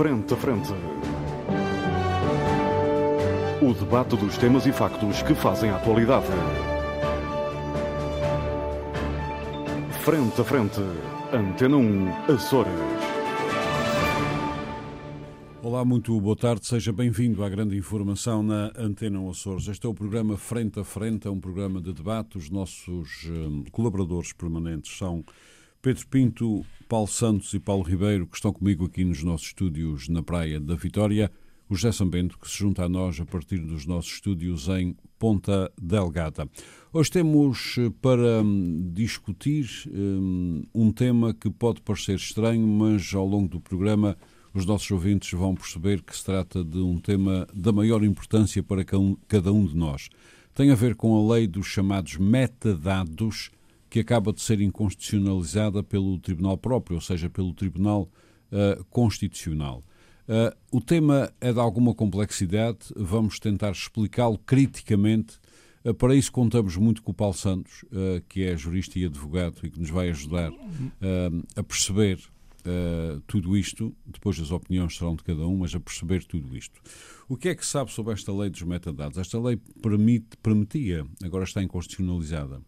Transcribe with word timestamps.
Frente 0.00 0.32
a 0.32 0.36
Frente. 0.38 0.72
O 3.60 3.74
debate 3.74 4.16
dos 4.16 4.38
temas 4.38 4.64
e 4.64 4.72
factos 4.72 5.22
que 5.22 5.34
fazem 5.34 5.68
a 5.68 5.76
atualidade. 5.76 6.24
Frente 10.02 10.40
a 10.40 10.44
Frente. 10.44 10.80
Antena 11.30 11.76
1, 11.76 12.32
Açores. 12.32 12.72
Olá, 15.62 15.84
muito 15.84 16.18
boa 16.18 16.34
tarde, 16.34 16.66
seja 16.66 16.94
bem-vindo 16.94 17.44
à 17.44 17.50
grande 17.50 17.76
informação 17.76 18.42
na 18.42 18.72
Antena 18.78 19.20
Açores. 19.28 19.68
Este 19.68 19.86
é 19.86 19.88
o 19.90 19.92
programa 19.92 20.38
Frente 20.38 20.80
a 20.80 20.84
Frente, 20.84 21.28
é 21.28 21.30
um 21.30 21.38
programa 21.38 21.78
de 21.78 21.92
debate. 21.92 22.38
Os 22.38 22.48
nossos 22.48 23.26
hum, 23.26 23.64
colaboradores 23.70 24.32
permanentes 24.32 24.96
são 24.96 25.22
Pedro 25.82 26.06
Pinto, 26.08 26.66
Paulo 26.86 27.06
Santos 27.06 27.54
e 27.54 27.58
Paulo 27.58 27.82
Ribeiro, 27.82 28.26
que 28.26 28.36
estão 28.36 28.52
comigo 28.52 28.84
aqui 28.84 29.02
nos 29.02 29.22
nossos 29.22 29.46
estúdios 29.46 30.10
na 30.10 30.22
Praia 30.22 30.60
da 30.60 30.74
Vitória. 30.74 31.32
O 31.70 31.74
José 31.74 31.90
Sambento, 31.90 32.38
que 32.38 32.50
se 32.50 32.58
junta 32.58 32.84
a 32.84 32.88
nós 32.88 33.18
a 33.18 33.24
partir 33.24 33.60
dos 33.60 33.86
nossos 33.86 34.12
estúdios 34.12 34.68
em 34.68 34.94
Ponta 35.18 35.72
Delgada. 35.80 36.46
Hoje 36.92 37.10
temos 37.10 37.76
eh, 37.78 37.90
para 38.02 38.42
hum, 38.42 38.90
discutir 38.92 39.70
um, 39.90 40.64
um 40.74 40.92
tema 40.92 41.32
que 41.32 41.48
pode 41.48 41.80
parecer 41.80 42.16
estranho, 42.16 42.66
mas 42.66 43.14
ao 43.14 43.26
longo 43.26 43.48
do 43.48 43.60
programa 43.60 44.18
os 44.52 44.66
nossos 44.66 44.90
ouvintes 44.90 45.32
vão 45.32 45.54
perceber 45.54 46.02
que 46.02 46.14
se 46.14 46.24
trata 46.26 46.62
de 46.62 46.78
um 46.78 46.98
tema 46.98 47.46
da 47.54 47.72
maior 47.72 48.04
importância 48.04 48.62
para 48.62 48.84
cada 48.84 49.50
um 49.50 49.64
de 49.64 49.74
nós. 49.74 50.10
Tem 50.54 50.70
a 50.70 50.74
ver 50.74 50.94
com 50.94 51.16
a 51.16 51.34
lei 51.34 51.46
dos 51.46 51.68
chamados 51.68 52.18
metadados, 52.18 53.50
que 53.90 54.00
acaba 54.00 54.32
de 54.32 54.40
ser 54.40 54.60
inconstitucionalizada 54.60 55.82
pelo 55.82 56.18
Tribunal 56.18 56.56
próprio, 56.56 56.94
ou 56.96 57.00
seja, 57.00 57.28
pelo 57.28 57.52
Tribunal 57.52 58.08
uh, 58.52 58.84
Constitucional. 58.84 59.84
Uh, 60.28 60.56
o 60.70 60.80
tema 60.80 61.32
é 61.40 61.52
de 61.52 61.58
alguma 61.58 61.92
complexidade, 61.92 62.78
vamos 62.94 63.40
tentar 63.40 63.72
explicá-lo 63.72 64.38
criticamente. 64.38 65.38
Uh, 65.84 65.92
para 65.92 66.14
isso, 66.14 66.30
contamos 66.30 66.76
muito 66.76 67.02
com 67.02 67.10
o 67.10 67.14
Paulo 67.14 67.34
Santos, 67.34 67.84
que 68.28 68.44
é 68.44 68.56
jurista 68.56 68.98
e 68.98 69.04
advogado 69.04 69.58
e 69.64 69.70
que 69.70 69.80
nos 69.80 69.90
vai 69.90 70.08
ajudar 70.10 70.52
a 71.56 71.62
perceber 71.62 72.20
uh, 72.60 73.20
tudo 73.26 73.56
isto, 73.56 73.94
depois 74.06 74.38
as 74.38 74.50
opiniões 74.50 74.96
serão 74.96 75.14
de 75.14 75.24
cada 75.24 75.46
um, 75.46 75.58
mas 75.58 75.74
a 75.74 75.80
perceber 75.80 76.24
tudo 76.24 76.56
isto. 76.56 76.80
O 77.28 77.36
que 77.36 77.48
é 77.48 77.54
que 77.54 77.64
sabe 77.64 77.92
sobre 77.92 78.12
esta 78.12 78.32
lei 78.32 78.50
dos 78.50 78.62
metadados? 78.62 79.18
Esta 79.18 79.40
lei 79.40 79.58
permite, 79.82 80.36
permitia, 80.42 81.06
agora 81.22 81.44
está 81.44 81.62
inconstitucionalizada, 81.62 82.60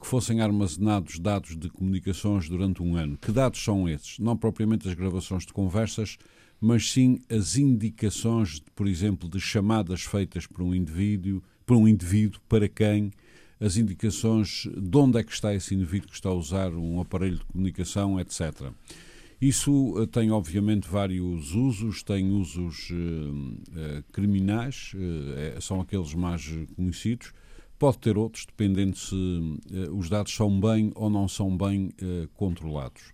que 0.00 0.06
fossem 0.06 0.40
armazenados 0.40 1.18
dados 1.18 1.54
de 1.54 1.68
comunicações 1.68 2.48
durante 2.48 2.82
um 2.82 2.96
ano. 2.96 3.18
Que 3.18 3.30
dados 3.30 3.62
são 3.62 3.86
esses? 3.86 4.18
Não 4.18 4.36
propriamente 4.36 4.88
as 4.88 4.94
gravações 4.94 5.44
de 5.44 5.52
conversas, 5.52 6.16
mas 6.60 6.90
sim 6.90 7.20
as 7.30 7.56
indicações, 7.56 8.62
por 8.74 8.88
exemplo, 8.88 9.28
de 9.28 9.38
chamadas 9.38 10.02
feitas 10.02 10.46
por 10.46 10.62
um 10.62 10.74
indivíduo, 10.74 11.42
por 11.66 11.76
um 11.76 11.86
indivíduo 11.86 12.40
para 12.48 12.68
quem 12.68 13.12
as 13.60 13.76
indicações 13.76 14.68
de 14.76 14.96
onde 14.96 15.18
é 15.18 15.24
que 15.24 15.32
está 15.32 15.54
esse 15.54 15.74
indivíduo 15.74 16.08
que 16.08 16.14
está 16.14 16.28
a 16.28 16.34
usar 16.34 16.72
um 16.72 17.00
aparelho 17.00 17.38
de 17.38 17.44
comunicação, 17.46 18.20
etc. 18.20 18.70
Isso 19.40 19.94
eh, 19.98 20.06
tem, 20.06 20.30
obviamente, 20.30 20.88
vários 20.88 21.54
usos, 21.54 22.02
tem 22.02 22.30
usos 22.30 22.90
uh, 22.90 24.02
criminais, 24.12 24.92
uh, 24.94 25.60
são 25.60 25.80
aqueles 25.80 26.14
mais 26.14 26.46
conhecidos, 26.74 27.32
pode 27.78 27.98
ter 27.98 28.16
outros, 28.16 28.46
dependendo 28.46 28.96
se 28.96 29.14
uh, 29.14 29.96
os 29.96 30.08
dados 30.08 30.34
são 30.34 30.60
bem 30.60 30.92
ou 30.94 31.10
não 31.10 31.28
são 31.28 31.56
bem 31.56 31.90
controlados. 32.34 33.12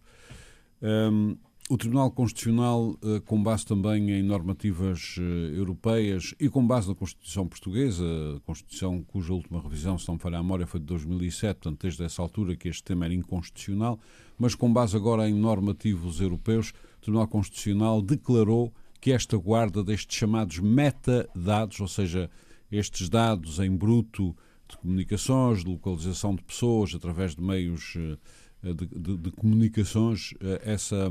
Um, 0.82 1.36
o 1.70 1.78
Tribunal 1.78 2.10
Constitucional, 2.10 2.98
com 3.24 3.42
base 3.42 3.64
também 3.64 4.10
em 4.10 4.22
normativas 4.22 5.16
europeias 5.56 6.34
e 6.38 6.48
com 6.50 6.66
base 6.66 6.88
na 6.88 6.94
Constituição 6.94 7.46
Portuguesa, 7.46 8.04
Constituição 8.44 9.02
cuja 9.04 9.32
última 9.32 9.62
revisão, 9.62 9.96
se 9.96 10.06
não 10.08 10.18
falha 10.18 10.38
a 10.38 10.42
memória, 10.42 10.66
foi 10.66 10.80
de 10.80 10.86
2007, 10.86 11.60
portanto, 11.60 11.80
desde 11.80 12.02
essa 12.04 12.20
altura 12.20 12.56
que 12.56 12.68
este 12.68 12.82
tema 12.82 13.06
era 13.06 13.14
inconstitucional, 13.14 13.98
mas 14.36 14.54
com 14.54 14.70
base 14.70 14.96
agora 14.96 15.26
em 15.30 15.34
normativos 15.34 16.20
europeus, 16.20 16.74
o 16.98 17.00
Tribunal 17.00 17.28
Constitucional 17.28 18.02
declarou 18.02 18.70
que 19.00 19.10
esta 19.10 19.36
guarda 19.36 19.82
destes 19.82 20.16
chamados 20.16 20.60
metadados, 20.60 21.80
ou 21.80 21.88
seja, 21.88 22.30
estes 22.70 23.08
dados 23.08 23.58
em 23.58 23.74
bruto 23.74 24.36
de 24.72 24.78
comunicações, 24.78 25.64
de 25.64 25.70
localização 25.70 26.34
de 26.34 26.42
pessoas 26.42 26.94
através 26.94 27.34
de 27.34 27.42
meios 27.42 27.94
eh, 27.96 28.72
de, 28.72 28.86
de, 28.86 29.16
de 29.16 29.30
comunicações, 29.32 30.34
eh, 30.40 30.62
essa, 30.64 31.10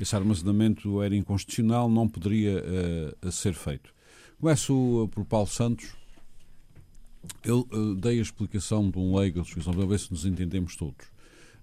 esse 0.00 0.16
armazenamento 0.16 1.02
era 1.02 1.14
inconstitucional, 1.14 1.90
não 1.90 2.08
poderia 2.08 2.62
uh, 3.22 3.32
ser 3.32 3.54
feito. 3.54 3.94
Começo 4.40 5.08
por 5.12 5.24
Paulo 5.24 5.46
Santos. 5.46 5.94
Eu 7.44 7.66
uh, 7.72 7.94
dei 7.94 8.18
a 8.18 8.22
explicação 8.22 8.90
de 8.90 8.98
um 8.98 9.16
leigo, 9.16 9.42
para 9.44 9.86
ver 9.86 9.98
se 9.98 10.10
nos 10.10 10.24
entendemos 10.24 10.74
todos. 10.74 11.06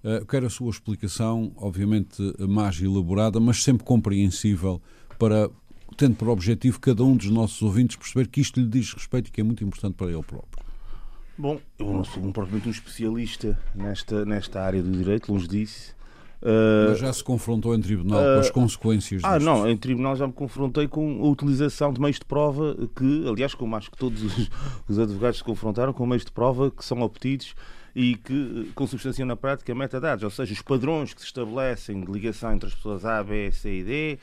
Uh, 0.04 0.26
quero 0.28 0.46
a 0.46 0.50
sua 0.50 0.70
explicação, 0.70 1.52
obviamente 1.56 2.22
mais 2.40 2.80
elaborada, 2.80 3.40
mas 3.40 3.64
sempre 3.64 3.84
compreensível, 3.84 4.82
para, 5.18 5.50
tendo 5.98 6.16
por 6.16 6.30
objetivo 6.30 6.80
cada 6.80 7.04
um 7.04 7.16
dos 7.16 7.30
nossos 7.30 7.62
ouvintes 7.62 7.96
perceber 7.96 8.28
que 8.28 8.42
isto 8.42 8.60
lhe 8.60 8.68
diz 8.68 8.94
respeito 8.94 9.30
e 9.30 9.32
que 9.32 9.42
é 9.42 9.44
muito 9.44 9.64
importante 9.64 9.96
para 9.96 10.12
ele 10.12 10.24
próprio. 10.24 10.63
Bom, 11.38 11.60
eu 11.80 11.92
não 11.92 12.04
sou 12.04 12.22
propriamente 12.32 12.68
um 12.68 12.72
especialista 12.72 13.58
nesta, 13.74 14.24
nesta 14.24 14.62
área 14.62 14.84
do 14.84 14.92
direito, 14.92 15.32
longe 15.32 15.48
disso. 15.48 15.96
Uh, 16.42 16.90
Mas 16.90 17.00
já 17.00 17.14
se 17.14 17.24
confrontou 17.24 17.74
em 17.74 17.80
tribunal 17.80 18.20
uh, 18.20 18.34
com 18.34 18.40
as 18.42 18.50
consequências 18.52 19.22
Ah, 19.24 19.40
não, 19.40 19.66
em 19.66 19.78
tribunal 19.78 20.14
já 20.14 20.28
me 20.28 20.34
confrontei 20.34 20.90
com 20.90 21.24
a 21.24 21.30
utilização 21.30 21.94
de 21.94 22.02
meios 22.02 22.20
de 22.20 22.26
prova 22.26 22.76
que, 22.94 23.26
aliás, 23.30 23.56
como 23.56 23.74
acho 23.78 23.90
que 23.90 23.98
todos 23.98 24.22
os, 24.22 24.50
os 24.90 25.00
advogados 25.00 25.38
se 25.38 25.44
confrontaram 25.44 25.94
com 25.94 26.06
meios 26.06 26.26
de 26.26 26.32
prova 26.34 26.70
que 26.70 26.84
são 26.84 27.02
obtidos 27.02 27.56
e 27.96 28.16
que 28.16 28.72
consubstanciam 28.76 29.26
na 29.26 29.36
prática 29.36 29.74
metadados, 29.74 30.24
ou 30.24 30.30
seja, 30.30 30.52
os 30.52 30.62
padrões 30.62 31.14
que 31.14 31.22
se 31.22 31.28
estabelecem 31.28 32.02
de 32.02 32.12
ligação 32.12 32.54
entre 32.54 32.68
as 32.68 32.76
pessoas 32.76 33.06
A, 33.06 33.24
B, 33.24 33.52
C 33.52 33.80
e 33.80 33.84
D 33.84 34.20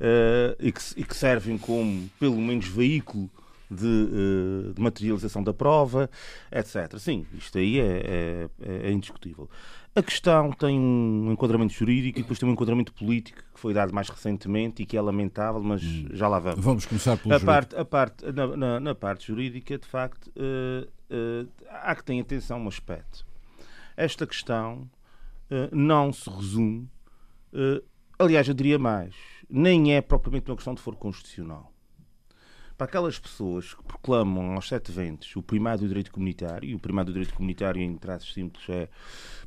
uh, 0.00 0.56
e, 0.60 0.70
que, 0.70 0.80
e, 0.96 1.04
que, 1.04 1.16
servem 1.16 1.58
como, 1.58 2.08
pelo 2.20 2.36
menos, 2.36 2.68
veículo 2.68 3.28
de, 3.74 3.86
uh, 3.86 4.74
de 4.74 4.80
materialização 4.80 5.42
da 5.42 5.52
prova, 5.52 6.08
etc. 6.50 6.98
Sim, 6.98 7.26
isto 7.34 7.58
aí 7.58 7.80
é, 7.80 8.48
é, 8.62 8.88
é 8.88 8.92
indiscutível. 8.92 9.48
A 9.96 10.02
questão 10.02 10.50
tem 10.50 10.76
um 10.76 11.30
enquadramento 11.30 11.72
jurídico 11.72 12.18
e 12.18 12.22
depois 12.22 12.36
tem 12.36 12.48
um 12.48 12.52
enquadramento 12.52 12.92
político 12.92 13.38
que 13.54 13.60
foi 13.60 13.72
dado 13.72 13.94
mais 13.94 14.08
recentemente 14.08 14.82
e 14.82 14.86
que 14.86 14.96
é 14.96 15.00
lamentável, 15.00 15.62
mas 15.62 15.84
hum. 15.84 16.08
já 16.10 16.26
lá 16.26 16.40
vamos. 16.40 16.64
Vamos 16.64 16.86
começar 16.86 17.16
pelo 17.16 17.32
a 17.32 17.38
parte, 17.38 17.76
a 17.76 17.84
parte 17.84 18.32
na, 18.32 18.56
na, 18.56 18.80
na, 18.80 18.94
parte 18.94 19.28
jurídica, 19.28 19.78
de 19.78 19.86
facto, 19.86 20.32
uh, 20.36 20.84
uh, 20.84 21.48
há 21.70 21.94
que 21.94 22.02
ter 22.02 22.18
atenção 22.18 22.58
a 22.58 22.60
um 22.64 22.68
aspecto. 22.68 23.24
Esta 23.96 24.26
questão 24.26 24.90
uh, 25.48 25.74
não 25.74 26.12
se 26.12 26.28
resume, 26.28 26.90
aliás, 28.18 28.48
eu 28.48 28.54
diria 28.54 28.80
mais, 28.80 29.14
nem 29.48 29.94
é 29.94 30.00
propriamente 30.00 30.50
uma 30.50 30.56
questão 30.56 30.74
de 30.74 30.80
foro 30.80 30.96
constitucional 30.96 31.73
para 32.76 32.86
aquelas 32.86 33.18
pessoas 33.18 33.74
que 33.74 33.82
proclamam 33.84 34.54
aos 34.54 34.68
sete 34.68 34.90
ventos 34.90 35.34
o 35.36 35.42
primário 35.42 35.80
do 35.80 35.88
direito 35.88 36.10
comunitário, 36.10 36.68
e 36.68 36.74
o 36.74 36.78
primário 36.78 37.12
do 37.12 37.12
direito 37.12 37.34
comunitário, 37.34 37.80
em 37.80 37.96
traços 37.96 38.32
simples, 38.32 38.64
é, 38.68 38.88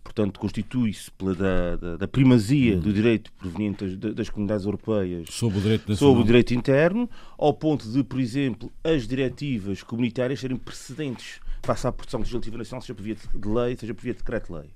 portanto, 0.04 0.40
constitui-se 0.40 1.12
da, 1.38 1.76
da, 1.76 1.98
da, 1.98 2.08
primazia 2.08 2.78
hum. 2.78 2.80
do 2.80 2.94
direito 2.94 3.32
proveniente 3.34 3.96
das, 3.96 4.14
das, 4.14 4.30
comunidades 4.30 4.66
europeias 4.66 5.28
sobre 5.30 5.58
o, 5.58 5.62
direito 5.62 5.96
sobre 5.96 6.22
o 6.22 6.26
direito 6.26 6.54
interno, 6.54 7.10
ao 7.38 7.54
ponto 7.54 7.90
de, 7.90 8.04
por 8.04 8.20
exemplo, 8.20 8.72
as 8.84 9.08
diretivas 9.08 9.84
comunitárias 9.84 10.40
serem 10.40 10.58
precedentes 10.58 11.42
face 11.64 11.86
à 11.86 11.92
produção 11.92 12.22
legislativa 12.22 12.58
nacional, 12.58 12.82
seja 12.82 12.96
por 12.96 13.04
via 13.04 13.16
de 13.16 13.48
lei, 13.48 13.76
seja 13.76 13.94
por 13.94 14.04
via 14.04 14.14
de 14.14 14.20
decreto-lei. 14.20 14.70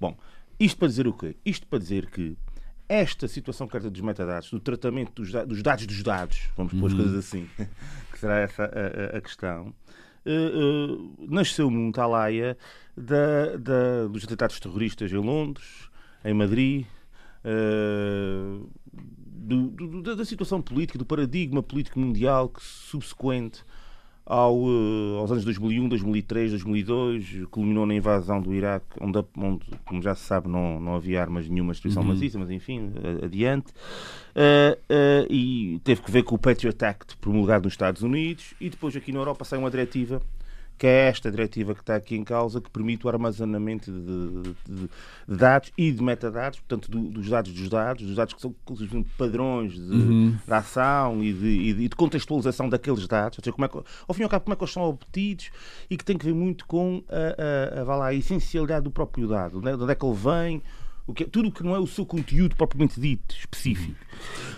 Bom, 0.00 0.16
isto 0.58 0.78
para 0.78 0.88
dizer 0.88 1.06
o 1.06 1.12
quê? 1.12 1.36
Isto 1.44 1.66
para 1.66 1.78
dizer 1.78 2.10
que 2.10 2.36
esta 2.88 3.26
situação 3.26 3.66
carta 3.66 3.90
dos 3.90 4.00
metadados, 4.00 4.50
do 4.50 4.60
tratamento 4.60 5.12
dos, 5.22 5.32
dos 5.46 5.62
dados 5.62 5.86
dos 5.86 6.02
dados, 6.02 6.50
vamos 6.56 6.72
pôr 6.72 6.86
as 6.86 6.92
uhum. 6.92 6.98
coisas 6.98 7.18
assim, 7.18 7.48
que 8.12 8.18
será 8.18 8.40
essa 8.40 8.64
a, 8.64 9.16
a, 9.16 9.18
a 9.18 9.20
questão, 9.20 9.74
uh, 10.26 10.92
uh, 10.92 11.26
nasceu 11.28 11.70
num 11.70 11.90
talaia 11.90 12.56
da, 12.96 13.56
da, 13.56 14.06
dos 14.08 14.24
atentados 14.24 14.60
terroristas 14.60 15.10
em 15.10 15.16
Londres, 15.16 15.88
em 16.24 16.34
Madrid, 16.34 16.86
uh, 17.44 18.68
do, 18.92 19.68
do, 19.70 20.16
da 20.16 20.24
situação 20.24 20.60
política, 20.60 20.98
do 20.98 21.04
paradigma 21.04 21.62
político 21.62 21.98
mundial 21.98 22.48
que 22.48 22.62
subsequente 22.62 23.64
ao, 24.26 24.56
uh, 24.56 25.18
aos 25.18 25.30
anos 25.30 25.44
2001, 25.44 25.88
2003, 25.88 26.50
2002, 26.52 27.46
culminou 27.50 27.84
na 27.84 27.94
invasão 27.94 28.40
do 28.40 28.54
Iraque, 28.54 28.86
onde, 29.00 29.22
onde 29.36 29.64
como 29.84 30.02
já 30.02 30.14
se 30.14 30.22
sabe, 30.22 30.48
não, 30.48 30.80
não 30.80 30.96
havia 30.96 31.20
armas 31.20 31.48
nenhuma 31.48 31.72
destruição 31.72 32.02
uhum. 32.02 32.08
maciça, 32.08 32.38
mas 32.38 32.50
enfim, 32.50 32.92
adiante. 33.22 33.72
Uh, 34.34 34.74
uh, 34.74 35.26
e 35.30 35.80
teve 35.84 36.02
que 36.02 36.10
ver 36.10 36.22
com 36.22 36.34
o 36.34 36.38
Patriot 36.38 36.84
Act 36.84 37.16
promulgado 37.18 37.64
nos 37.64 37.74
Estados 37.74 38.02
Unidos 38.02 38.54
e 38.60 38.68
depois 38.68 38.96
aqui 38.96 39.12
na 39.12 39.20
Europa 39.20 39.44
sai 39.44 39.58
uma 39.58 39.70
diretiva 39.70 40.20
que 40.76 40.86
é 40.86 41.08
esta 41.08 41.30
diretiva 41.30 41.74
que 41.74 41.80
está 41.80 41.94
aqui 41.94 42.16
em 42.16 42.24
causa, 42.24 42.60
que 42.60 42.68
permite 42.68 43.06
o 43.06 43.08
armazenamento 43.08 43.92
de, 43.92 44.42
de, 44.42 44.54
de 44.68 44.90
dados 45.28 45.72
e 45.78 45.92
de 45.92 46.02
metadados, 46.02 46.58
portanto, 46.60 46.90
do, 46.90 47.10
dos 47.10 47.28
dados 47.28 47.52
dos 47.52 47.68
dados, 47.68 48.04
dos 48.04 48.16
dados 48.16 48.34
que 48.34 48.40
são 48.40 48.54
padrões 49.16 49.74
de, 49.74 49.80
uhum. 49.80 50.36
de 50.44 50.52
ação 50.52 51.22
e 51.22 51.32
de, 51.32 51.46
e 51.46 51.74
de, 51.74 51.88
contextualização 51.90 52.68
daqueles 52.68 53.06
dados, 53.06 53.38
ou 53.38 53.44
seja, 53.44 53.54
como 53.54 53.64
é 53.64 53.68
que, 53.68 53.76
ao 53.76 54.14
fim 54.14 54.22
e 54.22 54.24
ao 54.24 54.30
cabo, 54.30 54.44
como 54.44 54.54
é 54.54 54.56
que 54.56 54.64
eles 54.64 54.72
são 54.72 54.82
obtidos 54.82 55.50
e 55.88 55.96
que 55.96 56.04
tem 56.04 56.18
que 56.18 56.24
ver 56.24 56.34
muito 56.34 56.66
com 56.66 57.02
a, 57.08 57.78
a, 57.78 57.80
a, 57.80 57.96
lá, 57.96 58.06
a 58.06 58.14
essencialidade 58.14 58.84
do 58.84 58.90
próprio 58.90 59.28
dado, 59.28 59.60
né? 59.60 59.76
de 59.76 59.82
onde 59.82 59.92
é 59.92 59.94
que 59.94 60.04
ele 60.04 60.16
vem, 60.16 60.62
o 61.06 61.12
que, 61.12 61.24
é, 61.24 61.26
tudo 61.26 61.48
o 61.48 61.52
que 61.52 61.62
não 61.62 61.74
é 61.74 61.78
o 61.78 61.86
seu 61.86 62.04
conteúdo 62.04 62.56
propriamente 62.56 63.00
dito, 63.00 63.34
específico. 63.34 63.94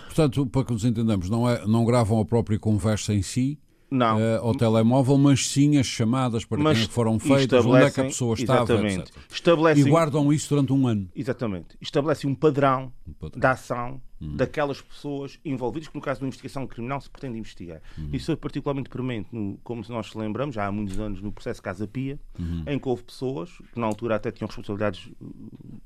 Portanto, 0.05 0.45
para 0.47 0.63
que 0.63 0.73
nos 0.73 0.83
entendamos, 0.83 1.29
não, 1.29 1.47
é, 1.47 1.65
não 1.67 1.85
gravam 1.85 2.19
a 2.19 2.25
própria 2.25 2.57
conversa 2.57 3.13
em 3.13 3.21
si, 3.21 3.59
não. 3.89 4.17
Uh, 4.17 4.41
ao 4.41 4.55
telemóvel, 4.55 5.17
mas 5.17 5.47
sim 5.47 5.77
as 5.77 5.85
chamadas 5.85 6.43
para 6.43 6.61
mas 6.61 6.77
quem 6.77 6.87
foram 6.87 7.17
feitas, 7.17 7.65
onde 7.65 7.83
é 7.83 7.89
que 7.89 8.01
a 8.01 8.05
pessoa 8.05 8.33
estava, 8.35 8.73
exatamente. 8.73 9.11
Estabelecem, 9.31 9.85
e 9.85 9.89
guardam 9.89 10.31
isso 10.33 10.49
durante 10.49 10.73
um 10.73 10.87
ano. 10.87 11.09
Exatamente. 11.15 11.77
Estabelecem 11.79 12.29
um 12.29 12.35
padrão, 12.35 12.91
um 13.07 13.13
padrão. 13.13 13.39
da 13.39 13.51
ação 13.51 14.01
hum. 14.21 14.35
daquelas 14.35 14.81
pessoas 14.81 15.39
envolvidas, 15.45 15.87
que 15.87 15.95
no 15.95 16.01
caso 16.01 16.19
de 16.19 16.25
uma 16.25 16.27
investigação 16.27 16.67
criminal 16.67 16.99
se 16.99 17.09
pretende 17.09 17.37
investigar. 17.37 17.81
Hum. 17.97 18.09
Isso 18.11 18.25
foi 18.25 18.35
particularmente 18.35 18.89
premente, 18.89 19.29
no, 19.31 19.57
como 19.63 19.81
nós 19.89 20.13
lembramos, 20.13 20.55
já 20.55 20.65
há 20.65 20.71
muitos 20.71 20.99
anos, 20.99 21.21
no 21.21 21.31
processo 21.31 21.61
Casa 21.61 21.87
Pia, 21.87 22.19
hum. 22.39 22.63
em 22.67 22.77
que 22.77 22.87
houve 22.87 23.03
pessoas, 23.03 23.49
que 23.73 23.79
na 23.79 23.87
altura 23.87 24.15
até 24.15 24.31
tinham 24.31 24.47
responsabilidades 24.47 25.09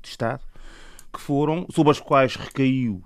de 0.02 0.08
Estado, 0.08 0.42
que 1.12 1.20
foram, 1.20 1.66
sobre 1.70 1.92
as 1.92 2.00
quais 2.00 2.34
recaiu, 2.34 3.02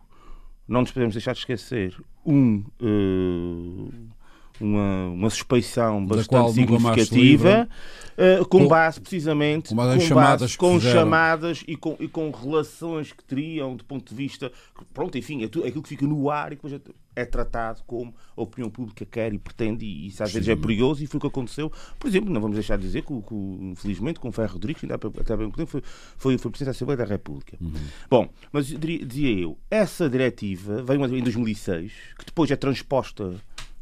não 0.66 0.80
nos 0.80 0.90
podemos 0.90 1.14
deixar 1.14 1.32
de 1.32 1.40
esquecer, 1.40 2.00
um... 2.24 2.64
Uh, 2.80 4.15
uma, 4.60 5.06
uma 5.08 5.30
suspeição 5.30 6.04
bastante 6.04 6.52
significativa, 6.52 7.68
uh, 8.16 8.44
com, 8.46 8.60
com, 8.60 8.68
base 8.68 9.00
precisamente 9.00 9.70
com, 9.70 9.76
base 9.76 9.94
com, 9.94 10.00
chamadas, 10.00 10.40
base, 10.40 10.56
com 10.58 10.80
chamadas 10.80 11.64
e 11.66 11.76
com, 11.76 11.96
e 12.00 12.08
com 12.08 12.30
relações 12.30 13.12
que 13.12 13.22
teriam 13.24 13.76
do 13.76 13.84
ponto 13.84 14.08
de 14.08 14.14
vista. 14.14 14.50
Pronto, 14.92 15.16
enfim, 15.16 15.44
é, 15.44 15.48
tudo, 15.48 15.64
é 15.64 15.68
aquilo 15.68 15.82
que 15.82 15.88
fica 15.88 16.06
no 16.06 16.30
ar 16.30 16.52
e 16.52 16.56
depois 16.56 16.72
é, 16.72 16.80
é 17.14 17.24
tratado 17.24 17.82
como 17.86 18.14
a 18.36 18.42
opinião 18.42 18.70
pública 18.70 19.04
quer 19.04 19.32
e 19.32 19.38
pretende, 19.38 19.84
e 19.84 20.08
isso 20.08 20.22
às 20.22 20.32
vezes 20.32 20.48
é 20.48 20.56
perigoso, 20.56 21.02
e 21.02 21.06
foi 21.06 21.18
o 21.18 21.20
que 21.20 21.26
aconteceu. 21.26 21.72
Por 21.98 22.08
exemplo, 22.08 22.30
não 22.30 22.40
vamos 22.40 22.56
deixar 22.56 22.76
de 22.76 22.82
dizer 22.82 23.02
que, 23.02 23.22
que 23.22 23.34
infelizmente, 23.34 24.20
com 24.20 24.28
o 24.28 24.32
Ferro 24.32 24.54
Rodrigues, 24.54 24.84
ainda 24.84 24.94
até 24.94 25.36
bem 25.36 25.50
tempo, 25.50 25.70
foi, 25.70 25.82
foi, 26.16 26.38
foi 26.38 26.50
Presidente 26.50 26.66
da 26.66 26.70
Assembleia 26.72 26.98
da 26.98 27.04
República. 27.04 27.56
Uhum. 27.60 27.72
Bom, 28.10 28.28
mas 28.52 28.66
dizia 28.66 29.40
eu, 29.40 29.58
essa 29.70 30.08
diretiva 30.08 30.82
veio 30.82 31.04
em 31.16 31.22
2006, 31.22 31.92
que 32.18 32.26
depois 32.26 32.50
é 32.50 32.56
transposta 32.56 33.34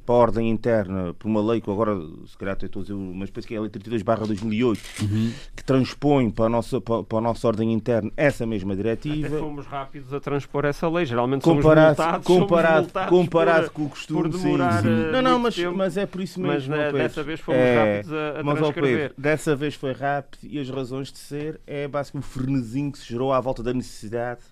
para 0.04 0.14
a 0.14 0.18
ordem 0.18 0.50
interna 0.50 1.14
por 1.14 1.28
uma 1.28 1.40
lei 1.40 1.60
que 1.60 1.70
agora, 1.70 1.96
se 2.26 2.36
calhar 2.36 2.56
estou 2.60 2.80
a 2.80 2.82
dizer 2.82 2.94
uma 2.94 3.24
espécie 3.24 3.48
que 3.48 3.54
é 3.54 3.58
a 3.58 3.60
lei 3.60 3.70
32 3.70 4.02
barra 4.02 4.26
2008, 4.26 4.80
uhum. 5.02 5.32
que 5.56 5.64
transpõe 5.64 6.30
para 6.30 6.46
a, 6.46 6.48
nossa, 6.48 6.80
para, 6.80 7.02
para, 7.02 7.18
a 7.18 7.20
nossa 7.20 7.46
ordem 7.46 7.72
interna 7.72 8.10
essa 8.16 8.46
mesma 8.46 8.76
diretiva. 8.76 9.26
Até 9.26 9.38
fomos 9.38 9.66
rápidos 9.66 10.12
a 10.12 10.20
transpor 10.20 10.64
essa 10.64 10.88
lei, 10.88 11.06
geralmente 11.06 11.42
comparado, 11.42 11.96
somos 11.96 12.12
multados, 12.12 12.26
comparado, 12.26 12.74
somos 12.74 12.84
multados 12.86 13.10
comparado 13.10 13.64
por, 13.64 13.72
com 13.72 13.82
o 13.84 13.88
costume, 13.88 14.22
por 14.22 14.28
demorar 14.28 14.82
sim, 14.82 14.88
sim. 14.88 15.04
Eh, 15.04 15.12
não, 15.12 15.22
não, 15.22 15.38
mas, 15.38 15.56
mas 15.58 15.96
é 15.96 16.06
por 16.06 16.20
isso 16.20 16.40
mesmo. 16.40 16.54
Mas 16.54 16.68
né, 16.68 16.92
dessa 16.92 17.22
vez 17.22 17.40
fomos 17.40 17.60
é, 17.60 17.78
rápidos 17.78 18.12
a, 18.12 18.40
a 18.40 18.44
mas, 18.44 18.58
transcrever. 18.58 19.08
Pedro, 19.08 19.14
dessa 19.22 19.56
vez 19.56 19.74
foi 19.74 19.92
rápido 19.92 20.38
e 20.42 20.58
as 20.58 20.68
razões 20.68 21.10
de 21.10 21.18
ser 21.18 21.60
é 21.66 21.88
basicamente 21.88 22.26
o 22.26 22.30
frenesim 22.30 22.90
que 22.90 22.98
se 22.98 23.08
gerou 23.08 23.32
à 23.32 23.40
volta 23.40 23.62
da 23.62 23.72
necessidade, 23.72 24.42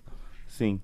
sim, 0.47 0.79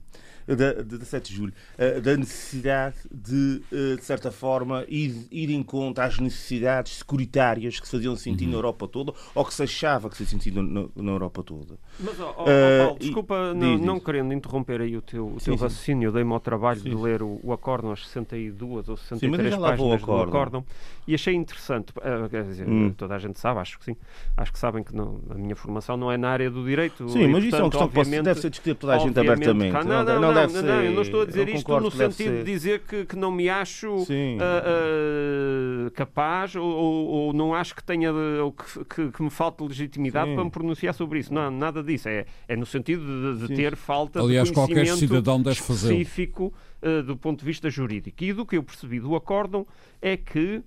da, 0.55 0.73
de 0.73 1.05
7 1.05 1.29
de 1.29 1.35
julho, 1.35 1.53
eh, 1.77 1.99
da 1.99 2.17
necessidade 2.17 2.95
de, 3.11 3.61
eh, 3.71 3.95
de 3.95 4.03
certa 4.03 4.31
forma, 4.31 4.85
ir, 4.87 5.27
ir 5.31 5.49
em 5.51 5.63
conta 5.63 6.03
às 6.03 6.19
necessidades 6.19 6.97
securitárias 6.97 7.79
que 7.79 7.85
se 7.85 7.91
faziam 7.91 8.15
sentir 8.15 8.45
uhum. 8.45 8.51
na 8.51 8.57
Europa 8.57 8.87
toda 8.87 9.13
ou 9.35 9.45
que 9.45 9.53
se 9.53 9.63
achava 9.63 10.09
que 10.09 10.17
se 10.17 10.25
sentiam 10.25 10.63
na, 10.63 10.85
na 10.95 11.11
Europa 11.11 11.43
toda. 11.43 11.77
Mas, 11.99 12.19
oh, 12.19 12.33
oh, 12.37 12.45
Paulo, 12.45 12.99
desculpa, 12.99 13.53
não, 13.53 13.77
diz, 13.77 13.85
não 13.85 13.99
querendo 13.99 14.33
interromper 14.33 14.81
aí 14.81 14.95
o 14.95 15.01
teu, 15.01 15.27
o 15.27 15.37
teu 15.37 15.57
sim, 15.57 15.63
raciocínio, 15.63 16.11
dei-me 16.11 16.33
ao 16.33 16.39
trabalho 16.39 16.79
sim. 16.79 16.89
de 16.89 16.95
ler 16.95 17.21
o, 17.21 17.39
o 17.43 17.53
acórdão, 17.53 17.91
as 17.91 18.05
62 18.07 18.89
ou 18.89 18.97
63 18.97 19.53
sim, 19.53 19.59
páginas 19.59 20.01
do 20.01 20.21
acórdão, 20.21 20.65
e 21.07 21.15
achei 21.15 21.33
interessante, 21.33 21.91
uh, 21.97 22.29
quer 22.29 22.43
dizer, 22.43 22.67
hum. 22.67 22.93
toda 22.95 23.15
a 23.15 23.19
gente 23.19 23.39
sabe, 23.39 23.59
acho 23.59 23.79
que 23.79 23.85
sim, 23.85 23.95
acho 24.37 24.51
que 24.51 24.59
sabem 24.59 24.83
que 24.83 24.95
não, 24.95 25.19
a 25.29 25.33
minha 25.33 25.55
formação 25.55 25.97
não 25.97 26.11
é 26.11 26.17
na 26.17 26.29
área 26.29 26.49
do 26.49 26.63
direito. 26.63 27.09
Sim, 27.09 27.23
e, 27.23 27.27
mas 27.27 27.43
portanto, 27.43 27.47
isso 27.47 27.55
é 27.55 27.63
uma 27.63 27.89
questão 27.89 28.03
que 28.03 28.21
deve 28.21 28.41
ser 28.41 28.49
discutida 28.49 28.75
por 28.75 28.81
toda 28.81 28.95
a 28.95 28.97
gente 28.99 29.19
abertamente. 29.19 29.73
Não, 29.73 30.03
não, 30.03 30.19
não, 30.19 30.33
não, 30.33 30.38
não, 30.47 30.49
ser... 30.49 30.63
não, 30.63 30.83
eu 30.83 30.91
não 30.91 31.01
estou 31.01 31.21
a 31.21 31.25
dizer 31.25 31.49
isto 31.49 31.79
no 31.79 31.91
sentido 31.91 32.37
de 32.37 32.43
dizer 32.43 32.79
que, 32.81 33.05
que 33.05 33.15
não 33.15 33.31
me 33.31 33.49
acho 33.49 33.89
uh, 33.89 34.03
uh, 34.03 35.91
capaz 35.91 36.55
ou, 36.55 36.65
ou, 36.65 37.07
ou, 37.07 37.33
não 37.33 37.53
acho 37.53 37.75
que 37.75 37.83
tenha 37.83 38.11
ou 38.11 38.51
que, 38.51 38.85
que, 38.85 39.11
que 39.11 39.23
me 39.23 39.29
falte 39.29 39.63
legitimidade 39.63 40.29
Sim. 40.29 40.35
para 40.35 40.43
me 40.43 40.51
pronunciar 40.51 40.93
sobre 40.93 41.19
isso. 41.19 41.33
Não, 41.33 41.49
nada 41.51 41.83
disso. 41.83 42.09
É, 42.09 42.25
é 42.47 42.55
no 42.55 42.65
sentido 42.65 43.37
de, 43.37 43.47
de 43.47 43.55
ter 43.55 43.75
falta 43.75 44.19
Aliás, 44.19 44.47
de 44.47 44.53
qualquer 44.53 44.87
cidadão 44.87 45.41
deve 45.41 45.59
específico 45.59 46.53
uh, 46.81 47.03
do 47.03 47.17
ponto 47.17 47.39
de 47.39 47.45
vista 47.45 47.69
jurídico. 47.69 48.23
E 48.23 48.33
do 48.33 48.45
que 48.45 48.57
eu 48.57 48.63
percebi 48.63 48.99
do 48.99 49.15
acórdão 49.15 49.65
é 50.01 50.17
que 50.17 50.61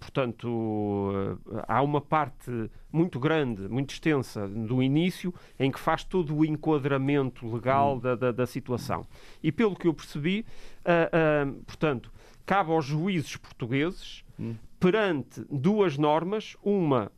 portanto, 0.00 1.38
eh, 1.52 1.64
há 1.68 1.82
uma 1.82 2.00
parte 2.00 2.50
muito 2.92 3.18
grande, 3.18 3.68
muito 3.68 3.92
extensa 3.92 4.48
do 4.48 4.82
início, 4.82 5.34
em 5.58 5.70
que 5.70 5.78
faz 5.78 6.04
todo 6.04 6.34
o 6.34 6.44
enquadramento 6.44 7.46
legal 7.46 7.96
hum. 7.96 8.00
da, 8.00 8.14
da, 8.14 8.32
da, 8.32 8.46
situação. 8.46 9.06
E 9.42 9.52
pelo 9.52 9.76
que 9.76 9.86
eu 9.86 9.94
percebi, 9.94 10.44
uh, 10.84 11.50
uh, 11.50 11.62
portanto, 11.64 12.10
cabe 12.44 12.70
aos 12.72 12.84
juízes 12.84 13.36
portugueses, 13.36 14.24
hum. 14.38 14.54
perante 14.80 15.44
duas 15.50 15.98
normas, 15.98 16.56
uma 16.62 17.10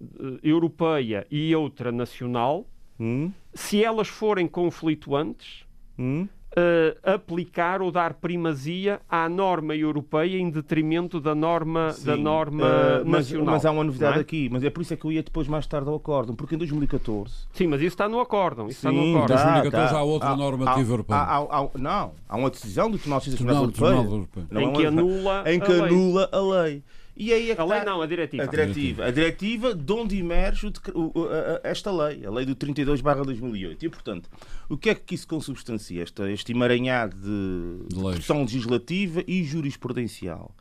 europeia 0.43 1.27
e 1.31 1.55
outra 1.55 1.93
nacional, 1.93 2.67
hum. 2.99 3.31
se 3.55 3.85
elas 3.85 4.09
forem 4.09 4.47
conflituantes, 4.49 5.65
hum 5.99 6.27
uh, 6.59 7.15
aplicar 7.15 7.81
ou 7.81 7.91
dar 7.91 8.15
primazia 8.15 9.01
à 9.09 9.29
norma 9.29 9.77
europeia 9.77 10.37
em 10.37 10.51
detrimento 10.51 11.21
da 11.21 11.35
norma, 11.35 11.93
Sim, 11.93 12.07
da 12.07 12.17
norma 12.17 12.65
uh, 12.65 13.05
mas, 13.05 13.31
nacional. 13.31 13.55
Mas 13.55 13.65
há 13.65 13.71
uma 13.71 13.85
novidade 13.85 14.19
é? 14.19 14.21
aqui, 14.21 14.49
mas 14.51 14.65
é 14.65 14.71
por 14.71 14.83
isso 14.83 14.95
é 14.95 14.97
que 14.97 15.05
eu 15.05 15.13
ia 15.13 15.23
depois 15.23 15.47
mais 15.47 15.67
tarde 15.67 15.89
ao 15.89 15.97
acórdão, 15.97 16.35
porque 16.35 16.55
em 16.55 16.59
2014... 16.59 17.49
Sim, 17.53 17.67
mas 17.69 17.81
isso 17.81 17.89
está 17.89 18.09
no 18.09 18.21
acórdão. 18.21 18.69
Isso 18.69 18.81
Sim, 18.81 18.89
está 18.89 19.01
no 19.01 19.17
acórdão. 19.17 19.37
Em 19.37 19.63
2014 19.63 19.95
há 19.95 20.03
outra 20.03 20.29
há, 20.31 20.37
normativa 20.37 20.81
há, 20.81 20.93
europeia. 20.93 21.21
Há, 21.21 21.37
há, 21.39 21.69
não, 21.79 22.13
há 22.29 22.37
uma 22.37 22.51
decisão 22.51 22.91
do 22.91 22.99
Tribunal 22.99 23.21
de 23.21 23.31
Justiça 23.31 23.51
Europeia. 23.51 24.47
Não, 24.51 24.63
em 24.63 24.73
que 24.73 24.87
anula 24.87 25.45
em 25.47 25.61
que 25.61 25.73
anula 25.73 26.29
a 26.33 26.41
lei. 26.41 26.83
E 27.21 27.33
aí 27.33 27.51
é 27.51 27.61
a 27.61 27.65
lei 27.65 27.85
não, 27.85 28.01
a 28.01 28.07
diretiva. 28.07 28.45
A 28.45 28.47
diretiva, 28.47 29.05
a 29.07 29.11
diretiva 29.11 29.75
de 29.75 29.93
onde 29.93 30.17
emerge 30.17 30.69
o, 30.95 31.01
o, 31.19 31.29
a, 31.29 31.69
esta 31.69 31.91
lei, 31.91 32.25
a 32.25 32.31
lei 32.31 32.47
do 32.47 32.55
32 32.55 33.03
2008. 33.03 33.85
E, 33.85 33.89
portanto, 33.89 34.31
o 34.69 34.79
que 34.79 34.89
é 34.89 34.95
que 34.95 35.17
isso 35.17 35.27
consubstancia? 35.27 36.01
Esta, 36.01 36.31
este 36.31 36.53
emaranhado 36.53 37.17
de, 37.17 37.89
de 37.89 38.03
discussão 38.03 38.43
legislativa 38.43 39.25
e 39.27 39.43
jurisprudencial. 39.43 40.55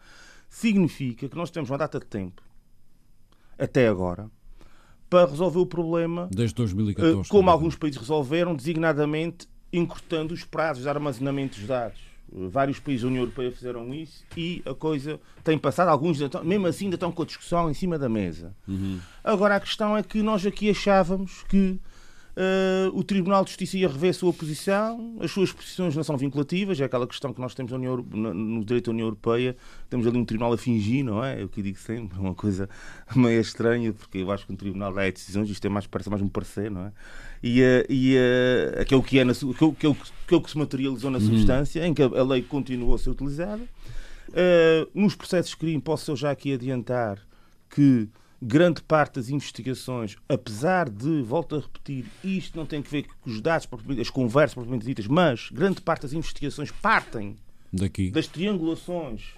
Significa 0.50 1.30
que 1.30 1.36
nós 1.36 1.52
temos 1.52 1.70
uma 1.70 1.78
data 1.78 2.00
de 2.00 2.08
tempo, 2.08 2.42
até 3.60 3.88
agora, 3.88 4.28
para 5.08 5.30
resolver 5.30 5.60
o 5.60 5.66
problema. 5.66 6.28
Desde 6.32 6.56
2014. 6.56 7.20
Eh, 7.20 7.24
como 7.30 7.52
alguns 7.52 7.76
países 7.76 8.00
resolveram, 8.00 8.56
designadamente 8.56 9.48
encurtando 9.72 10.34
os 10.34 10.44
prazos 10.44 10.84
de 10.84 10.90
armazenamento 10.90 11.60
dos 11.60 11.68
dados. 11.68 12.00
Vários 12.32 12.80
países 12.80 13.04
da 13.04 13.08
União 13.08 13.22
Europeia 13.22 13.52
fizeram 13.52 13.94
isso 13.94 14.24
e 14.36 14.62
a 14.66 14.74
coisa 14.74 15.20
tem 15.44 15.58
passado. 15.58 15.88
Alguns, 15.88 16.20
mesmo 16.44 16.68
assim, 16.68 16.86
ainda 16.86 16.96
estão 16.96 17.12
com 17.12 17.24
a 17.24 17.26
discussão 17.26 17.70
em 17.70 17.74
cima 17.74 17.98
da 17.98 18.10
mesa. 18.10 18.54
Uhum. 18.68 19.00
Agora, 19.24 19.56
a 19.56 19.60
questão 19.60 19.96
é 19.96 20.04
que 20.04 20.22
nós 20.22 20.46
aqui 20.46 20.70
achávamos 20.70 21.44
que 21.44 21.80
o 22.94 23.03
Tribunal 23.03 23.44
de 23.44 23.50
Justiça 23.50 23.77
ia 23.77 23.88
rever 23.88 24.12
a 24.12 24.13
sua 24.13 24.32
posição, 24.32 25.17
as 25.20 25.32
suas 25.32 25.51
posições 25.51 25.96
não 25.96 26.03
são 26.03 26.15
vinculativas, 26.17 26.79
é 26.79 26.84
aquela 26.84 27.08
questão 27.08 27.34
que 27.34 27.41
nós 27.41 27.56
temos 27.56 27.72
União, 27.72 27.98
no 27.98 28.63
direito 28.63 28.86
da 28.86 28.91
União 28.91 29.08
Europeia, 29.08 29.56
temos 29.89 30.06
ali 30.06 30.17
um 30.17 30.25
tribunal 30.25 30.53
a 30.53 30.58
fingir, 30.58 31.03
não 31.03 31.24
é? 31.24 31.41
É 31.41 31.44
o 31.44 31.50
que 31.50 31.60
eu 31.60 31.63
digo 31.63 31.77
sempre, 31.79 32.17
é 32.17 32.22
uma 32.22 32.36
coisa 32.36 32.70
meio 33.15 33.41
estranha, 33.41 33.91
porque 33.91 34.20
eu 34.20 34.32
acho 34.32 34.46
que 34.46 34.53
um 34.53 34.56
tribunal 34.56 34.94
dá 34.94 35.10
decisões, 35.10 35.50
isto 35.50 35.65
é 35.65 35.70
mais, 35.70 35.88
parece 35.88 36.10
mais 36.10 36.22
um 36.22 36.27
parecer, 36.27 36.70
não 36.70 36.86
é? 36.86 36.91
E, 37.41 37.62
uh, 37.62 37.86
e 37.89 38.15
uh, 38.15 38.82
aquilo 38.82 39.03
que 39.03 39.20
é, 39.20 39.24
na, 39.24 39.32
aquilo, 39.32 39.72
aquilo, 39.72 39.98
aquilo 40.25 40.41
que 40.41 40.51
se 40.51 40.58
materializou 40.58 41.10
na 41.10 41.17
uhum. 41.17 41.25
substância, 41.25 41.86
em 41.86 41.94
que 41.94 42.01
a, 42.01 42.06
a, 42.06 42.24
lei 42.24 42.41
continuou 42.41 42.96
a 42.96 42.98
ser 42.98 43.10
utilizada. 43.10 43.63
Uh, 44.29 44.89
nos 44.94 45.15
processos 45.15 45.51
de 45.51 45.58
crime, 45.58 45.82
posso 45.82 46.12
eu 46.12 46.15
já 46.15 46.32
aqui 46.32 46.53
adiantar 46.53 47.20
que 47.70 48.08
grande 48.41 48.82
parte 48.82 49.15
das 49.15 49.29
investigações, 49.29 50.15
apesar 50.29 50.89
de, 50.89 51.22
volto 51.22 51.56
a 51.56 51.60
repetir, 51.60 52.06
isto 52.24 52.58
não 52.58 52.65
tem 52.65 52.82
que 52.82 52.89
ver 52.89 53.08
com 53.22 53.29
os 53.29 53.41
dados, 53.41 53.67
as 54.00 54.10
conversas 54.10 54.53
propriamente 54.53 54.86
ditas, 54.86 55.08
mas 55.08 55.50
grande 55.51 55.82
parte 55.82 56.03
das 56.03 56.13
investigações 56.13 56.72
partem 56.72 57.36
Daqui. 57.74 58.12
das 58.12 58.27
triangulações, 58.27 59.34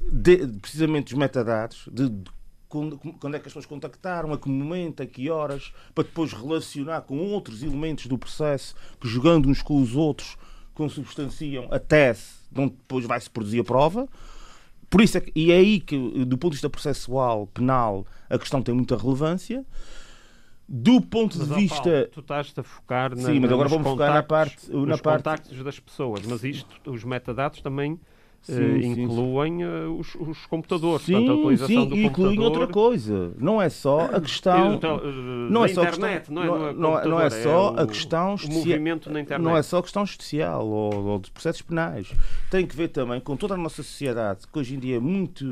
de, 0.00 0.46
precisamente 0.60 1.12
dos 1.12 1.18
metadados, 1.18 1.88
de, 1.92 2.08
de 2.08 2.30
quando, 2.68 2.98
quando, 2.98 3.34
é 3.34 3.38
que 3.38 3.46
as 3.46 3.52
pessoas 3.52 3.66
contactaram, 3.66 4.32
a 4.32 4.38
que 4.38 4.48
momento, 4.48 5.02
a 5.02 5.06
que 5.06 5.30
horas, 5.30 5.72
para 5.94 6.04
depois 6.04 6.32
relacionar 6.32 7.00
com 7.02 7.18
outros 7.18 7.62
elementos 7.62 8.06
do 8.06 8.18
processo 8.18 8.74
que, 9.00 9.08
jogando 9.08 9.48
uns 9.48 9.62
com 9.62 9.80
os 9.80 9.96
outros, 9.96 10.36
consubstanciam 10.74 11.66
a 11.70 11.78
tese 11.78 12.38
de 12.50 12.60
onde 12.60 12.74
depois 12.74 13.04
vai-se 13.04 13.28
produzir 13.28 13.60
a 13.60 13.64
prova 13.64 14.08
Por 14.90 15.00
isso 15.02 15.18
é 15.18 15.20
que, 15.20 15.32
e 15.34 15.52
é 15.52 15.56
aí 15.56 15.80
que, 15.80 15.96
do 16.24 16.38
ponto 16.38 16.52
de 16.52 16.56
vista 16.56 16.70
processual, 16.70 17.46
penal, 17.48 18.06
a 18.28 18.38
questão 18.38 18.62
tem 18.62 18.74
muita 18.74 18.96
relevância. 18.96 19.64
Do 20.66 21.00
ponto 21.00 21.38
Mas, 21.38 21.48
de 21.48 21.54
vista. 21.54 21.82
Paulo, 21.82 22.08
tu 22.12 22.20
estás-te 22.20 22.60
a 22.60 22.62
focar 22.62 23.16
na, 23.16 23.22
Sim, 23.22 23.40
mas 23.40 23.50
agora 23.50 23.68
vamos 23.68 23.88
focar 23.88 24.12
na 24.12 24.22
parte- 24.22 24.70
na 24.70 24.98
parte- 24.98 25.24
contactos 25.24 25.64
das 25.64 25.80
pessoas. 25.80 26.26
Mas 26.26 26.44
isto, 26.44 26.90
os 26.90 27.04
metadados 27.04 27.60
também 27.62 27.98
Sim, 28.40 28.52
eh, 28.54 28.82
sim, 28.82 28.94
sim. 28.94 29.02
incluem 29.02 29.62
eh, 29.62 29.66
os, 29.98 30.14
os 30.14 30.46
computadores. 30.46 31.04
Sim, 31.04 31.12
portanto, 31.12 31.30
a 31.32 31.34
utilização 31.36 31.66
sim, 31.82 31.88
do 31.88 31.96
e 31.96 32.04
incluem 32.04 32.36
computador. 32.36 32.60
outra 32.60 32.72
coisa. 32.72 33.32
Não 33.38 33.60
é 33.60 33.68
só 33.68 34.00
a 34.06 34.20
questão. 34.20 34.74
Então, 34.74 34.96
eh, 35.04 35.50
não 35.50 35.60
da 35.62 35.66
é 35.66 35.68
só 35.74 35.80
a 35.82 35.84
internet, 35.88 36.16
questão- 36.18 36.34
não 36.34 36.42
é, 36.42 36.46
não- 36.46 36.58
não 36.58 36.98
é- 36.98 37.04
não 37.08 37.20
é 37.20 37.22
computador, 37.24 37.30
só 37.42 37.68
a 37.82 37.86
questão 37.86 38.34
O 38.36 38.52
movimento 38.52 39.10
na 39.12 39.20
internet. 39.20 39.44
Não 39.44 39.56
é 39.56 39.62
só 39.62 39.82
questão 39.82 40.06
judicial 40.06 40.66
ou, 40.66 40.94
ou 41.04 41.18
de 41.18 41.30
processos 41.30 41.62
penais. 41.62 42.10
Tem 42.50 42.66
que 42.66 42.74
ver 42.74 42.88
também 42.88 43.20
com 43.20 43.36
toda 43.36 43.54
a 43.54 43.56
nossa 43.56 43.82
sociedade, 43.82 44.46
que 44.50 44.58
hoje 44.58 44.76
em 44.76 44.78
dia 44.78 44.96
é 44.96 45.00
muito, 45.00 45.44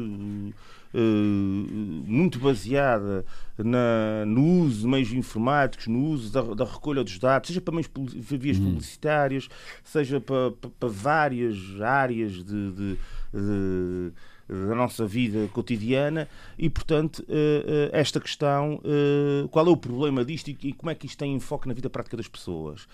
muito 2.06 2.38
baseada 2.38 3.24
na- 3.58 4.24
no 4.26 4.62
uso 4.62 4.80
de 4.82 4.86
meios 4.86 5.12
informáticos, 5.12 5.86
no 5.86 6.04
uso 6.06 6.32
da, 6.32 6.42
da 6.54 6.64
recolha 6.64 7.02
dos 7.04 7.18
dados, 7.18 7.48
seja 7.48 7.60
para 7.60 7.74
meios 7.74 7.90
vias 8.14 8.58
publicitárias, 8.58 9.48
seja 9.84 10.20
para, 10.20 10.50
para- 10.52 10.70
para 10.78 10.88
várias 10.88 11.56
áreas 11.80 12.32
de- 12.44 12.72
de- 12.72 12.98
de 13.32 14.12
da 14.48 14.76
nossa 14.76 15.04
vida 15.04 15.48
cotidiana 15.52 16.28
e, 16.56 16.70
portanto, 16.70 17.24
eh, 17.28 17.90
eh, 17.92 18.00
esta 18.00 18.20
questão, 18.20 18.80
eh, 18.84 19.44
qual 19.50 19.66
é 19.66 19.70
o 19.70 19.76
problema 19.76 20.24
disto 20.24 20.46
e 20.48 20.72
como 20.72 20.88
é 20.88 20.94
que 20.94 21.04
isto 21.06 21.18
tem 21.18 21.34
enfoque 21.34 21.66
na 21.66 21.74
vida 21.74 21.90
prática 21.90 22.16
das 22.16 22.28
pessoas? 22.28 22.86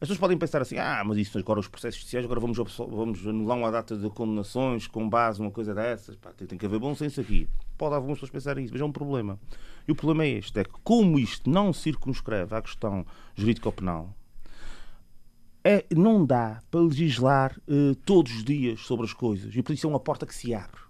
As 0.00 0.08
pessoas 0.08 0.18
podem 0.18 0.38
pensar 0.38 0.62
assim, 0.62 0.78
ah, 0.78 1.02
mas 1.04 1.18
isso 1.18 1.38
agora 1.38 1.60
os 1.60 1.68
processos 1.68 2.00
judiciais, 2.00 2.24
agora 2.24 2.40
vamos, 2.40 2.56
vamos 2.56 3.26
anular 3.26 3.58
uma 3.58 3.70
data 3.70 3.94
de 3.98 4.08
condenações 4.08 4.86
com 4.86 5.06
base 5.06 5.40
numa 5.40 5.50
coisa 5.50 5.74
dessas. 5.74 6.16
Pá, 6.16 6.32
tem, 6.32 6.46
tem 6.46 6.58
que 6.58 6.64
haver 6.64 6.78
bom 6.78 6.94
senso 6.94 7.20
aqui. 7.20 7.46
Pode 7.76 7.94
algumas 7.94 8.16
pessoas 8.16 8.30
pensarem 8.30 8.64
isso, 8.64 8.72
mas 8.72 8.80
é 8.80 8.84
um 8.84 8.92
problema. 8.92 9.38
E 9.86 9.92
o 9.92 9.94
problema 9.94 10.24
é 10.24 10.38
este, 10.38 10.58
é 10.58 10.64
que 10.64 10.72
como 10.82 11.18
isto 11.18 11.50
não 11.50 11.70
circunscreve 11.70 12.54
à 12.54 12.62
questão 12.62 13.04
jurídico-penal, 13.34 14.14
é, 15.62 15.84
não 15.94 16.24
dá 16.24 16.62
para 16.70 16.80
legislar 16.80 17.54
eh, 17.68 17.94
todos 18.06 18.32
os 18.32 18.42
dias 18.42 18.80
sobre 18.80 19.04
as 19.04 19.12
coisas. 19.12 19.54
E 19.54 19.62
por 19.62 19.74
isso 19.74 19.86
é 19.86 19.90
uma 19.90 20.00
porta 20.00 20.24
que 20.24 20.34
se 20.34 20.54
abre. 20.54 20.80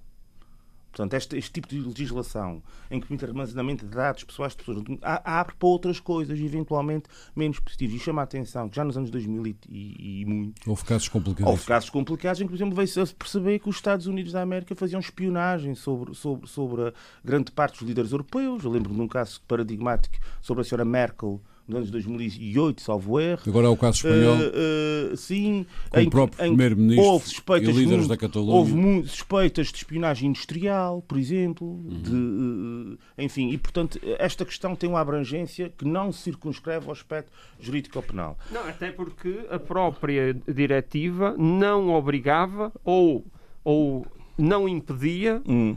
Portanto, 0.90 1.14
este, 1.14 1.36
este 1.36 1.52
tipo 1.52 1.68
de 1.68 1.80
legislação 1.80 2.62
em 2.90 3.00
que 3.00 3.06
permite 3.06 3.24
armazenamento 3.24 3.86
de 3.86 3.94
dados 3.94 4.24
pessoais 4.24 4.52
de 4.52 4.58
pessoas 4.58 4.84
abre 5.02 5.54
para 5.54 5.68
outras 5.68 6.00
coisas, 6.00 6.38
eventualmente 6.38 7.08
menos 7.34 7.60
positivas. 7.60 7.96
E 7.96 7.98
chama 7.98 8.22
a 8.22 8.24
atenção 8.24 8.68
que 8.68 8.76
já 8.76 8.84
nos 8.84 8.96
anos 8.96 9.10
2000 9.10 9.46
e, 9.46 9.56
e, 9.68 10.20
e 10.20 10.24
muito, 10.24 10.68
Houve 10.68 10.84
casos 10.84 11.08
complicados. 11.08 11.50
Houve 11.50 11.64
casos 11.64 11.90
complicados 11.90 12.40
em 12.40 12.44
que, 12.44 12.50
por 12.50 12.56
exemplo, 12.56 12.74
veio-se 12.74 13.00
a 13.00 13.06
perceber 13.06 13.58
que 13.60 13.68
os 13.68 13.76
Estados 13.76 14.06
Unidos 14.06 14.32
da 14.32 14.42
América 14.42 14.74
faziam 14.74 15.00
espionagem 15.00 15.74
sobre, 15.74 16.14
sobre, 16.14 16.48
sobre 16.48 16.92
grande 17.24 17.52
parte 17.52 17.78
dos 17.78 17.88
líderes 17.88 18.10
europeus. 18.12 18.64
Eu 18.64 18.70
lembro 18.70 18.92
de 18.92 19.00
um 19.00 19.08
caso 19.08 19.40
paradigmático 19.46 20.16
sobre 20.40 20.62
a 20.62 20.64
senhora 20.64 20.84
Merkel 20.84 21.40
nos 21.70 21.76
anos 21.78 21.90
2008, 21.90 22.82
salvo 22.82 23.18
erro. 23.20 23.40
Agora 23.46 23.66
é 23.66 23.70
o 23.70 23.76
caso 23.76 23.96
espanhol. 23.98 24.36
Uh, 24.36 25.12
uh, 25.12 25.16
sim, 25.16 25.64
Com 25.88 25.96
o 25.96 26.00
em 26.00 26.04
que- 26.04 26.10
próprio 26.10 26.38
primeiro-ministro 26.38 27.04
houve 27.04 27.26
suspeitas 27.28 27.68
e 27.68 27.72
líderes 27.72 27.96
muito- 27.98 28.08
da 28.08 28.16
Catalunha. 28.16 28.52
Houve 28.54 29.08
suspeitas 29.08 29.68
de 29.68 29.76
espionagem 29.76 30.28
industrial, 30.28 31.02
por 31.06 31.16
exemplo, 31.18 31.66
Uhum. 31.66 32.02
de, 32.02 32.14
uh, 32.14 32.98
enfim, 33.18 33.50
e 33.50 33.58
portanto 33.58 33.98
esta 34.18 34.44
questão 34.44 34.74
tem 34.76 34.88
uma 34.90 35.00
abrangência 35.00 35.72
que 35.76 35.84
não 35.86 36.10
se 36.12 36.22
circunscreve 36.22 36.86
ao 36.86 36.92
aspecto 36.92 37.30
jurídico-penal. 37.60 38.36
Não, 38.50 38.62
até 38.68 38.90
porque 38.90 39.40
a 39.50 39.58
própria 39.58 40.34
diretiva 40.52 41.34
não 41.38 41.90
obrigava 41.94 42.72
ou, 42.84 43.24
ou 43.64 44.06
não 44.36 44.68
impedia 44.68 45.40
Hum. 45.46 45.76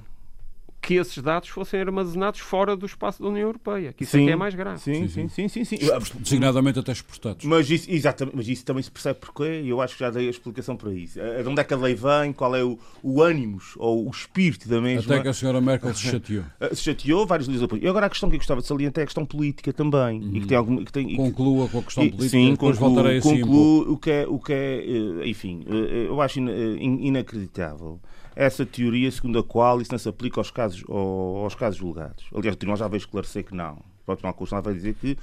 Que 0.83 0.95
esses 0.95 1.17
dados 1.23 1.47
fossem 1.47 1.79
armazenados 1.79 2.41
fora 2.41 2.75
do 2.75 2.85
espaço 2.85 3.23
da 3.23 3.29
União 3.29 3.47
Europeia. 3.47 3.93
Que 3.93 4.03
isso 4.03 4.11
Sim. 4.17 4.23
aqui 4.23 4.31
é 4.31 4.35
mais 4.35 4.53
grave. 4.53 4.79
Sim, 4.81 5.07
sim, 5.07 5.29
sim, 5.29 5.47
sim, 5.47 5.63
sim. 5.63 5.77
Designadamente 6.19 6.77
até 6.77 6.91
exportados. 6.91 7.45
Mas 7.45 7.69
isso, 7.69 7.89
exatamente, 7.89 8.35
mas 8.35 8.47
isso 8.49 8.65
também 8.65 8.83
se 8.83 8.91
percebe 8.91 9.17
porquê, 9.19 9.61
e 9.63 9.69
eu 9.69 9.81
acho 9.81 9.93
que 9.93 10.01
já 10.01 10.09
dei 10.09 10.27
a 10.27 10.29
explicação 10.29 10.75
para 10.75 10.93
isso. 10.93 11.19
Eh, 11.21 11.41
De 11.41 11.47
onde 11.47 11.61
é 11.61 11.63
que 11.63 11.73
a 11.73 11.77
lei 11.77 11.95
vem, 11.95 12.33
qual 12.33 12.53
é 12.53 12.63
o, 12.63 12.77
o 13.01 13.21
ânimos 13.21 13.75
ou 13.77 14.05
o 14.05 14.11
espírito 14.11 14.67
da 14.67 14.81
mesma. 14.81 15.13
Até 15.13 15.23
que 15.23 15.29
a 15.29 15.33
senhora 15.33 15.61
Merkel 15.61 15.93
se 15.93 16.01
chateou. 16.01 16.43
Eh, 16.59 16.75
Se 16.75 16.83
chateou, 16.83 17.25
vários 17.25 17.47
líderes 17.47 17.61
depois. 17.61 17.81
E 17.81 17.87
agora 17.87 18.07
a 18.07 18.09
questão 18.09 18.29
que 18.29 18.35
eu 18.35 18.39
gostava 18.39 18.59
de 18.61 18.67
salientar 18.67 19.01
é 19.01 19.03
a 19.03 19.07
questão 19.07 19.25
política 19.25 19.71
também. 19.71 20.21
E 20.33 20.41
que 20.41 20.47
tem 20.47 20.57
algum, 20.57 20.83
que 20.83 20.91
tem, 20.91 21.05
e 21.07 21.09
que- 21.11 21.15
Conclua 21.15 21.69
com 21.69 21.79
a 21.79 21.83
questão 21.83 22.03
e- 22.03 22.09
política. 22.11 22.29
Sim, 22.29 22.51
depois 22.51 22.77
concluo, 22.77 22.93
voltarei 22.95 23.17
assim. 23.19 23.29
um 23.29 23.47
pouco. 23.47 23.47
concluo 23.47 23.93
o 23.93 23.97
que 23.97 24.11
é, 24.11 24.27
o 24.27 24.39
que 24.39 24.53
é 24.53 24.85
eh, 25.23 25.27
enfim, 25.29 25.63
eu 25.67 26.19
acho 26.21 26.39
ina- 26.39 26.51
in- 26.51 27.07
inacreditável 27.07 27.99
essa 28.35 28.65
teoria 28.65 29.09
segundo 29.11 29.39
a 29.39 29.43
qual 29.43 29.81
isso 29.81 29.91
não 29.91 29.99
se 29.99 30.09
aplica 30.09 30.39
aos 30.39 30.49
casos, 30.51 30.83
ao- 30.89 31.37
aos 31.43 31.55
casos 31.55 31.77
julgados. 31.79 32.25
Aliás, 32.33 32.55
o 32.55 32.57
Tribunal 32.57 32.77
já 32.77 32.87
veio 32.87 32.97
esclarecer 32.99 33.43
que 33.43 33.53
não. 33.55 33.73
O 34.05 34.13
Tribunal 34.15 34.33
Constitucional 34.33 34.63
vai 34.63 34.73
dizer 34.73 34.93
que 34.95 35.17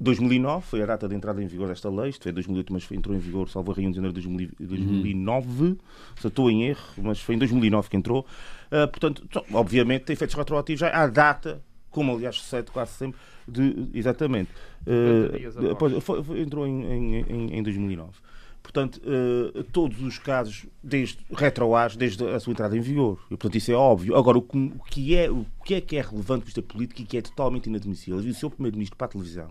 2009 0.00 0.64
foi 0.66 0.82
a 0.82 0.86
data 0.86 1.06
de 1.06 1.14
entrada 1.14 1.42
em 1.42 1.46
vigor 1.46 1.68
desta 1.68 1.90
lei, 1.90 2.08
isto 2.10 2.22
foi 2.22 2.32
2008, 2.32 2.72
mas 2.72 2.90
entrou 2.90 3.14
em 3.14 3.18
vigor, 3.18 3.48
salvo 3.50 3.70
erro, 3.72 3.82
em 3.82 3.92
janeiro 3.92 4.14
de 4.14 4.20
2000 4.26 4.50
2009, 4.58 5.76
se 6.16 6.26
eu 6.26 6.28
estou 6.28 6.50
em 6.50 6.64
erro, 6.64 6.80
mas 7.02 7.20
foi 7.20 7.34
em 7.34 7.38
2009 7.38 7.90
que 7.90 7.96
entrou. 7.96 8.24
Ah, 8.70 8.86
portanto, 8.88 9.26
obviamente, 9.52 10.04
tem 10.04 10.14
efeitos 10.14 10.34
retroativos 10.34 10.80
já 10.80 10.88
à 10.88 11.06
data, 11.06 11.60
como 11.90 12.12
aliás 12.14 12.36
sucede 12.36 12.70
quase 12.70 12.92
sempre, 12.92 13.20
de, 13.46 13.88
exatamente. 13.92 14.50
50 14.84 15.38
dias 15.38 15.56
após. 15.58 15.68
depois, 15.92 16.04
foi- 16.04 16.22
foi- 16.24 16.40
entrou 16.40 16.66
em, 16.66 16.82
em, 16.84 17.16
em- 17.20 17.58
em 17.58 17.62
2009. 17.62 18.12
Portanto, 18.72 19.00
eh, 19.04 19.64
todos 19.72 20.00
os 20.00 20.16
casos, 20.16 20.64
desde 20.80 21.18
retroage, 21.32 21.98
desde 21.98 22.24
a 22.24 22.38
sua 22.38 22.52
entrada 22.52 22.76
em 22.76 22.80
vigor. 22.80 23.18
E, 23.26 23.30
portanto, 23.30 23.56
isso 23.56 23.72
é 23.72 23.74
óbvio. 23.74 24.16
Agora, 24.16 24.38
o 24.38 24.42
que, 24.88 25.16
é, 25.16 25.28
o 25.28 25.44
que 25.64 25.74
é 25.74 25.80
que 25.80 25.96
é 25.96 26.00
relevante 26.00 26.44
vista 26.44 26.62
político 26.62 27.02
e 27.02 27.04
que 27.04 27.16
é 27.18 27.22
totalmente 27.22 27.66
inadmissível? 27.66 28.20
O 28.20 28.34
seu 28.34 28.48
Primeiro-Ministro 28.48 28.96
para 28.96 29.06
a 29.06 29.10
televisão. 29.10 29.48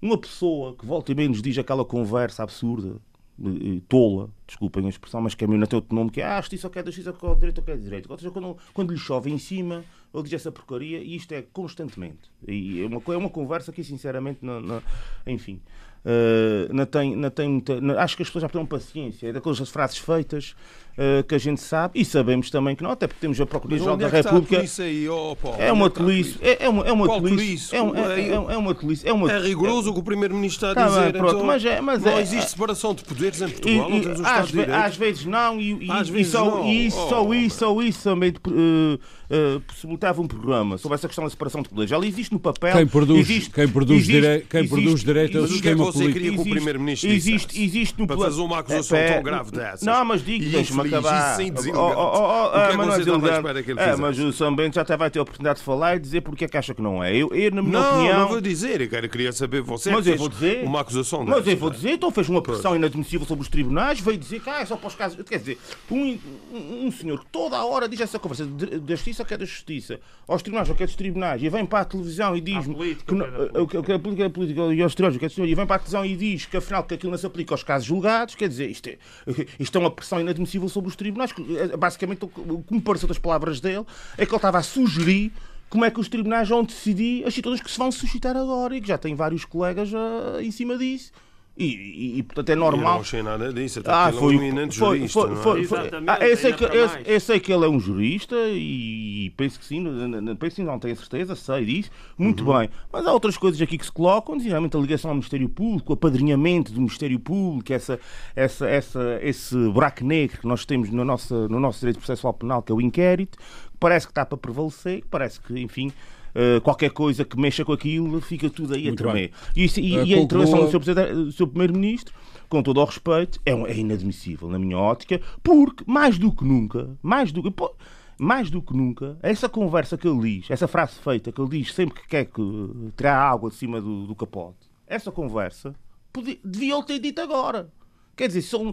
Uma 0.00 0.16
pessoa 0.16 0.76
que 0.76 0.86
volta 0.86 1.10
e 1.10 1.14
menos 1.14 1.42
diz 1.42 1.58
aquela 1.58 1.84
conversa 1.84 2.44
absurda, 2.44 3.00
eh, 3.42 3.48
eh, 3.48 3.80
tola, 3.88 4.30
desculpem 4.46 4.86
a 4.86 4.88
expressão, 4.88 5.20
mas 5.20 5.34
que 5.34 5.44
mim 5.44 5.56
não 5.56 5.66
tem 5.66 5.76
outro 5.76 5.92
nome, 5.92 6.10
que 6.10 6.20
é 6.20 6.24
ah, 6.24 6.40
só 6.40 6.68
quer 6.68 6.86
justiça, 6.86 7.12
quer 7.12 7.34
direito, 7.34 7.58
ou 7.58 7.64
quer 7.64 7.76
direito. 7.78 8.08
Ou 8.08 8.16
seja, 8.16 8.30
quando, 8.30 8.56
quando 8.72 8.92
lhe 8.92 8.98
chove 8.98 9.28
em 9.32 9.38
cima, 9.38 9.84
ele 10.14 10.22
diz 10.22 10.34
essa 10.34 10.52
porcaria 10.52 10.98
e 10.98 11.16
isto 11.16 11.32
é 11.32 11.42
constantemente. 11.42 12.30
E 12.46 12.80
é 12.80 12.86
uma, 12.86 13.02
é 13.08 13.16
uma 13.16 13.30
conversa 13.30 13.72
que, 13.72 13.82
sinceramente, 13.82 14.38
não, 14.42 14.60
não- 14.60 14.82
enfim, 15.26 15.60
eh, 16.04 16.68
não 16.72 16.86
tem, 16.86 17.16
não 17.16 17.30
tem 17.30 17.48
muita. 17.48 17.80
não- 17.80 17.98
acho 17.98 18.16
que 18.16 18.22
as 18.22 18.28
pessoas 18.28 18.42
já 18.42 18.48
terão 18.48 18.66
paciência. 18.66 19.28
É 19.28 19.32
daquelas 19.32 19.58
frases 19.70 19.98
feitas 19.98 20.54
eh, 20.96 21.24
que 21.26 21.34
a 21.34 21.38
gente 21.38 21.60
sabe 21.60 22.00
e 22.00 22.04
sabemos 22.04 22.50
também 22.50 22.76
que 22.76 22.82
não, 22.82 22.90
até 22.92 23.06
porque 23.06 23.20
temos 23.20 23.40
a 23.40 23.46
Procuradoria-Geral 23.46 23.96
da 23.96 24.06
é 24.06 24.10
que 24.10 24.16
está 24.16 24.30
a 24.30 24.32
República. 24.32 24.56
polícia 24.56 24.84
aí, 24.84 25.08
oh, 25.08 25.36
Paulo? 25.36 25.56
É 25.60 25.72
uma 25.72 25.86
é 25.86 25.90
tolice. 25.90 26.38
É, 26.40 26.64
é 26.64 26.68
uma, 26.68 26.84
é 26.86 26.92
uma 26.92 27.06
tolice. 27.06 27.74
É, 27.76 27.82
um- 27.82 27.96
é, 27.96 28.20
é, 28.20 28.28
é 28.32 28.56
uma 28.56 28.74
tolice. 28.74 29.08
É, 29.08 29.12
uma, 29.12 29.30
É 29.32 29.38
rigoroso 29.40 29.90
o 29.90 29.94
que 29.94 30.00
o 30.00 30.02
Primeiro-Ministro 30.02 30.68
está 30.68 30.80
a 30.86 30.88
Tá 30.88 30.88
dizer. 30.98 31.12
pronto, 31.18 31.34
então, 31.34 31.46
mas 31.46 31.64
é- 31.64 31.80
mas 31.80 32.02
não 32.02 32.12
é- 32.12 32.22
existe 32.22 32.50
separação 32.50 32.94
de 32.94 33.02
poderes 33.04 33.40
em 33.40 33.46
E- 33.46 33.50
Portugal, 33.50 33.90
não 33.90 33.96
e 33.96 34.00
temos 34.02 34.20
um 34.20 34.24
às, 34.26 34.50
ve- 34.50 34.72
às 34.72 34.96
vezes 34.96 35.24
não, 35.24 35.60
e, 35.60 35.84
e- 35.86 35.90
Às 35.90 36.08
e 36.08 36.12
vezes 36.12 36.32
só, 36.32 36.44
não. 36.44 36.66
e 36.66 36.86
isso, 36.86 36.98
Oh, 36.98 37.08
só 37.08 37.34
isso, 37.34 37.58
só 37.58 37.82
isso 37.82 38.02
também 38.04 38.30
eh, 38.32 38.98
eh, 39.30 39.60
possibilitava 39.66 40.20
um 40.22 40.26
programa 40.28 40.78
sobre 40.78 40.94
essa 40.94 41.08
questão 41.08 41.24
da 41.24 41.30
separação 41.30 41.62
de 41.62 41.68
poderes. 41.68 41.92
Ali 41.92 42.08
existe 42.08 42.32
no 42.32 42.38
papel. 42.38 42.72
Quem 42.76 42.86
produz, 42.86 43.18
existe, 43.20 43.50
quem 43.50 43.66
produz, 43.68 43.98
existe- 44.00 44.12
direi- 44.20 44.40
quem 44.48 44.68
produz 44.68 44.86
existe- 44.88 45.06
direito 45.06 45.38
é 45.38 45.40
o 45.40 45.48
sistema 45.48 45.92
político. 45.92 46.18
Existe- 46.26 46.50
Primeiro-Ministro 46.50 47.10
existe, 47.10 47.62
existe 47.64 47.98
no 47.98 48.06
Para 48.06 48.16
fazer 48.18 48.40
uma 48.40 48.58
acusação 48.60 48.96
É, 48.98 49.12
tão 49.14 49.22
grave 49.22 49.50
dessas. 49.50 49.82
Não, 49.82 50.04
mas 50.04 50.24
digo, 50.24 50.44
E 50.44 50.48
deixa-me 50.50 50.83
infeliz, 50.88 51.06
acabar. 51.06 51.28
isso 51.28 51.36
sem 51.36 51.50
Oh, 51.50 51.54
deselegante. 51.54 51.94
oh, 51.96 52.00
oh, 52.00 52.46
O 52.46 52.50
que 52.50 52.56
é 52.58 52.62
ah, 52.64 52.68
que 52.70 52.76
mas 52.76 52.86
não 52.86 52.94
É, 52.94 53.62
fizesse? 53.62 54.00
mas 54.00 54.18
o 54.18 54.32
São 54.32 54.54
Bento 54.54 54.74
já 54.74 54.82
até 54.82 54.96
vai 54.96 55.10
ter 55.10 55.18
a 55.18 55.22
oportunidade 55.22 55.58
de 55.58 55.64
falar 55.64 55.96
e 55.96 55.98
dizer 55.98 56.20
porque 56.22 56.44
é 56.44 56.48
que 56.48 56.56
acha 56.56 56.74
que 56.74 56.82
não 56.82 57.02
é. 57.02 57.14
Eu, 57.14 57.32
eu 57.34 57.50
na 57.50 57.62
minha 57.62 57.80
Não, 57.80 57.94
opinião. 57.94 58.18
não 58.20 58.28
vou 58.28 58.40
dizer. 58.40 58.80
Eu 58.80 58.88
quero- 58.88 59.08
queria 59.08 59.32
saber 59.32 59.62
você 59.62 59.90
Mas 59.90 60.06
eu 60.06 60.16
vou 60.16 60.28
dizer. 60.28 60.64
uma 60.64 60.80
acusação 60.80 61.24
Mas 61.24 61.46
eu 61.46 61.56
vou 61.56 61.70
pá. 61.70 61.76
dizer, 61.76 61.90
então 61.92 62.10
fez 62.10 62.28
uma 62.28 62.42
pressão 62.42 62.74
inadmissível 62.76 63.26
sobre 63.26 63.42
os 63.42 63.48
tribunais, 63.48 64.00
veio 64.00 64.16
dizer 64.18 64.40
que 64.40 64.50
ah, 64.50 64.60
é 64.60 64.66
só 64.66 64.76
para 64.76 64.88
os 64.88 64.94
casos. 64.94 65.22
Quer 65.28 65.38
dizer, 65.38 65.58
um, 65.90 66.18
um, 66.52 66.86
um 66.86 66.90
senhor 66.92 67.18
que 67.20 67.26
toda 67.26 67.56
a 67.56 67.64
hora 67.64 67.88
diz 67.88 68.00
essa 68.00 68.18
conversa 68.18 68.44
da 68.46 68.94
justiça 68.94 69.24
que 69.24 69.34
é 69.34 69.36
da 69.38 69.44
justiça, 69.44 70.00
aos 70.26 70.42
tribunais 70.42 70.68
ou 70.68 70.74
que 70.74 70.82
é 70.82 70.86
dos 70.86 70.94
tribunais, 70.96 71.42
e 71.42 71.48
vem 71.48 71.64
para 71.66 71.80
a 71.80 71.84
televisão 71.84 72.36
e 72.36 72.40
diz 72.40 72.66
política, 72.66 73.04
que, 73.06 73.14
não- 73.14 73.66
que 73.66 73.76
é 73.76 73.94
é 73.94 73.98
política 73.98 74.24
é 74.24 74.28
política 74.28 74.60
e 74.74 74.82
aos 74.82 74.94
tribunais 74.94 75.22
é 75.22 75.26
do 75.26 75.32
senhor, 75.32 75.46
e 75.48 75.54
vem 75.54 75.66
para 75.66 75.76
a 75.76 75.78
televisão 75.78 76.04
e 76.04 76.16
diz 76.16 76.46
que 76.46 76.56
afinal 76.56 76.82
que 76.84 76.94
aquilo 76.94 77.10
não 77.12 77.18
se 77.18 77.26
aplica 77.26 77.54
aos 77.54 77.62
casos 77.62 77.86
julgados, 77.86 78.34
quer 78.34 78.48
dizer, 78.48 78.68
isto 78.70 78.88
é, 78.88 78.98
isto 79.58 79.76
é 79.76 79.80
uma 79.80 79.90
pressão 79.90 80.20
inadmissível 80.20 80.68
sobre 80.74 80.90
os 80.90 80.96
tribunais. 80.96 81.32
eh, 81.38 81.76
Basicamente, 81.76 82.24
o 82.24 82.62
que 82.62 82.74
me 82.74 82.80
pareceu 82.80 83.08
das 83.08 83.18
palavras 83.18 83.60
dele 83.60 83.86
é 84.18 84.26
que 84.26 84.30
ele 84.32 84.36
estava 84.36 84.58
a 84.58 84.62
sugerir 84.62 85.32
como 85.70 85.84
é 85.84 85.90
que 85.90 85.98
os 85.98 86.08
tribunais 86.08 86.48
vão 86.48 86.62
decidir 86.62 87.24
as 87.26 87.34
situações 87.34 87.60
que 87.60 87.70
se 87.70 87.78
vão 87.78 87.90
suscitar 87.90 88.36
agora 88.36 88.76
e 88.76 88.80
que 88.80 88.88
já 88.88 88.98
tem 88.98 89.14
vários 89.14 89.44
colegas 89.44 89.90
ah, 89.94 90.42
em 90.42 90.50
cima 90.50 90.76
disso. 90.76 91.10
E, 91.56 91.64
e, 91.66 92.18
e, 92.18 92.22
portanto 92.24 92.48
é 92.48 92.52
Eu 92.52 92.56
normal. 92.56 92.94
não 92.94 93.00
achei 93.02 93.22
nada 93.22 93.52
disso, 93.52 93.78
até 93.78 93.90
Ah, 93.92 94.12
foi, 94.12 94.34
ele 94.34 94.36
é 94.36 94.38
um 94.40 94.42
eminente 94.48 94.76
foi, 94.76 94.98
jurista. 94.98 95.20
foi, 95.20 95.30
não 95.30 95.36
é? 95.38 95.42
foi, 95.42 95.64
foi. 95.64 95.78
Exatamente, 95.82 96.10
Ah, 96.10 96.28
eu, 96.28 96.36
sei 96.36 96.52
que, 96.52 96.64
eu, 96.64 96.88
eu 97.14 97.20
sei 97.20 97.38
que 97.40 97.52
ele 97.52 97.64
é 97.64 97.68
um 97.68 97.78
jurista 97.78 98.34
e 98.48 99.32
penso 99.36 99.60
que 99.60 99.64
sim, 99.64 99.78
não- 99.80 100.34
penso 100.34 100.56
que 100.56 100.62
não 100.64 100.80
tenho 100.80 100.96
certeza, 100.96 101.36
sei 101.36 101.64
disso. 101.64 101.90
Muito 102.18 102.44
Uhum. 102.44 102.58
bem. 102.58 102.70
Mas 102.92 103.06
há 103.06 103.12
outras 103.12 103.36
coisas 103.36 103.62
aqui 103.62 103.78
que 103.78 103.84
se 103.86 103.92
colocam, 103.92 104.38
geralmente 104.40 104.76
a 104.76 104.80
ligação 104.80 105.10
ao 105.10 105.14
Ministério 105.14 105.48
Público, 105.48 105.92
o 105.92 105.94
apadrinhamento 105.94 106.72
do 106.72 106.78
Ministério 106.80 107.20
Público, 107.20 107.72
essa, 107.72 108.00
essa, 108.34 108.68
essa, 108.68 109.18
esse 109.22 109.56
buraco 109.68 110.04
negro 110.04 110.40
que 110.40 110.48
nós 110.48 110.64
temos 110.64 110.90
no 110.90 111.04
nosso, 111.04 111.48
no 111.48 111.60
nosso 111.60 111.78
direito 111.78 111.98
processual 111.98 112.34
penal, 112.34 112.62
que 112.64 112.72
é 112.72 112.74
o 112.74 112.80
inquérito, 112.80 113.38
que 113.38 113.78
parece 113.78 114.06
que 114.06 114.10
está 114.10 114.26
para 114.26 114.36
prevalecer, 114.38 115.02
que 115.02 115.08
parece 115.08 115.40
que, 115.40 115.56
enfim. 115.60 115.92
Eh, 116.34 116.60
qualquer 116.60 116.90
coisa 116.90 117.24
que 117.24 117.38
mexa 117.38 117.64
com 117.64 117.72
aquilo 117.72 118.20
fica 118.20 118.50
tudo 118.50 118.74
aí 118.74 118.84
Muito 118.84 119.02
a 119.06 119.12
tremer. 119.12 119.30
E, 119.56 119.64
isso- 119.64 119.80
e- 119.80 119.96
Eh, 119.96 120.04
e 120.04 120.14
a 120.14 120.18
intervenção 120.18 120.64
do 120.64 121.32
Sr. 121.32 121.46
Primeiro-Ministro, 121.46 122.14
com 122.48 122.62
todo 122.62 122.80
o 122.80 122.84
respeito, 122.84 123.40
é, 123.46 123.54
um- 123.54 123.66
é 123.66 123.76
inadmissível 123.76 124.48
na 124.48 124.58
minha 124.58 124.76
ótica, 124.78 125.20
porque 125.42 125.84
mais 125.86 126.18
do 126.18 126.30
que 126.32 126.44
nunca, 126.44 126.96
mais 127.02 127.32
do 127.32 127.50
pô, 127.52 127.72
Mais 128.16 128.48
do 128.48 128.62
que 128.62 128.72
nunca, 128.76 129.18
essa 129.20 129.48
conversa 129.48 129.98
que 129.98 130.06
ele 130.06 130.38
diz, 130.38 130.48
essa 130.48 130.68
frase 130.68 130.94
feita 131.00 131.32
que 131.32 131.40
ele 131.40 131.50
diz 131.58 131.74
sempre 131.74 132.00
que 132.00 132.06
quer 132.08 132.24
que 132.26 132.40
eh, 132.40 132.90
tirar 132.96 133.18
água 133.18 133.50
de 133.50 133.56
cima 133.56 133.80
do, 133.80 134.06
do 134.06 134.14
capote, 134.14 134.56
essa 134.86 135.10
conversa 135.10 135.74
podia, 136.12 136.38
devia 136.44 136.74
ele 136.74 136.84
ter 136.84 137.00
dito 137.00 137.20
agora. 137.20 137.68
Quer 138.16 138.28
dizer, 138.28 138.42
são, 138.42 138.72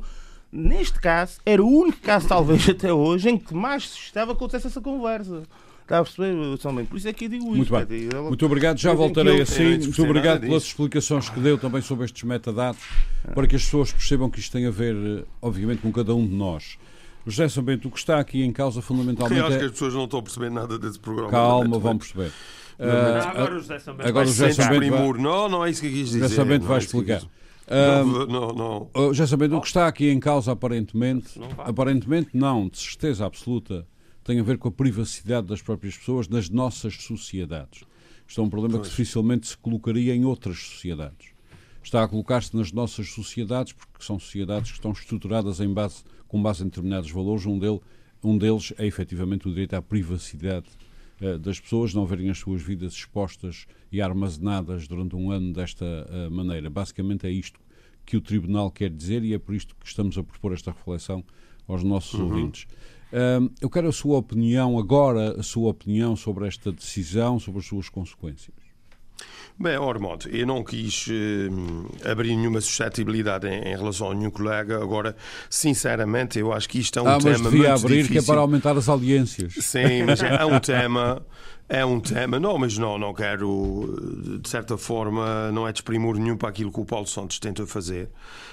neste 0.51 0.99
caso, 1.01 1.39
era 1.43 1.63
o 1.63 1.67
único 1.67 1.97
caso, 2.01 2.27
talvez 2.27 2.67
até 2.69 2.93
hoje, 2.93 3.29
em 3.31 3.37
que 3.39 3.51
mais 3.55 3.89
se 3.89 3.97
estava 3.97 4.31
que 4.33 4.37
acontecesse 4.37 4.67
essa 4.67 4.79
conversa. 4.81 5.41
Está 5.83 5.99
a 5.99 6.03
perceber, 6.03 6.57
somente? 6.57 6.87
Por 6.87 6.97
isso 6.97 7.07
é 7.07 7.13
que 7.13 7.25
eu 7.25 7.29
digo 7.29 7.45
isso. 7.47 7.55
Muito 7.55 7.71
bem. 7.73 7.85
dizer, 7.85 8.13
ele- 8.13 8.21
Muito 8.27 8.45
obrigado. 8.45 8.77
Já 8.77 8.91
eu 8.91 8.97
voltarei 8.97 9.35
que- 9.35 9.41
assim. 9.41 9.63
eu 9.63 9.79
Muito 9.79 10.03
obrigado 10.03 10.39
pelas 10.41 10.61
disso. 10.63 10.71
explicações 10.71 11.29
que 11.29 11.39
deu 11.39 11.57
também 11.57 11.81
sobre 11.81 12.05
estes 12.05 12.23
metadados, 12.23 12.81
para 13.35 13.45
que 13.47 13.55
as 13.55 13.63
pessoas 13.65 13.91
percebam 13.91 14.29
que 14.29 14.39
isto 14.39 14.51
tem 14.53 14.65
a 14.65 14.71
ver, 14.71 14.95
eh, 14.95 15.23
obviamente, 15.41 15.81
com 15.81 15.91
cada 15.91 16.15
um 16.15 16.25
de 16.25 16.33
nós. 16.33 16.77
José 17.27 17.47
Sambento, 17.49 17.87
o 17.87 17.91
que 17.91 17.99
está 17.99 18.19
aqui 18.19 18.41
em 18.41 18.51
causa 18.51 18.79
Eu 18.79 18.83
fundamentalmente 18.83 19.41
acho 19.41 19.57
que 19.57 19.63
é. 19.63 19.65
as 19.65 19.71
pessoas 19.73 19.93
não 19.93 20.05
estão 20.05 20.19
a 20.19 20.23
perceber 20.23 20.49
nada 20.49 20.79
desse 20.79 20.99
programa. 20.99 21.29
Calma, 21.29 21.77
vão 21.77 21.91
muito. 21.93 21.99
perceber. 22.05 22.31
Ah, 22.79 23.29
agora 23.29 23.55
o 23.55 23.59
José 23.59 23.77
Sambento 23.79 24.09
agora 24.09 24.25
vai 24.25 24.33
o 24.49 24.53
José 24.53 24.69
vai-. 24.69 24.89
Não, 25.21 25.47
não 25.49 25.65
é 25.65 25.69
isso 25.69 25.81
que 25.81 25.87
eu 25.87 25.91
quis 25.91 26.07
dizer. 26.09 26.19
José 26.21 26.43
vai 26.43 26.55
é 26.55 26.59
que 26.59 26.65
eu 26.65 26.77
explicar. 26.77 27.21
Não, 27.69 28.25
não, 28.27 28.47
não. 28.53 28.89
Oh, 28.93 29.13
Já 29.13 29.27
sabendo, 29.27 29.55
o 29.55 29.61
que 29.61 29.67
está 29.67 29.87
aqui 29.87 30.09
em 30.09 30.19
causa, 30.19 30.51
aparentemente, 30.51 31.39
Não 31.39 31.47
vai. 31.49 31.69
aparentemente 31.69 32.29
não, 32.33 32.67
de 32.67 32.79
certeza 32.79 33.25
absoluta, 33.25 33.85
tem 34.23 34.39
a 34.39 34.43
ver 34.43 34.57
com 34.57 34.67
a 34.67 34.71
privacidade 34.71 35.47
das 35.47 35.61
próprias 35.61 35.97
pessoas 35.97 36.27
nas 36.27 36.49
nossas 36.49 36.95
sociedades. 36.95 37.83
Isto 38.27 38.41
é 38.41 38.43
um 38.43 38.49
problema 38.49 38.79
que 38.79 38.87
dificilmente 38.87 39.47
se 39.47 39.57
colocaria 39.57 40.15
em 40.15 40.23
outras 40.23 40.57
sociedades. 40.59 41.31
Está 41.83 42.03
a 42.03 42.07
colocar-se 42.07 42.55
nas 42.55 42.71
nossas 42.71 43.09
sociedades, 43.09 43.73
porque 43.73 44.05
são 44.05 44.19
sociedades 44.19 44.71
que 44.71 44.77
estão 44.77 44.91
estruturadas 44.91 45.59
em 45.59 45.73
base, 45.73 46.03
com 46.27 46.41
base 46.41 46.61
em 46.61 46.67
determinados 46.67 47.09
valores. 47.09 47.45
Um, 47.45 47.57
dele, 47.57 47.81
um 48.23 48.37
deles 48.37 48.71
é 48.77 48.85
efetivamente 48.85 49.47
o 49.47 49.51
direito 49.51 49.73
à 49.73 49.81
privacidade 49.81 50.67
eh, 51.19 51.37
das 51.37 51.59
pessoas, 51.59 51.93
não 51.93 52.05
verem 52.05 52.29
as 52.29 52.37
suas 52.37 52.61
vidas 52.61 52.93
expostas 52.93 53.65
e 53.91 54.01
armazenadas 54.01 54.87
durante 54.87 55.15
um 55.15 55.31
ano 55.31 55.51
desta 55.51 55.85
eh, 55.85 56.29
maneira. 56.29 56.69
Basicamente 56.69 57.25
é 57.25 57.31
isto 57.31 57.59
que 58.05 58.15
o 58.15 58.21
Tribunal 58.21 58.71
quer 58.71 58.89
dizer 58.89 59.23
e 59.23 59.33
é 59.33 59.39
por 59.39 59.53
isto 59.53 59.75
que 59.75 59.85
estamos 59.85 60.17
a 60.17 60.23
propor 60.23 60.53
esta 60.53 60.71
reflexão 60.71 61.23
aos 61.67 61.83
nossos 61.83 62.19
ouvintes. 62.19 62.67
Eu 63.61 63.69
quero 63.69 63.89
a 63.89 63.91
sua 63.91 64.17
opinião, 64.17 64.77
agora, 64.79 65.39
a 65.39 65.43
sua 65.43 65.69
opinião 65.69 66.15
sobre 66.15 66.47
esta 66.47 66.71
decisão, 66.71 67.39
sobre 67.39 67.59
as 67.59 67.65
suas 67.65 67.89
consequências. 67.89 68.71
Bem, 69.59 69.77
Ormond, 69.77 70.27
eu 70.31 70.47
não 70.47 70.63
quis 70.63 71.07
eh, 71.07 72.09
abrir 72.09 72.35
nenhuma 72.35 72.59
suscetibilidade 72.61 73.47
em, 73.47 73.59
em 73.59 73.77
relação 73.77 74.07
ao 74.07 74.13
nenhum 74.13 74.31
colega. 74.31 74.81
Agora, 74.81 75.15
sinceramente, 75.49 76.39
eu 76.39 76.51
acho 76.51 76.67
que 76.67 76.79
isto 76.79 76.97
é 76.97 77.01
um 77.01 77.07
ah, 77.07 77.19
mas 77.21 77.23
tema 77.23 77.49
devia 77.51 77.69
muito 77.69 77.85
abrir 77.85 77.97
difícil. 77.97 78.11
que 78.13 78.17
é 78.17 78.33
para 78.33 78.41
aumentar 78.41 78.75
as 78.75 78.89
audiências. 78.89 79.53
Sim, 79.59 80.03
mas 80.07 80.23
é 80.23 80.43
um 80.45 80.57
tema. 80.59 81.21
É 81.73 81.85
um 81.85 82.01
tema. 82.01 82.37
Não, 82.37 82.57
mas 82.57 82.77
não, 82.77 82.97
não 82.97 83.13
quero, 83.13 83.97
de 84.41 84.49
certa 84.49 84.77
forma, 84.77 85.49
não 85.53 85.65
é 85.65 85.71
desprimor 85.71 86.17
nenhum 86.17 86.35
para 86.35 86.49
aquilo 86.49 86.69
que 86.69 86.81
o 86.81 86.85
Paulo 86.85 87.07
Santos 87.07 87.39
tenta 87.39 87.65
fazer. 87.65 88.09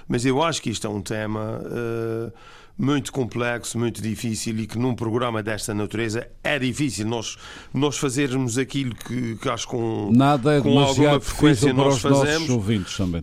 Mas 0.07 0.25
eu 0.25 0.41
acho 0.41 0.63
que 0.63 0.71
isto 0.71 0.87
é 0.87 0.91
um 0.91 1.03
tema 1.03 1.61
eh, 1.65 2.33
muito 2.79 3.11
complexo, 3.11 3.77
muito 3.77 4.01
difícil 4.01 4.61
e 4.61 4.69
que 4.69 4.79
num 4.79 4.95
programa 4.95 5.43
desta 5.43 5.75
natureza 5.75 6.29
é 6.45 6.61
difícil 6.61 7.09
nós, 7.09 7.37
nós 7.75 7.99
fazermos 7.99 8.57
aquilo 8.57 8.95
que, 8.95 9.35
que 9.35 9.49
acho 9.49 9.67
com, 9.67 10.13
Nada 10.15 10.59
é 10.59 10.61
com 10.61 10.79
alguma 10.79 11.19
frequência 11.19 11.73
nós 11.73 11.99
fazemos 11.99 12.49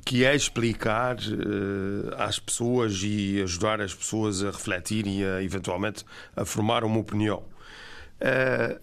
que 0.04 0.26
é 0.26 0.36
explicar 0.36 1.16
eh, 1.20 2.16
às 2.18 2.38
pessoas 2.38 3.00
e 3.02 3.42
ajudar 3.44 3.80
as 3.80 3.94
pessoas 3.94 4.44
a 4.44 4.48
refletir 4.48 5.08
e 5.08 5.24
a, 5.24 5.42
eventualmente 5.42 6.04
a 6.36 6.44
formar 6.44 6.84
uma 6.84 7.00
opinião. 7.00 7.44
Eh, 8.20 8.78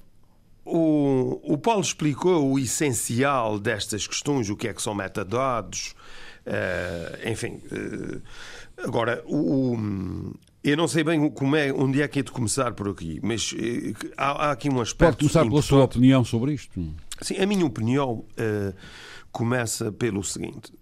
o, 0.64 1.40
o 1.42 1.58
Paulo 1.58 1.80
explicou 1.82 2.50
o 2.52 2.58
essencial 2.58 3.58
destas 3.58 4.06
questões, 4.06 4.48
o 4.50 4.56
que 4.56 4.68
é 4.68 4.72
que 4.74 4.80
são 4.82 4.94
metadados, 4.94 5.94
eh, 6.46 7.30
enfim. 7.30 7.60
eh, 7.70 8.20
agora, 8.84 9.22
o, 9.26 9.74
o- 9.74 10.34
eu 10.64 10.76
não 10.76 10.86
sei 10.86 11.02
bem 11.02 11.28
como 11.30 11.56
é, 11.56 11.72
onde 11.72 12.00
é 12.00 12.06
que 12.06 12.20
é 12.20 12.22
de 12.22 12.30
começar 12.30 12.72
por 12.74 12.88
aqui, 12.88 13.18
mas 13.22 13.52
eh, 13.58 13.92
há, 14.16 14.46
há 14.48 14.50
aqui 14.52 14.68
um 14.70 14.80
aspecto. 14.80 15.16
Pode 15.16 15.16
começar 15.18 15.40
pela 15.48 15.62
sua 15.62 15.84
opinião 15.84 16.24
sobre 16.24 16.52
isto. 16.54 16.72
Sim, 17.20 17.36
a 17.38 17.46
minha 17.46 17.64
opinião 17.66 18.24
começa 19.30 19.90
pelo 19.92 20.22
seguinte: 20.24 20.72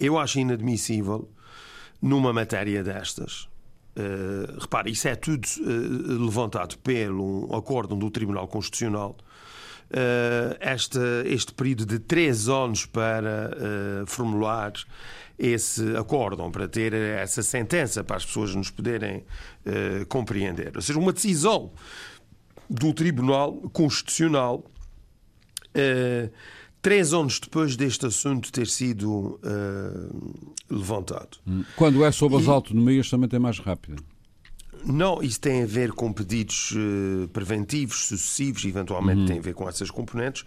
eu 0.00 0.18
acho 0.18 0.38
inadmissível 0.38 1.28
numa 2.00 2.32
matéria 2.32 2.82
destas. 2.84 3.48
Eh, 3.96 4.56
repare, 4.58 4.90
isso 4.90 5.06
é 5.06 5.14
tudo 5.14 5.46
eh, 5.46 6.22
levantado 6.24 6.76
pelo 6.78 7.54
acórdão 7.54 7.96
do 7.96 8.10
Tribunal 8.10 8.48
Constitucional. 8.48 9.16
eh, 9.90 10.58
este, 10.74 10.98
este 11.26 11.52
período 11.52 11.86
de 11.86 11.98
três 12.00 12.48
anos 12.48 12.86
para 12.86 13.50
formular 14.06 14.72
esse 15.38 15.96
acórdão, 15.96 16.50
para 16.50 16.66
ter 16.66 16.92
essa 16.92 17.42
sentença, 17.42 18.02
para 18.02 18.16
as 18.16 18.24
pessoas 18.24 18.54
nos 18.54 18.70
poderem 18.70 19.24
compreender. 20.08 20.72
Ou 20.74 20.82
seja, 20.82 20.98
uma 20.98 21.12
decisão 21.12 21.72
do 22.68 22.92
Tribunal 22.92 23.52
Constitucional 23.72 24.64
três 26.84 27.14
anos 27.14 27.40
depois 27.40 27.76
deste 27.76 28.04
assunto 28.04 28.52
ter 28.52 28.66
sido 28.66 29.40
eh, 29.42 30.10
levantado. 30.70 31.38
Quando 31.76 32.04
é 32.04 32.12
sobre 32.12 32.36
as 32.38 32.44
E- 32.44 32.48
autonomias, 32.50 33.08
também 33.08 33.26
tem 33.26 33.40
mais 33.40 33.58
rápida. 33.58 33.96
Não, 34.84 35.22
isso 35.22 35.40
tem 35.40 35.62
a 35.62 35.66
ver 35.66 35.92
com 35.92 36.12
pedidos 36.12 36.74
eh, 36.76 37.26
preventivos, 37.32 38.04
sucessivos, 38.06 38.66
eventualmente 38.66 39.24
tem 39.26 39.38
a 39.38 39.42
ver 39.42 39.54
com 39.54 39.66
essas 39.66 39.90
componentes, 39.90 40.44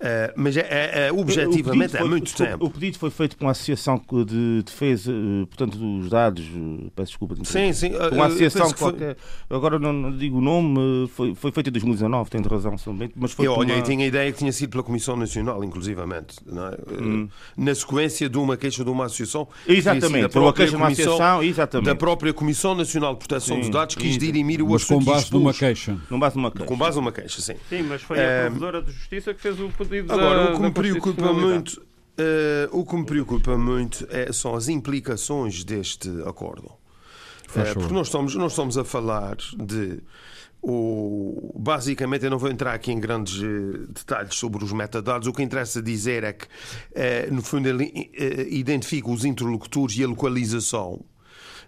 eh, 0.00 0.32
mas 0.36 0.56
é, 0.56 0.60
é- 0.60 1.06
é- 1.08 1.12
O 1.12 1.18
objetivamente 1.20 1.96
é 1.96 2.00
foi- 2.00 2.08
muito 2.08 2.30
foi- 2.30 2.46
tempo. 2.46 2.64
O 2.66 2.70
pedido 2.70 2.98
foi 2.98 3.10
feito 3.10 3.36
por 3.36 3.44
uma 3.44 3.50
associação 3.52 4.00
de 4.26 4.62
defesa, 4.64 5.12
eh, 5.12 5.46
portanto, 5.46 5.76
dos 5.78 6.08
dados. 6.08 6.44
eh, 6.44 6.90
Peço 6.96 7.08
desculpa. 7.12 7.34
de 7.34 7.46
Sim, 7.46 7.72
sim. 7.72 7.90
Uma 8.12 8.24
eh, 8.24 8.26
associação 8.26 8.72
que 8.72 8.78
foi- 8.78 8.92
qualquer. 8.92 9.16
Agora 9.48 9.78
não, 9.78 9.92
não 9.92 10.16
digo 10.16 10.38
o 10.38 10.40
nome, 10.40 11.08
foi, 11.08 11.34
foi 11.34 11.52
feito 11.52 11.68
em 11.68 11.72
2019, 11.72 12.30
tem 12.30 12.40
razão, 12.42 12.76
São 12.78 12.94
Bento, 12.94 13.12
mas 13.16 13.32
foi 13.32 13.46
Eu, 13.46 13.52
olha, 13.52 13.74
uma... 13.74 13.78
eu 13.78 13.82
tinha 13.82 14.04
a 14.04 14.08
ideia 14.08 14.32
que 14.32 14.38
tinha 14.38 14.52
sido 14.52 14.70
pela 14.70 14.82
Comissão 14.82 15.16
Nacional, 15.16 15.62
inclusivamente, 15.62 16.36
não 16.46 16.66
é? 16.68 16.76
Hum. 17.00 17.28
na 17.56 17.74
sequência 17.74 18.28
de 18.28 18.38
uma 18.38 18.56
queixa 18.56 18.82
de 18.84 18.90
uma 18.90 19.04
associação. 19.06 19.48
Exatamente, 19.66 20.22
da 20.22 20.28
por 20.28 20.38
uma 20.38 20.44
própria 20.52 20.64
queixa 20.64 20.70
de 20.70 20.76
uma 20.76 20.86
Comissão- 20.86 21.04
associação, 21.14 21.42
exatamente. 21.42 21.86
Da 21.86 21.94
própria 21.94 22.32
Comissão 22.32 22.74
Nacional 22.74 23.12
de 23.14 23.18
Proteção 23.20 23.56
Sim, 23.56 23.60
dos 23.62 23.70
Dados 23.70 23.94
quis 23.94 24.10
isso. 24.10 24.18
dirimir 24.18 24.62
o 24.62 24.66
com 24.66 24.74
assunto. 24.74 25.02
e 25.02 25.06
base 25.06 25.32
numa 25.32 25.52
queixa. 25.54 25.96
Não 26.10 26.18
base 26.18 26.36
numa 26.36 26.50
queixa. 26.50 26.66
Com 26.66 26.76
base 26.76 26.96
numa 26.96 27.12
queixa, 27.12 27.40
sim. 27.40 27.54
Sim, 27.68 27.82
mas 27.82 28.02
foi 28.02 28.18
a 28.18 28.42
Provedora 28.46 28.82
de 28.82 28.92
Justiça 28.92 29.34
que 29.34 29.40
fez 29.40 29.58
o 29.60 29.68
pedido 29.68 29.89
Agora, 30.12 30.44
da, 30.44 30.52
o 30.52 30.56
que 30.56 30.62
me 30.62 30.70
preocupa 30.70 31.32
muito, 31.32 31.82
eh, 32.18 32.68
o 32.72 32.84
que 32.84 32.96
me 32.96 33.04
preocupa 33.04 33.58
muito 33.58 34.06
é- 34.10 34.32
são 34.32 34.54
as 34.54 34.68
implicações 34.68 35.64
deste 35.64 36.08
acordo. 36.26 36.70
Eh, 37.56 37.74
porque 37.74 37.92
nós 37.94 38.06
estamos, 38.06 38.34
nós 38.36 38.52
estamos 38.52 38.78
a 38.78 38.84
falar 38.84 39.36
de. 39.56 40.00
O, 40.62 41.54
basicamente, 41.58 42.24
eu 42.24 42.30
não 42.30 42.38
vou 42.38 42.50
entrar 42.50 42.74
aqui 42.74 42.92
em 42.92 43.00
grandes 43.00 43.42
eh, 43.42 43.86
detalhes 43.88 44.34
sobre 44.34 44.62
os 44.62 44.72
metadados. 44.72 45.26
O 45.26 45.32
que 45.32 45.42
interessa 45.42 45.80
dizer 45.82 46.22
é 46.22 46.32
que, 46.34 46.46
no 47.32 47.42
fundo, 47.42 47.66
ele 47.66 47.90
identifica 48.50 49.10
os 49.10 49.24
interlocutores 49.24 49.96
e 49.96 50.04
a 50.04 50.06
localização 50.06 51.00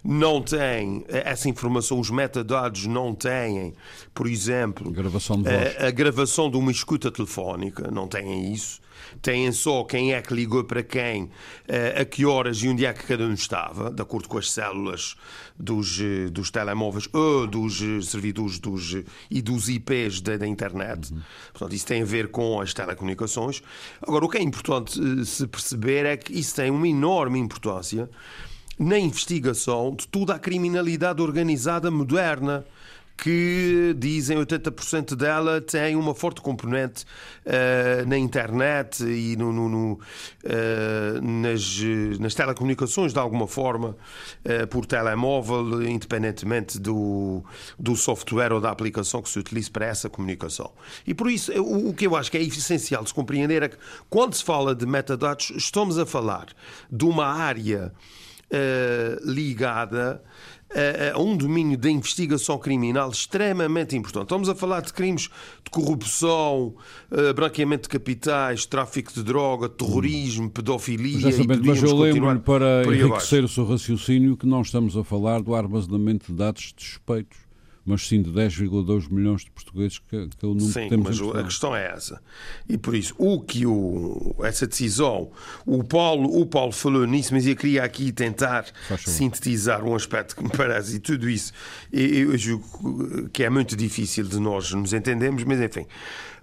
não 0.03 0.41
têm 0.41 1.05
essa 1.07 1.47
informação, 1.47 1.99
os 1.99 2.09
metadados 2.09 2.85
não 2.85 3.15
têm, 3.15 3.73
por 4.13 4.27
exemplo, 4.27 4.91
gravação 4.91 5.41
de 5.41 5.49
voz. 5.49 5.77
a, 5.77 5.87
a 5.87 5.91
gravação 5.91 6.49
de 6.49 6.57
uma 6.57 6.71
escuta 6.71 7.09
telefónica, 7.09 7.89
não 7.89 8.07
têm 8.07 8.51
isso. 8.51 8.81
Têm 9.21 9.51
só 9.51 9.83
quem 9.83 10.13
é 10.13 10.21
que 10.21 10.33
ligou 10.33 10.63
para 10.63 10.81
quem, 10.81 11.29
eh, 11.67 12.01
a 12.01 12.05
que 12.05 12.25
horas 12.25 12.57
e 12.63 12.67
onde 12.67 12.85
é 12.85 12.93
que 12.93 13.03
cada 13.03 13.23
um 13.23 13.33
estava, 13.33 13.91
de 13.91 14.01
acordo 14.01 14.27
com 14.27 14.37
as 14.37 14.51
células 14.51 15.15
dos, 15.57 15.99
eh, 15.99 16.29
dos 16.29 16.49
telemóveis 16.49 17.07
ou 17.13 17.45
dos 17.45 17.81
eh, 17.81 18.01
servidores 18.01 18.59
dos, 18.59 18.95
e 19.29 19.41
dos 19.41 19.69
IPs 19.69 20.21
da, 20.21 20.37
da 20.37 20.47
internet. 20.47 21.13
Uhum. 21.13 21.21
Portanto, 21.51 21.75
isso 21.75 21.85
tem 21.85 22.01
a 22.01 22.05
ver 22.05 22.29
com 22.29 22.59
as 22.59 22.73
telecomunicações. 22.73 23.61
Agora, 24.01 24.25
o 24.25 24.29
que 24.29 24.37
é 24.37 24.41
importante 24.41 24.99
se 25.25 25.47
perceber 25.47 26.05
é 26.05 26.17
que 26.17 26.33
isso 26.37 26.55
tem 26.55 26.71
uma 26.71 26.87
enorme 26.87 27.39
importância 27.39 28.09
na 28.77 28.97
investigação 28.97 29.95
de 29.95 30.07
toda 30.07 30.33
a 30.35 30.39
criminalidade 30.39 31.21
organizada 31.21 31.91
moderna 31.91 32.65
que 33.15 33.95
dizem 33.97 34.37
80% 34.37 35.15
dela 35.15 35.61
tem 35.61 35.95
uma 35.95 36.15
forte 36.15 36.41
componente 36.41 37.05
uh, 37.45 38.07
na 38.07 38.17
internet 38.17 39.03
e 39.03 39.35
no, 39.37 39.53
no, 39.53 39.69
no, 39.69 39.93
uh, 39.93 41.21
nas, 41.21 41.79
nas 42.19 42.33
telecomunicações, 42.33 43.13
de 43.13 43.19
alguma 43.19 43.47
forma, 43.47 43.95
uh, 44.43 44.67
por 44.67 44.85
telemóvel, 44.85 45.83
independentemente 45.83 46.79
do, 46.79 47.43
do 47.77 47.95
software 47.95 48.51
ou 48.51 48.59
da 48.59 48.71
aplicação 48.71 49.21
que 49.21 49.29
se 49.29 49.39
utilize 49.39 49.69
para 49.69 49.85
essa 49.85 50.09
comunicação. 50.09 50.71
E 51.05 51.13
por 51.13 51.29
isso, 51.29 51.51
o, 51.61 51.89
o 51.89 51.93
que 51.93 52.07
eu 52.07 52.15
acho 52.15 52.31
que 52.31 52.37
é 52.37 52.41
essencial 52.41 53.03
de 53.03 53.09
se 53.09 53.15
compreender 53.15 53.63
é 53.63 53.69
que, 53.69 53.77
quando 54.09 54.33
se 54.33 54.43
fala 54.43 54.73
de 54.75 54.85
metadados, 54.85 55.51
estamos 55.55 55.97
a 55.97 56.05
falar 56.05 56.47
de 56.91 57.05
uma 57.05 57.27
área 57.27 57.93
ligada 59.23 60.21
a, 61.13 61.19
um 61.19 61.37
domínio 61.37 61.77
da 61.77 61.89
investigação 61.89 62.57
criminal 62.57 63.09
extremamente 63.09 63.95
importante. 63.95 64.23
Estamos 64.23 64.49
a 64.49 64.55
falar 64.55 64.81
de 64.81 64.91
crimes 64.91 65.29
de 65.63 65.71
corrupção, 65.71 66.75
uh, 67.11 67.33
branqueamento 67.33 67.83
de 67.83 67.89
capitais, 67.89 68.65
tráfico 68.65 69.13
de 69.13 69.23
droga, 69.23 69.69
terrorismo, 69.69 70.49
pedofilia. 70.49 71.29
Exatamente, 71.29 71.67
mas 71.67 71.81
eu 71.81 71.95
lembro-lhe 71.95 72.39
para 72.39 72.83
enriquecer 72.85 73.43
o 73.43 73.47
seu 73.47 73.65
raciocínio 73.65 74.35
que 74.35 74.45
não 74.45 74.61
estamos 74.61 74.97
a 74.97 75.03
falar 75.03 75.41
do 75.41 75.53
armazenamento 75.55 76.31
de 76.31 76.37
dados 76.37 76.73
de 76.75 76.83
suspeitos 76.83 77.37
mas 77.85 78.07
sim 78.07 78.21
de 78.21 78.31
10,2 78.31 79.11
milhões 79.11 79.43
de 79.43 79.51
portugueses, 79.51 79.99
que, 79.99 80.27
que 80.27 80.45
é 80.45 80.47
o 80.47 80.53
número 80.53 80.71
sim, 80.71 80.83
que 80.83 80.89
temos 80.89 81.19
mas 81.19 81.35
a 81.35 81.43
questão 81.43 81.75
é 81.75 81.91
essa. 81.91 82.21
E 82.67 82.77
por 82.77 82.95
isso, 82.95 83.13
o 83.17 83.41
que 83.41 83.65
o, 83.65 84.35
essa 84.43 84.65
decisão, 84.65 85.31
o 85.65 85.83
Paulo, 85.83 86.39
o 86.39 86.45
Paulo 86.45 86.71
falou 86.71 87.05
nisso, 87.05 87.33
mas 87.33 87.45
eu 87.45 87.55
queria 87.55 87.83
aqui 87.83 88.11
tentar 88.11 88.65
sintetizar 88.97 89.83
um 89.83 89.95
aspecto 89.95 90.35
que 90.35 90.43
me 90.43 90.49
parece, 90.49 90.95
e 90.95 90.99
tudo 90.99 91.29
isso, 91.29 91.51
eu, 91.91 92.31
eu 92.31 92.37
julgo 92.37 93.29
que 93.29 93.43
é 93.43 93.49
muito 93.49 93.75
difícil 93.75 94.25
de 94.25 94.39
nós 94.39 94.71
nos 94.71 94.93
entendermos, 94.93 95.43
mas 95.43 95.59
enfim, 95.59 95.85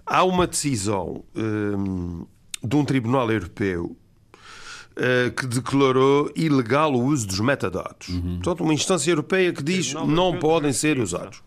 há 0.05 0.23
uma 0.23 0.45
decisão 0.45 1.23
hum, 1.35 2.25
de 2.63 2.75
um 2.75 2.85
tribunal 2.85 3.31
europeu 3.31 3.97
que 5.35 5.47
declarou 5.47 6.31
ilegal 6.35 6.93
o 6.93 7.03
uso 7.03 7.27
dos 7.27 7.39
metadados. 7.39 8.09
Uhum. 8.09 8.35
Portanto, 8.35 8.63
uma 8.63 8.73
instância 8.73 9.09
europeia 9.09 9.53
que 9.53 9.63
diz 9.63 9.93
não, 9.93 10.05
não 10.05 10.39
podem 10.39 10.73
ser 10.73 10.99
usados. 10.99 11.41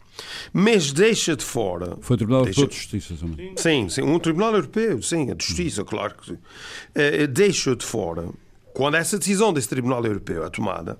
Mas 0.52 0.92
deixa 0.92 1.36
de 1.36 1.44
fora. 1.44 1.96
Foi 2.00 2.14
o 2.14 2.18
Tribunal 2.18 2.44
deixa... 2.44 2.66
de 2.66 2.74
Justiça 2.74 3.14
também. 3.14 3.54
Sim, 3.56 3.88
sim, 3.88 4.02
um 4.02 4.18
Tribunal 4.18 4.54
Europeu, 4.54 5.02
sim, 5.02 5.30
a 5.30 5.34
de 5.34 5.44
Justiça, 5.44 5.82
uhum. 5.82 5.86
claro 5.86 6.14
que 6.14 6.26
sim. 6.26 6.34
Uh, 6.34 7.26
deixa 7.28 7.74
de 7.74 7.84
fora, 7.84 8.28
quando 8.72 8.96
essa 8.96 9.18
decisão 9.18 9.52
desse 9.52 9.68
Tribunal 9.68 10.04
Europeu 10.04 10.44
é 10.44 10.50
tomada, 10.50 10.98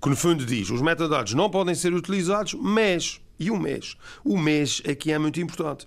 que 0.00 0.08
no 0.08 0.16
fundo 0.16 0.44
diz 0.44 0.70
os 0.70 0.80
metadados 0.80 1.34
não 1.34 1.50
podem 1.50 1.74
ser 1.74 1.92
utilizados, 1.92 2.54
mas. 2.54 3.20
E 3.38 3.50
o 3.50 3.58
mês? 3.58 3.96
O 4.24 4.38
mês 4.38 4.80
aqui 4.88 5.10
é 5.10 5.18
muito 5.18 5.40
importante. 5.40 5.86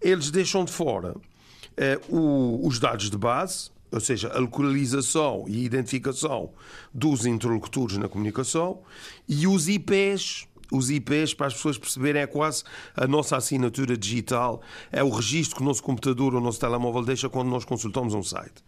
Eles 0.00 0.30
deixam 0.30 0.64
de 0.64 0.72
fora 0.72 1.14
uh, 1.14 2.14
o, 2.16 2.66
os 2.66 2.78
dados 2.78 3.10
de 3.10 3.18
base, 3.18 3.70
ou 3.94 4.00
seja, 4.00 4.28
a 4.34 4.40
localização 4.40 5.44
e 5.46 5.64
identificação 5.64 6.52
dos 6.92 7.24
interlocutores 7.24 7.96
na 7.96 8.08
comunicação 8.08 8.82
e 9.28 9.46
os 9.46 9.68
IPs. 9.68 10.48
Os 10.72 10.90
IPs, 10.90 11.34
para 11.34 11.46
as 11.46 11.54
pessoas 11.54 11.78
perceberem, 11.78 12.22
é 12.22 12.26
quase 12.26 12.64
a 12.96 13.06
nossa 13.06 13.36
assinatura 13.36 13.96
digital, 13.96 14.62
é 14.90 15.04
o 15.04 15.10
registro 15.10 15.56
que 15.56 15.62
o 15.62 15.64
nosso 15.64 15.82
computador 15.82 16.34
ou 16.34 16.40
o 16.40 16.42
nosso 16.42 16.58
telemóvel 16.58 17.04
deixa 17.04 17.28
quando 17.28 17.48
nós 17.48 17.64
consultamos 17.64 18.14
um 18.14 18.22
site. 18.22 18.64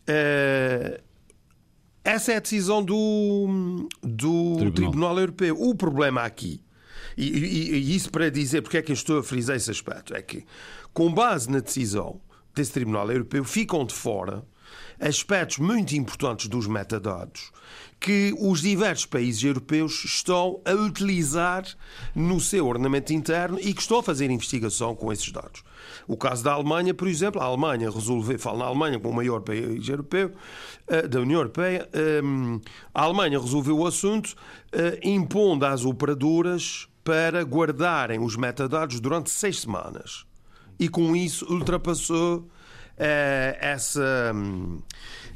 Uh, 0.00 1.00
essa 2.02 2.32
é 2.32 2.36
a 2.36 2.40
decisão 2.40 2.82
do, 2.82 3.86
do 4.02 4.56
Tribunal. 4.56 4.72
Tribunal 4.72 5.18
Europeu. 5.18 5.56
O 5.60 5.74
problema 5.76 6.22
aqui, 6.22 6.64
e, 7.16 7.28
e, 7.28 7.74
e, 7.74 7.94
isso 7.94 8.10
para 8.10 8.30
dizer 8.30 8.62
porque 8.62 8.78
é 8.78 8.82
que 8.82 8.90
eu 8.90 8.94
estou 8.94 9.18
a 9.18 9.22
frisar 9.22 9.54
esse 9.54 9.70
aspecto, 9.70 10.16
é 10.16 10.22
que, 10.22 10.44
com 10.92 11.12
base 11.12 11.48
na 11.48 11.60
decisão 11.60 12.20
desse 12.54 12.72
Tribunal 12.72 13.10
Europeu 13.10 13.44
ficam 13.44 13.84
de 13.84 13.94
fora 13.94 14.44
aspectos 15.00 15.58
muito 15.58 15.96
importantes 15.96 16.48
dos 16.48 16.66
metadados 16.66 17.50
que 18.02 18.34
os 18.36 18.60
diversos 18.60 19.06
países 19.06 19.44
europeus 19.44 20.04
estão 20.04 20.60
a 20.64 20.72
utilizar 20.72 21.64
no 22.14 22.40
seu 22.40 22.66
ordenamento 22.66 23.12
interno 23.12 23.58
e 23.60 23.72
que 23.72 23.80
estão 23.80 24.00
a 24.00 24.02
fazer 24.02 24.28
investigação 24.28 24.94
com 24.94 25.12
esses 25.12 25.30
dados. 25.30 25.62
O 26.08 26.16
caso 26.16 26.42
da 26.42 26.52
Alemanha, 26.52 26.92
por 26.92 27.06
exemplo, 27.06 27.40
a 27.40 27.44
Alemanha 27.44 27.88
resolveu, 27.88 28.38
falo 28.40 28.58
na 28.58 28.64
Alemanha 28.64 28.98
como 28.98 29.12
o 29.12 29.16
maior 29.16 29.40
país 29.40 29.88
europeu, 29.88 30.32
eh, 30.88 31.06
da 31.06 31.20
União 31.20 31.38
Europeia, 31.38 31.88
eh, 31.92 32.20
a 32.92 33.02
Alemanha 33.02 33.40
resolveu 33.40 33.78
o 33.78 33.86
assunto 33.86 34.34
eh, 34.72 34.98
impondo 35.04 35.64
às 35.64 35.84
operadoras 35.84 36.88
para 37.04 37.44
guardarem 37.44 38.18
os 38.18 38.36
metadados 38.36 38.98
durante 38.98 39.30
seis 39.30 39.60
semanas 39.60 40.26
e 40.78 40.88
com 40.88 41.14
isso 41.14 41.46
ultrapassou 41.52 42.38
uh, 42.38 42.46
essa, 43.60 44.32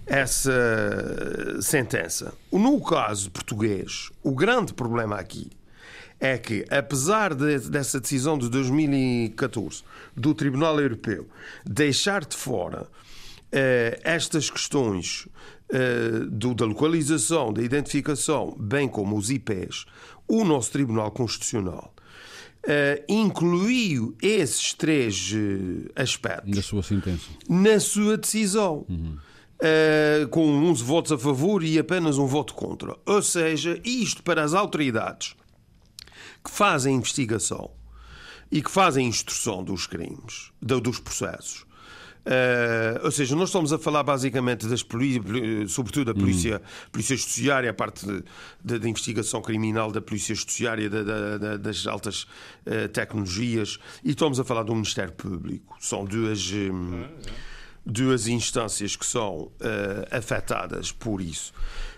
essa 0.07 1.61
sentença. 1.61 2.35
No 2.53 2.81
caso 2.81 3.31
português, 3.31 4.11
o 4.23 4.33
grande 4.33 4.75
problema 4.75 5.17
aqui 5.17 5.51
é 6.19 6.39
que, 6.39 6.65
apesar 6.71 7.35
de, 7.35 7.59
dessa 7.69 8.01
decisão 8.01 8.39
de 8.39 8.49
2014 8.49 9.83
do 10.17 10.35
Tribunal 10.35 10.81
Europeu 10.81 11.29
deixar 11.65 12.25
de 12.25 12.35
fora 12.35 12.83
uh, 12.83 14.01
estas 14.03 14.51
questões 14.51 15.29
uh, 15.71 16.25
do, 16.31 16.55
da 16.55 16.65
localização, 16.65 17.53
da 17.53 17.63
identificação, 17.63 18.57
bem 18.59 18.89
como 18.89 19.17
os 19.17 19.31
IPs, 19.31 19.85
o 20.27 20.45
nosso 20.45 20.73
Tribunal 20.73 21.11
Constitucional 21.11 21.93
uh, 22.67 23.05
incluiu 23.09 24.17
esses 24.21 24.75
três 24.75 25.33
uh, 25.33 25.91
aspectos 25.95 26.57
na 26.57 26.63
sua 26.63 26.83
sentença, 26.83 27.27
na 27.49 27.81
sua 27.81 28.17
decisão. 28.17 28.85
Uhum. 28.89 29.17
Uh, 29.57 30.29
com 30.29 30.47
11 30.69 30.85
votos 30.85 31.13
a 31.13 31.19
favor 31.19 31.65
e 31.65 31.79
apenas 31.79 32.19
um 32.19 32.27
voto 32.27 32.53
contra. 32.53 32.95
Ou 33.07 33.23
seja, 33.23 33.81
isto 33.83 34.23
para 34.23 34.45
as 34.45 34.53
autoridades 34.53 35.35
que 36.45 36.51
fazem 36.51 36.97
investigação 36.97 37.71
e 38.53 38.63
que 38.63 38.71
fazem 38.71 39.07
instrução 39.07 39.65
dos 39.65 39.87
crimes, 39.87 40.53
dos 40.61 41.01
processos, 41.01 41.66
Uh, 42.27 43.05
ou 43.05 43.11
seja, 43.13 43.37
nós 43.37 43.51
estamos 43.51 43.73
a 43.73 43.79
falar 43.79 44.03
basicamente 44.03 44.67
das 44.67 44.85
sobretudo 45.69 46.13
da 46.13 46.15
polícia, 46.15 46.57
hum. 46.57 46.89
polícia 46.91 47.17
judiciária, 47.17 47.71
a 47.71 47.75
parte 47.75 48.05
da 48.65 48.89
investigação 48.89 49.41
criminal 49.41 49.93
da 49.93 50.01
polícia 50.01 50.35
judiciária, 50.35 50.91
da, 50.91 51.39
da, 51.39 51.57
das 51.57 51.87
altas 51.87 52.27
uh, 52.67 52.89
tecnologias, 52.93 53.79
e 54.03 54.11
estamos 54.11 54.41
a 54.41 54.45
falar 54.45 54.65
do 54.65 54.75
Ministério 54.75 55.13
Público. 55.13 55.77
São 55.81 56.05
duas. 56.05 56.53
Um, 56.53 57.05
duas 57.89 58.27
instâncias 58.27 58.97
que 58.97 59.07
são 59.07 59.43
uh, 59.43 59.53
afetadas 60.11 60.91
por 60.91 61.21
isso, 61.21 61.53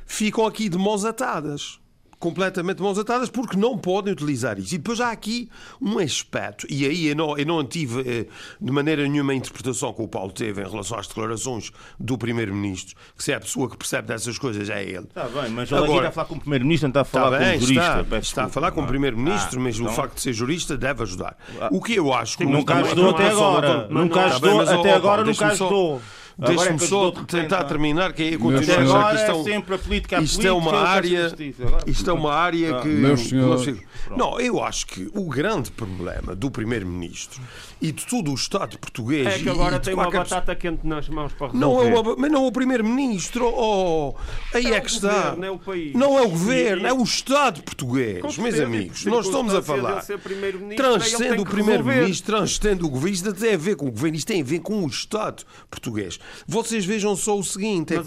ficam 0.04 0.44
aqui 0.44 0.68
de 0.68 0.76
mãos 0.76 1.02
atadas 1.06 1.80
completamente 2.18 2.82
mãos 2.82 2.98
atadas 2.98 3.30
porque 3.30 3.56
não 3.56 3.78
podem 3.78 4.12
utilizar 4.12 4.58
isso. 4.58 4.74
E 4.74 4.78
depois 4.78 5.00
há 5.00 5.10
aqui 5.10 5.48
um 5.80 5.98
aspecto, 5.98 6.66
e 6.68 6.84
aí 6.86 7.06
eu 7.08 7.16
não, 7.16 7.38
eu 7.38 7.46
não 7.46 7.64
tive 7.64 8.00
eh, 8.00 8.26
de 8.60 8.72
maneira 8.72 9.06
nenhuma 9.06 9.32
a 9.32 9.36
interpretação 9.36 9.92
que 9.92 10.02
o 10.02 10.08
Paulo 10.08 10.32
teve 10.32 10.60
em 10.60 10.68
relação 10.68 10.98
às 10.98 11.06
declarações 11.06 11.70
do 11.98 12.18
Primeiro-Ministro, 12.18 12.96
que 13.16 13.22
se 13.22 13.32
é 13.32 13.36
a 13.36 13.40
pessoa 13.40 13.70
que 13.70 13.76
percebe 13.76 14.08
dessas 14.08 14.38
coisas 14.38 14.68
é 14.68 14.82
ele. 14.82 15.06
Está 15.08 15.24
bem, 15.24 15.50
mas 15.50 15.70
ele 15.70 15.84
Agora, 15.84 15.92
está 15.92 16.08
a 16.08 16.12
falar 16.12 16.26
com 16.26 16.34
o 16.34 16.40
Primeiro-Ministro, 16.40 16.86
não 16.86 16.90
está 16.90 17.00
a 17.00 17.04
falar 17.04 17.40
está 17.40 17.50
com 17.50 17.56
o 17.56 17.60
jurista. 17.60 18.00
Está, 18.00 18.18
está 18.18 18.44
a 18.44 18.48
falar 18.48 18.70
com 18.72 18.80
o 18.80 18.84
ah, 18.84 18.88
Primeiro-Ministro, 18.88 19.60
ah, 19.60 19.62
mas 19.62 19.78
então... 19.78 19.92
o 19.92 19.94
facto 19.94 20.14
de 20.16 20.20
ser 20.20 20.32
jurista 20.32 20.76
deve 20.76 21.02
ajudar. 21.02 21.36
Ah, 21.60 21.68
o 21.70 21.80
que 21.80 21.94
eu 21.94 22.12
acho 22.12 22.36
que... 22.36 22.44
Nunca 22.44 22.74
ajudou 22.76 23.10
até 23.10 23.28
agora. 23.28 23.88
Nunca 23.88 24.24
ajudou, 24.24 24.60
até 24.60 24.92
agora 24.92 25.24
nunca 25.24 25.46
ajudou. 25.46 26.02
Agora 26.40 26.70
é 26.70 26.72
eu 26.74 26.78
só 26.78 27.10
tentar 27.10 27.64
terminar, 27.64 28.12
que 28.12 28.22
é 28.22 28.36
senhores- 28.36 28.86
já 28.88 28.98
Agora 29.00 29.10
que 29.10 29.16
isto 29.16 29.26
é 29.26 29.30
é 29.30 29.34
um- 29.34 29.44
sempre 29.44 29.74
a 29.74 29.78
política 29.78 30.18
a 30.18 30.20
isto 30.22 30.46
é 30.46 30.52
uma 30.52 30.70
eu 30.70 30.76
área- 30.86 31.34
Isto 31.86 32.10
é 32.10 32.12
uma 32.12 32.32
área 32.32 32.80
que. 32.80 32.88
Meus 32.88 33.20
senhores- 33.28 33.80
Não, 34.16 34.38
eu 34.40 34.62
acho 34.62 34.86
que 34.86 35.10
o 35.14 35.24
grande 35.28 35.70
problema 35.72 36.36
do 36.36 36.48
Primeiro-Ministro 36.50 37.42
e 37.80 37.92
de 37.92 38.06
todo 38.06 38.30
o 38.30 38.34
Estado 38.34 38.78
português. 38.78 39.26
É 39.26 39.38
que 39.38 39.48
agora 39.48 39.78
tem 39.78 39.94
uma 39.94 40.10
batata 40.10 40.54
quente 40.54 40.86
nas 40.86 41.08
mãos 41.08 41.32
para 41.32 41.52
Não 41.52 41.76
resolver. 41.78 42.10
é 42.10 42.12
o, 42.14 42.16
mas 42.18 42.30
não 42.32 42.44
é 42.44 42.48
o 42.48 42.52
Primeiro-Ministro, 42.52 43.46
oh, 43.46 44.14
aí 44.54 44.66
é, 44.66 44.74
É 44.76 44.80
que 44.80 44.90
está. 44.90 45.30
governo, 45.30 45.44
é 45.44 45.50
o 45.50 45.58
país. 45.58 45.94
Não 45.94 46.18
é 46.18 46.22
o 46.22 46.28
governo, 46.28 46.86
é 46.86 46.92
o 46.92 47.02
Estado 47.02 47.62
português, 47.62 48.36
meus 48.38 48.60
amigos. 48.60 49.04
Nós 49.04 49.26
estamos 49.26 49.54
a 49.54 49.62
falar. 49.62 50.02
Transcende 50.76 51.28
tem 51.30 51.40
o 51.40 51.44
Primeiro-Ministro, 51.44 52.36
transcende 52.36 52.84
o 52.84 52.88
governo. 52.88 53.14
Isto 53.14 53.32
tem 53.34 53.54
a 53.54 53.56
ver 53.56 53.76
com 53.76 53.86
o 53.86 53.90
governo, 53.90 54.16
isto 54.16 54.26
tem 54.28 54.40
a 54.40 54.44
ver 54.44 54.60
com 54.60 54.84
o 54.84 54.86
Estado 54.86 55.44
português. 55.70 56.18
Vocês 56.46 56.84
vejam 56.84 57.14
só 57.16 57.38
o 57.38 57.44
seguinte: 57.44 57.94
é 57.94 57.96
Mas, 57.96 58.06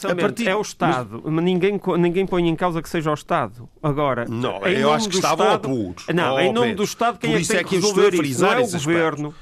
que. 0.00 0.06
a 0.06 0.16
partir- 0.16 0.48
é 0.48 0.56
o 0.56 0.60
Estado. 0.62 1.22
Mas 1.24 1.44
ninguém, 1.44 1.80
ninguém 1.98 2.26
põe 2.26 2.48
em 2.48 2.56
causa 2.56 2.80
que 2.82 2.88
seja 2.88 3.10
o 3.10 3.14
Estado. 3.14 3.68
Agora, 3.82 4.24
Não, 4.28 4.64
eu 4.66 4.92
acho 4.92 5.06
que 5.06 5.12
do 5.12 5.18
estavam 5.18 5.46
Estado. 5.46 5.68
Não, 6.14 6.34
Oh, 6.36 6.40
em 6.40 6.52
nome 6.52 6.74
do 6.74 6.82
Estado, 6.84 7.18
quem 7.18 7.32
é 7.32 7.36
que 7.36 7.42
isso 7.42 7.52
tem 7.52 7.60
é 7.60 7.64
que 7.64 7.74
resolver 7.76 8.14
isso? 8.24 8.42
Não 8.42 8.52
é 8.52 8.60
o 8.60 8.64
aspecto. 8.64 8.88
Governo. 8.96 9.34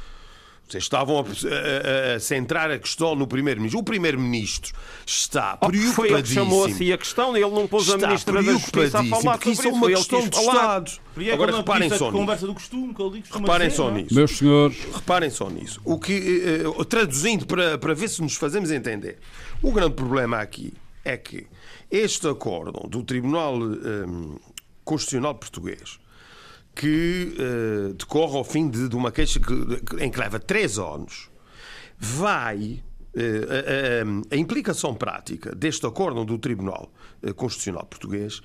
Vocês 0.67 0.85
estavam 0.85 1.19
a, 1.19 1.21
a- 1.21 2.15
a- 2.15 2.21
centrar 2.21 2.71
a 2.71 2.79
questão 2.79 3.15
no 3.15 3.27
Primeiro-Ministro. 3.27 3.81
O 3.81 3.85
Primeiro-Ministro 3.85 4.73
está 5.07 5.59
Oh, 5.61 5.67
Foi 5.93 6.11
ele 6.11 6.23
que 6.23 6.29
chamou 6.31 6.63
preocupadíssimo. 6.63 6.75
assim 6.75 6.93
a 6.93 6.99
questão, 6.99 7.37
ele 7.37 7.51
não 7.51 7.67
pôs 7.67 7.91
a 7.91 7.99
Ministra 7.99 8.43
da 8.43 8.53
Justiça 8.53 8.99
a 9.01 9.05
falar 9.05 9.33
porque 9.39 9.55
sobre 9.55 9.69
isso 9.69 9.69
é 9.69 9.73
uma 9.73 9.89
questão 9.91 10.23
que 10.23 10.29
de. 10.31 10.37
Estado. 10.39 10.93
É 11.19 11.33
Agora 11.33 11.57
reparem 11.59 11.89
só 11.91 11.95
nisso. 12.07 12.13
conversa 12.19 12.47
do 12.47 12.55
costume 12.55 12.95
que 12.95 13.03
ele 13.03 13.21
costuma 13.21 13.41
Reparem 13.41 13.69
dizer, 13.69 13.77
só 13.77 13.91
não 13.91 13.97
é? 13.99 14.03
nisso. 14.03 14.15
Meus 14.15 14.31
senhores, 14.39 14.77
Reparem 14.95 15.31
só 15.31 15.51
nisso. 15.51 15.81
O 15.85 15.99
que, 16.01 16.13
eh, 16.15 16.81
eh, 16.81 16.85
traduzindo 16.87 17.47
para, 17.47 17.77
para 17.77 17.93
ver 17.95 18.09
se 18.09 18.23
nos 18.23 18.35
fazemos 18.35 18.71
entender, 18.71 19.19
o 19.63 19.71
grande 19.71 19.95
problema 19.95 20.39
aqui 20.39 20.73
é 21.05 21.19
que 21.19 21.47
este 21.91 22.27
acórdão 22.27 22.89
do 22.89 23.03
Tribunal 23.03 23.59
eh, 23.63 24.39
Constitucional 24.83 25.35
Português, 25.35 25.99
que 26.75 27.35
eh, 27.39 27.93
decorre 27.97 28.37
ao 28.37 28.45
fim 28.45 28.69
de, 28.69 28.89
de 28.89 28.97
uma 28.97 29.11
queixa 29.13 29.39
que- 29.41 30.03
em 30.05 30.11
que 30.11 30.19
leva 30.19 30.39
três 30.39 30.79
anos, 30.79 31.31
vai. 31.99 32.83
eh, 33.17 33.47
a, 33.49 34.03
a- 34.03 34.35
a 34.35 34.37
implicação 34.37 34.93
prática 34.95 35.55
deste 35.55 35.87
acórdão 35.87 36.25
do 36.25 36.37
Tribunal 36.39 36.93
eh, 37.23 37.33
Constitucional 37.33 37.87
Português 37.87 38.41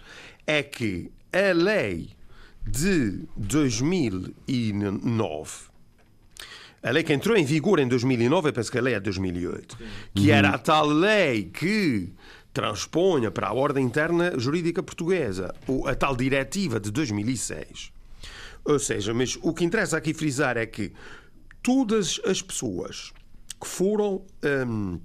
é 0.45 0.61
que 0.61 1.11
a 1.33 1.51
lei 1.53 2.09
de 2.67 3.23
2009 3.37 5.69
a 6.81 6.91
lei 6.91 7.03
que 7.03 7.11
entrou 7.11 7.35
em 7.35 7.43
vigor 7.43 7.77
em 7.79 7.87
2009, 7.89 8.47
eu 8.49 8.53
penso 8.53 8.71
que 8.71 8.77
a 8.77 8.81
lei 8.81 8.93
é 8.93 8.99
de 8.99 9.03
2008, 9.05 9.77
que 10.15 10.31
era 10.31 10.49
a 10.51 10.57
tal 10.57 10.87
lei 10.87 11.43
que 11.43 12.09
transponha 12.53 13.29
para 13.29 13.49
a 13.49 13.53
ordem 13.53 13.83
interna 13.85 14.39
jurídica 14.39 14.81
portuguesa 14.81 15.53
a 15.85 15.93
tal 15.95 16.15
diretiva 16.15 16.79
de 16.79 16.89
2006. 16.89 17.91
Ou 18.65 18.79
seja, 18.79 19.13
mas 19.13 19.37
o 19.41 19.53
que 19.53 19.63
interessa 19.63 19.97
aqui 19.97 20.13
frisar 20.13 20.57
é 20.57 20.65
que 20.65 20.93
todas 21.63 22.19
as 22.25 22.41
pessoas 22.41 23.13
que 23.59 23.67
foram 23.67 24.25
hum, 24.67 24.99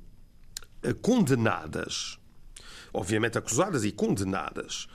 condenadas, 1.02 2.18
obviamente 2.92 3.38
acusadas 3.38 3.84
e 3.84 3.92
condenadas, 3.92 4.88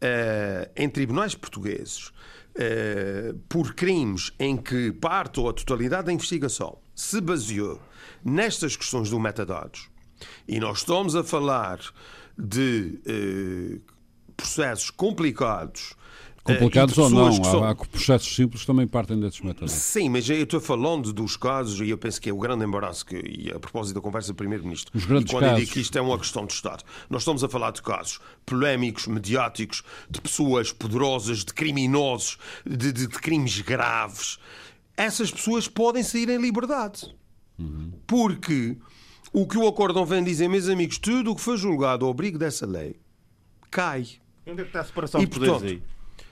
eh, 0.00 0.70
em 0.76 0.90
tribunais 0.90 1.34
portugueses 1.34 2.12
eh, 2.54 3.34
por 3.48 3.74
crimes 3.74 4.32
em 4.38 4.56
que 4.56 4.92
parte 4.92 5.40
ou 5.40 5.48
a 5.48 5.52
totalidade 5.52 6.06
da 6.06 6.12
investigação 6.12 6.78
se 6.94 7.20
baseou 7.20 7.80
nestas 8.24 8.76
questões 8.76 9.08
do 9.10 9.18
metadados, 9.18 9.88
e 10.46 10.58
nós 10.60 10.78
estamos 10.78 11.16
a 11.16 11.24
falar 11.24 11.80
de 12.38 12.98
eh, 13.06 13.78
processos 14.36 14.90
complicados. 14.90 15.94
Complicados 16.46 16.94
de 16.94 17.00
ou 17.00 17.10
não, 17.10 17.32
são- 17.44 17.64
há, 17.64 17.70
há 17.70 17.74
processos 17.74 18.34
simples 18.34 18.62
que 18.62 18.66
também 18.66 18.86
partem 18.86 19.18
desses 19.20 19.40
métodos. 19.40 19.72
Sim, 19.72 20.08
mas 20.10 20.28
eu 20.30 20.36
estou 20.42 20.60
falando 20.60 21.12
dos 21.12 21.36
casos, 21.36 21.80
e 21.80 21.90
eu 21.90 21.98
penso 21.98 22.20
que 22.20 22.30
é 22.30 22.32
o 22.32 22.38
grande 22.38 22.64
embaraço, 22.64 23.04
que, 23.04 23.16
e 23.16 23.50
a 23.54 23.58
propósito 23.58 23.94
da 23.96 24.00
conversa 24.00 24.28
do 24.28 24.34
Primeiro-Ministro, 24.34 24.92
quando 25.00 25.32
eu 25.34 25.40
casos. 25.40 25.58
digo 25.60 25.72
que 25.72 25.80
isto 25.80 25.96
é 25.98 26.00
uma 26.00 26.18
questão 26.18 26.46
de 26.46 26.52
Estado, 26.52 26.84
nós 27.10 27.22
estamos 27.22 27.42
a 27.44 27.48
falar 27.48 27.70
de 27.72 27.82
casos 27.82 28.18
polémicos, 28.44 29.06
mediáticos, 29.06 29.82
de 30.10 30.20
pessoas 30.20 30.72
poderosas, 30.72 31.38
de 31.44 31.52
criminosos, 31.52 32.38
de, 32.64 32.76
de- 32.92 33.06
de 33.06 33.08
crimes 33.08 33.60
graves. 33.60 34.38
Essas 34.96 35.30
pessoas 35.30 35.68
podem 35.68 36.02
sair 36.02 36.28
em 36.30 36.38
liberdade. 36.40 37.14
Porque 38.06 38.76
o 39.32 39.46
que 39.46 39.58
o 39.58 39.66
acórdão 39.66 40.04
vem 40.06 40.22
dizer, 40.22 40.48
meus 40.48 40.68
amigos, 40.68 40.98
tudo 40.98 41.32
o 41.32 41.36
que 41.36 41.40
foi 41.40 41.56
julgado 41.56 42.04
ao 42.04 42.10
abrigo 42.10 42.38
dessa 42.38 42.66
lei 42.66 42.96
cai. 43.70 44.06
Onde 44.46 44.60
é 44.60 44.64
que 44.64 44.68
está 44.70 44.80
a 44.80 44.84
separação 44.84 45.20
E, 45.20 45.26
de 45.26 45.30
poderes 45.32 45.52
portanto, 45.54 45.70
aí? 45.70 45.82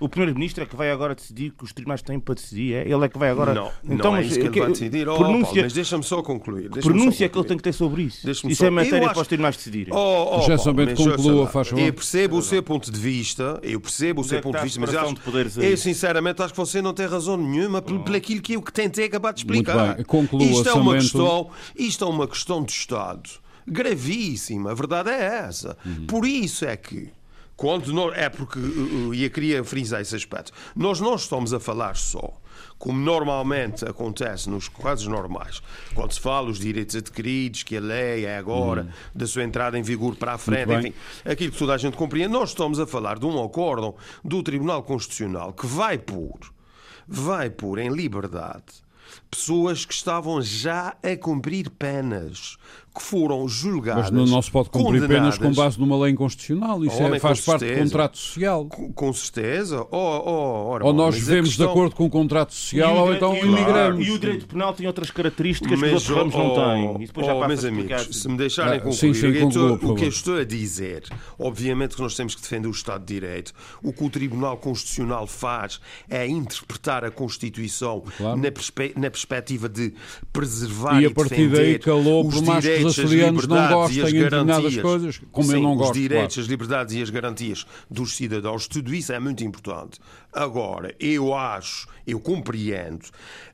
O 0.04 0.08
Primeiro-Ministro 0.08 0.62
é 0.64 0.66
que 0.66 0.76
vai 0.76 0.90
agora 0.90 1.14
decidir 1.14 1.52
que 1.56 1.64
os 1.64 1.72
tribunais 1.72 2.02
têm 2.02 2.20
para 2.20 2.34
decidir, 2.34 2.74
é? 2.74 2.82
Ele 2.82 3.04
é 3.04 3.08
que 3.08 3.16
vai 3.18 3.30
agora. 3.30 3.54
Não, 3.54 3.70
então, 3.84 4.10
não 4.10 4.16
é 4.18 4.20
mas 4.20 4.26
isso 4.26 4.34
que 4.38 4.40
ele 4.46 4.50
que- 4.52 4.60
vai 4.60 4.68
decidir. 4.70 5.08
Oh, 5.08 5.16
pronúncia, 5.16 5.44
Paulo, 5.46 5.62
mas 5.62 5.72
deixa-me 5.72 6.02
só 6.04 6.22
concluir. 6.22 6.62
que 6.64 6.68
deixa-me 6.68 6.82
só 6.82 6.88
pronúncia 6.90 7.14
é 7.14 7.16
que 7.16 7.22
ele 7.24 7.28
concluir. 7.30 7.48
tem 7.48 7.56
que 7.56 7.62
ter 7.62 7.72
sobre 7.72 8.02
isso. 8.02 8.26
Deixa-me 8.26 8.52
Isso 8.52 8.58
só- 8.60 8.66
é 8.66 8.70
matéria 8.70 8.96
eu 8.98 9.02
para 9.04 9.12
os 9.12 9.18
acho- 9.20 9.28
tribunais 9.28 9.56
decidirem. 9.56 9.94
Oh, 9.94 9.96
oh, 9.96 10.40
Já 10.40 10.46
Paulo, 10.48 10.58
somente 10.62 10.94
conclua, 10.94 11.46
faz 11.46 11.68
favor. 11.68 11.82
Eu 11.84 11.92
percebo 11.94 12.36
o 12.36 12.42
seu 12.42 12.62
ponto 12.62 12.90
de 12.92 13.00
vista, 13.00 13.58
eu 13.62 13.80
percebo 13.80 14.20
o 14.20 14.24
seu 14.24 14.38
é 14.38 14.40
ponto 14.42 14.56
de 14.58 14.62
vista, 14.64 14.80
mas 14.80 14.92
eu, 14.92 15.00
acho, 15.00 15.76
sinceramente 15.78 16.42
acho 16.42 16.52
que 16.52 16.60
você 16.60 16.82
não 16.82 16.92
tem 16.92 17.06
razão 17.06 17.36
nenhuma 17.38 17.80
pelo, 17.80 18.04
pelo 18.04 18.16
aquilo 18.16 18.42
que 18.42 18.52
eu 18.54 18.62
que 18.62 18.72
tentei 18.72 19.06
acabar 19.06 19.32
de 19.32 19.40
explicar. 19.40 20.04
Conclua, 20.04 20.42
isto, 20.44 20.68
é 20.68 20.74
uma 20.74 20.94
questão, 20.94 21.50
isto 21.74 22.04
é 22.04 22.08
uma 22.08 22.28
questão 22.28 22.62
de 22.62 22.72
Estado 22.72 23.30
gravíssima, 23.66 24.70
a 24.72 24.74
verdade 24.74 25.08
é 25.08 25.22
essa. 25.46 25.76
Uhum. 25.84 26.06
Por 26.06 26.26
isso 26.26 26.64
é 26.66 26.76
que 26.76 27.08
quando 27.56 28.12
é 28.12 28.28
porque, 28.28 28.58
e 29.12 29.24
eu 29.24 29.30
queria 29.30 29.62
frisar 29.64 30.00
esse 30.00 30.14
aspecto, 30.16 30.52
nós 30.74 31.00
não 31.00 31.14
estamos 31.14 31.52
a 31.54 31.60
falar 31.60 31.96
só, 31.96 32.40
como 32.78 32.98
normalmente 32.98 33.84
acontece 33.84 34.50
nos 34.50 34.68
casos 34.68 35.06
normais, 35.06 35.62
quando 35.94 36.12
se 36.12 36.20
fala 36.20 36.50
os 36.50 36.58
direitos 36.58 36.96
adquiridos, 36.96 37.62
que 37.62 37.76
a 37.76 37.80
lei 37.80 38.26
é 38.26 38.36
agora, 38.36 38.88
da 39.14 39.26
sua 39.26 39.44
entrada 39.44 39.78
em 39.78 39.82
vigor 39.82 40.16
para 40.16 40.34
a 40.34 40.38
frente, 40.38 40.70
Uhum. 40.70 40.78
enfim, 40.80 40.94
aquilo 41.24 41.52
que 41.52 41.58
toda 41.58 41.74
a 41.74 41.78
gente 41.78 41.96
compreende, 41.96 42.32
nós 42.32 42.50
estamos 42.50 42.80
a 42.80 42.86
falar 42.86 43.18
de 43.18 43.26
um 43.26 43.42
acórdão 43.42 43.94
do 44.24 44.42
Tribunal 44.42 44.82
Constitucional 44.82 45.52
que 45.52 45.66
vai 45.66 45.96
pôr, 45.96 46.38
vai 47.06 47.50
pôr 47.50 47.78
em 47.78 47.88
liberdade 47.88 48.84
pessoas 49.30 49.84
que 49.84 49.94
estavam 49.94 50.40
já 50.42 50.96
a 51.02 51.16
cumprir 51.16 51.70
penas, 51.70 52.56
que 52.96 53.02
foram 53.02 53.48
julgadas. 53.48 54.10
Mas 54.10 54.30
não 54.30 54.40
se 54.40 54.50
pode 54.50 54.70
cumprir 54.70 55.06
penas 55.08 55.36
com 55.36 55.52
base 55.52 55.80
numa 55.80 55.98
lei 56.00 56.12
inconstitucional. 56.12 56.84
Isso 56.84 57.02
é- 57.02 57.06
Homem, 57.06 57.18
faz 57.18 57.40
com 57.40 57.50
parte 57.50 57.64
do 57.74 57.78
contrato 57.82 58.16
social. 58.18 58.66
Com, 58.66 58.92
com 58.92 59.12
certeza. 59.12 59.86
Oh, 59.90 59.96
oh, 60.24 60.66
ora, 60.68 60.84
Ou 60.86 60.92
bom, 60.92 60.98
nós 60.98 61.14
mas 61.16 61.24
vivemos 61.24 61.48
questão- 61.50 61.66
de 61.66 61.72
acordo 61.72 61.96
com 61.96 62.04
o 62.06 62.10
contrato 62.10 62.50
E 62.52 62.54
social 62.54 62.94
o 62.96 63.00
ou 63.00 63.14
então 63.14 63.34
e 63.36 63.40
o- 63.42 63.46
imigramos. 63.46 64.06
E 64.06 64.10
o 64.12 64.18
direito 64.18 64.46
penal 64.46 64.72
tem 64.72 64.86
outras 64.86 65.10
características 65.10 65.68
que 65.68 65.74
os 65.74 65.80
Mas, 65.80 65.92
outros 66.08 66.16
ramos 66.16 66.34
não 66.34 66.52
oh, 66.52 66.54
têm. 66.94 67.02
E 67.02 67.06
depois 67.06 67.26
já 67.26 67.34
oh, 67.34 67.40
passa 67.40 67.48
meus 67.48 67.64
amigos, 67.64 68.16
se 68.20 68.28
me 68.28 68.36
deixarem 68.36 68.74
Ah, 68.74 68.80
concluir, 68.80 68.94
sim, 68.96 69.14
sim, 69.14 69.26
o 69.28 69.32
que 69.32 69.38
eu 69.38 69.42
conclua, 69.42 69.64
estou- 69.74 69.78
por 69.78 69.90
o 69.90 69.94
que 69.96 70.04
eu 70.04 70.12
favor. 70.12 70.16
estou 70.16 70.36
a 70.38 70.44
dizer, 70.44 71.02
obviamente 71.38 71.96
que 71.96 72.02
nós 72.02 72.14
temos 72.14 72.34
que 72.36 72.42
defender 72.42 72.68
o 72.68 72.70
Estado 72.70 73.04
de 73.04 73.12
Direito. 73.14 73.52
O 73.82 73.92
que 73.92 74.04
o 74.04 74.10
Tribunal 74.10 74.56
Constitucional 74.56 75.26
faz 75.26 75.80
é 76.08 76.26
interpretar 76.28 77.04
a 77.04 77.10
Constituição 77.10 78.02
Claro. 78.16 78.36
na, 78.40 78.52
perspe- 78.52 78.92
na 78.96 79.10
perspectiva 79.10 79.68
de 79.68 79.92
preservar 80.32 81.00
E 81.00 81.04
e, 81.04 81.06
a 81.06 81.10
partir 81.10 81.48
daí 81.48 81.48
defender 81.48 81.78
calou, 81.80 82.26
os 82.26 82.34
por 82.34 82.44
os 82.84 82.98
açorianos 82.98 83.46
não 83.46 83.56
e 83.90 84.02
as 84.02 84.10
em 84.10 84.18
determinadas 84.18 84.46
garantias. 84.46 84.82
coisas, 84.82 85.20
como 85.32 85.50
eu 85.52 85.56
Sim, 85.56 85.62
não 85.62 85.76
gosto, 85.76 85.92
Os 85.92 85.98
direitos, 86.00 86.34
claro. 86.34 86.44
as 86.44 86.50
liberdades 86.50 86.94
e 86.94 87.02
as 87.02 87.10
garantias 87.10 87.66
dos 87.90 88.16
cidadãos, 88.16 88.66
tudo 88.68 88.94
isso 88.94 89.12
é 89.12 89.18
muito 89.18 89.44
importante. 89.44 90.00
Agora, 90.32 90.94
eu 90.98 91.34
acho, 91.34 91.86
eu 92.06 92.20
compreendo 92.20 93.06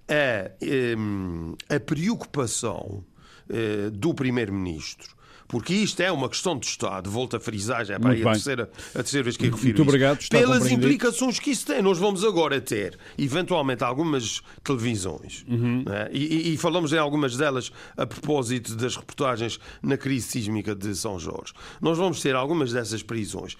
a, 0.09 0.51
hum, 0.97 1.55
a 1.69 1.79
preocupação 1.81 3.05
eh, 3.49 3.91
do 3.91 4.15
Primeiro-Ministro. 4.15 5.17
Porque 5.51 5.75
isto 5.75 6.01
é 6.01 6.13
uma 6.13 6.29
questão 6.29 6.57
de 6.57 6.65
Estado, 6.67 7.11
volto 7.11 7.37
a 7.37 7.41
frisar, 7.41 7.85
já 7.85 7.95
é 7.95 7.99
para 7.99 8.13
aí 8.13 8.23
a 8.23 8.33
terceira, 8.33 8.71
a 8.95 8.99
terceira 8.99 9.25
vez 9.25 9.37
que 9.37 9.47
eu 9.47 9.51
refiro 9.51 9.67
Muito 9.67 9.81
isto. 9.81 9.89
obrigado, 9.89 10.21
está 10.21 10.39
Pelas 10.39 10.71
implicações 10.71 11.41
que 11.41 11.51
isso 11.51 11.67
tem. 11.67 11.83
Nós 11.83 11.99
vamos 11.99 12.25
agora 12.25 12.61
ter, 12.61 12.97
eventualmente, 13.19 13.83
algumas 13.83 14.43
televisões, 14.63 15.45
Uhum. 15.49 15.83
né? 15.85 16.09
e, 16.13 16.51
e- 16.51 16.55
e 16.55 16.57
falamos 16.57 16.93
em 16.93 16.99
algumas 16.99 17.37
delas 17.37 17.73
a 17.97 18.07
propósito 18.07 18.77
das 18.77 18.95
reportagens 18.97 19.59
na 19.83 19.97
crise 19.97 20.29
sísmica 20.29 20.75
de 20.75 20.95
São 20.95 21.19
Jorge. 21.19 21.53
Nós 21.81 21.99
vamos 21.99 22.21
ter 22.23 22.37
algumas 22.37 22.73
dessas 22.73 23.03
prisões, 23.03 23.57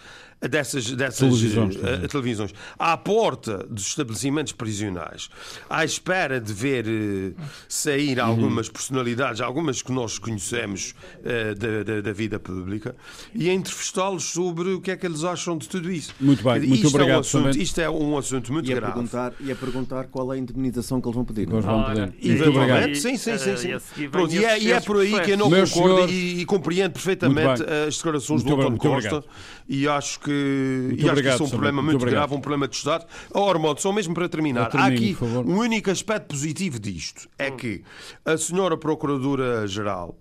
dessas, 0.49 0.91
dessas 0.93 1.19
Televisões, 1.19 1.77
exemplo. 1.77 2.09
televisões, 2.09 2.55
à 2.79 2.97
porta 2.97 3.67
dos 3.69 3.87
estabelecimentos 3.89 4.53
prisionais, 4.53 5.29
à 5.69 5.85
espera 5.85 6.41
de 6.41 6.53
ver 6.53 6.87
eh, 6.89 7.33
sair 7.69 8.19
Uhum. 8.19 8.25
algumas 8.25 8.69
personalidades, 8.69 9.41
algumas 9.41 9.83
que 9.83 9.93
nós 9.93 10.19
conhecemos 10.19 10.95
eh, 11.25 11.55
da, 11.55 11.69
da, 11.69 11.83
da, 11.83 12.01
da 12.01 12.13
vida 12.13 12.39
pública 12.39 12.97
e 13.35 13.49
a 13.51 13.53
entrevistá-los 13.53 14.25
sobre 14.25 14.71
o 14.71 14.81
que 14.81 14.91
é 14.91 14.97
que 14.97 15.07
eles 15.07 15.25
acham 15.25 15.57
de 15.59 15.69
tudo 15.69 15.91
isso. 15.93 16.15
Muito 16.21 16.43
bem, 16.43 16.61
muito 16.61 16.75
isto 16.87 16.89
obrigado, 16.89 17.11
É 17.11 17.17
um 17.17 17.21
assunto, 17.21 17.59
isto 17.59 17.81
é 17.81 17.91
um 17.91 18.17
assunto 18.19 18.53
muito 18.53 18.69
E 18.69 18.73
a, 18.73 18.77
grave. 18.77 18.93
perguntar, 18.95 19.33
e 19.41 19.53
a 19.53 19.57
perguntar 19.57 20.05
qual 20.05 20.33
é 20.33 20.37
a 20.37 20.39
indemnização 20.39 21.01
que 21.01 21.07
eles 21.09 21.15
vão 21.17 21.25
pedir. 21.25 21.49
Nós 21.49 21.65
vamos 21.65 21.87
Ora, 21.89 22.07
pedir. 22.09 22.19
e 22.25 22.29
Muito 22.31 22.43
obrigado. 22.49 22.69
Eventualmente, 22.89 22.99
sim, 23.01 23.17
sim, 23.17 23.39
sim. 23.39 23.57
sim. 23.57 24.03
e 24.03 24.09
Pronto, 24.09 24.35
e, 24.35 24.45
é, 24.45 24.59
e 24.59 24.73
é 24.73 24.81
por 24.81 24.97
aí 25.01 25.21
que 25.21 25.31
eu 25.33 25.37
não 25.37 25.51
Meus 25.51 25.71
concordo 25.71 25.95
senhores- 26.09 26.15
e, 26.15 26.41
e 26.41 26.45
compreendo 26.47 26.93
perfeitamente 26.93 27.63
as 27.87 27.97
declarações 27.97 28.43
Muito 28.43 28.57
do 28.57 28.61
António 28.63 28.79
Costa 28.79 29.17
obrigado. 29.17 29.25
e 29.69 29.87
acho 29.89 30.21
que, 30.21 30.30
e 30.31 30.93
acho 30.93 30.97
que 31.05 31.11
obrigado, 31.11 31.35
isso 31.35 31.43
é 31.43 31.47
um 31.47 31.51
problema 31.51 31.83
Muito 31.83 31.85
muito, 31.93 32.03
obrigado. 32.03 32.21
grave, 32.29 32.35
um 32.35 32.41
problema 32.41 32.69
de 32.69 32.77
Estado. 32.77 33.07
Oh, 33.33 33.41
Ormond, 33.41 33.81
só 33.81 33.93
mesmo 33.93 34.15
para 34.15 34.29
terminar, 34.29 34.63
há 34.63 34.67
Termine, 34.67 35.13
aqui 35.13 35.25
um 35.25 35.59
único 35.59 35.91
aspecto 35.91 36.29
positivo 36.29 36.79
disto: 36.79 37.29
é 37.39 37.51
que 37.51 37.83
a 38.25 38.37
senhora 38.37 38.77
Procuradora-Geral 38.77 40.19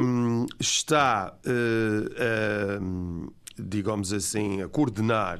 hum, 0.00 0.46
está. 0.60 1.34
eh, 1.44 2.78
hum, 2.80 3.28
digamos 3.56 4.12
assim, 4.12 4.62
a 4.62 4.68
coordenar, 4.68 5.38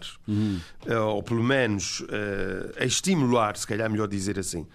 eh, 0.87 0.97
ou 0.97 1.21
pelo 1.21 1.43
menos 1.43 2.01
eh, 2.09 2.83
a 2.83 2.85
estimular, 2.85 3.57
se 3.57 3.67
calhar 3.67 3.87
é 3.87 3.89
melhor 3.89 4.07
dizer 4.07 4.39
assim, 4.39 4.67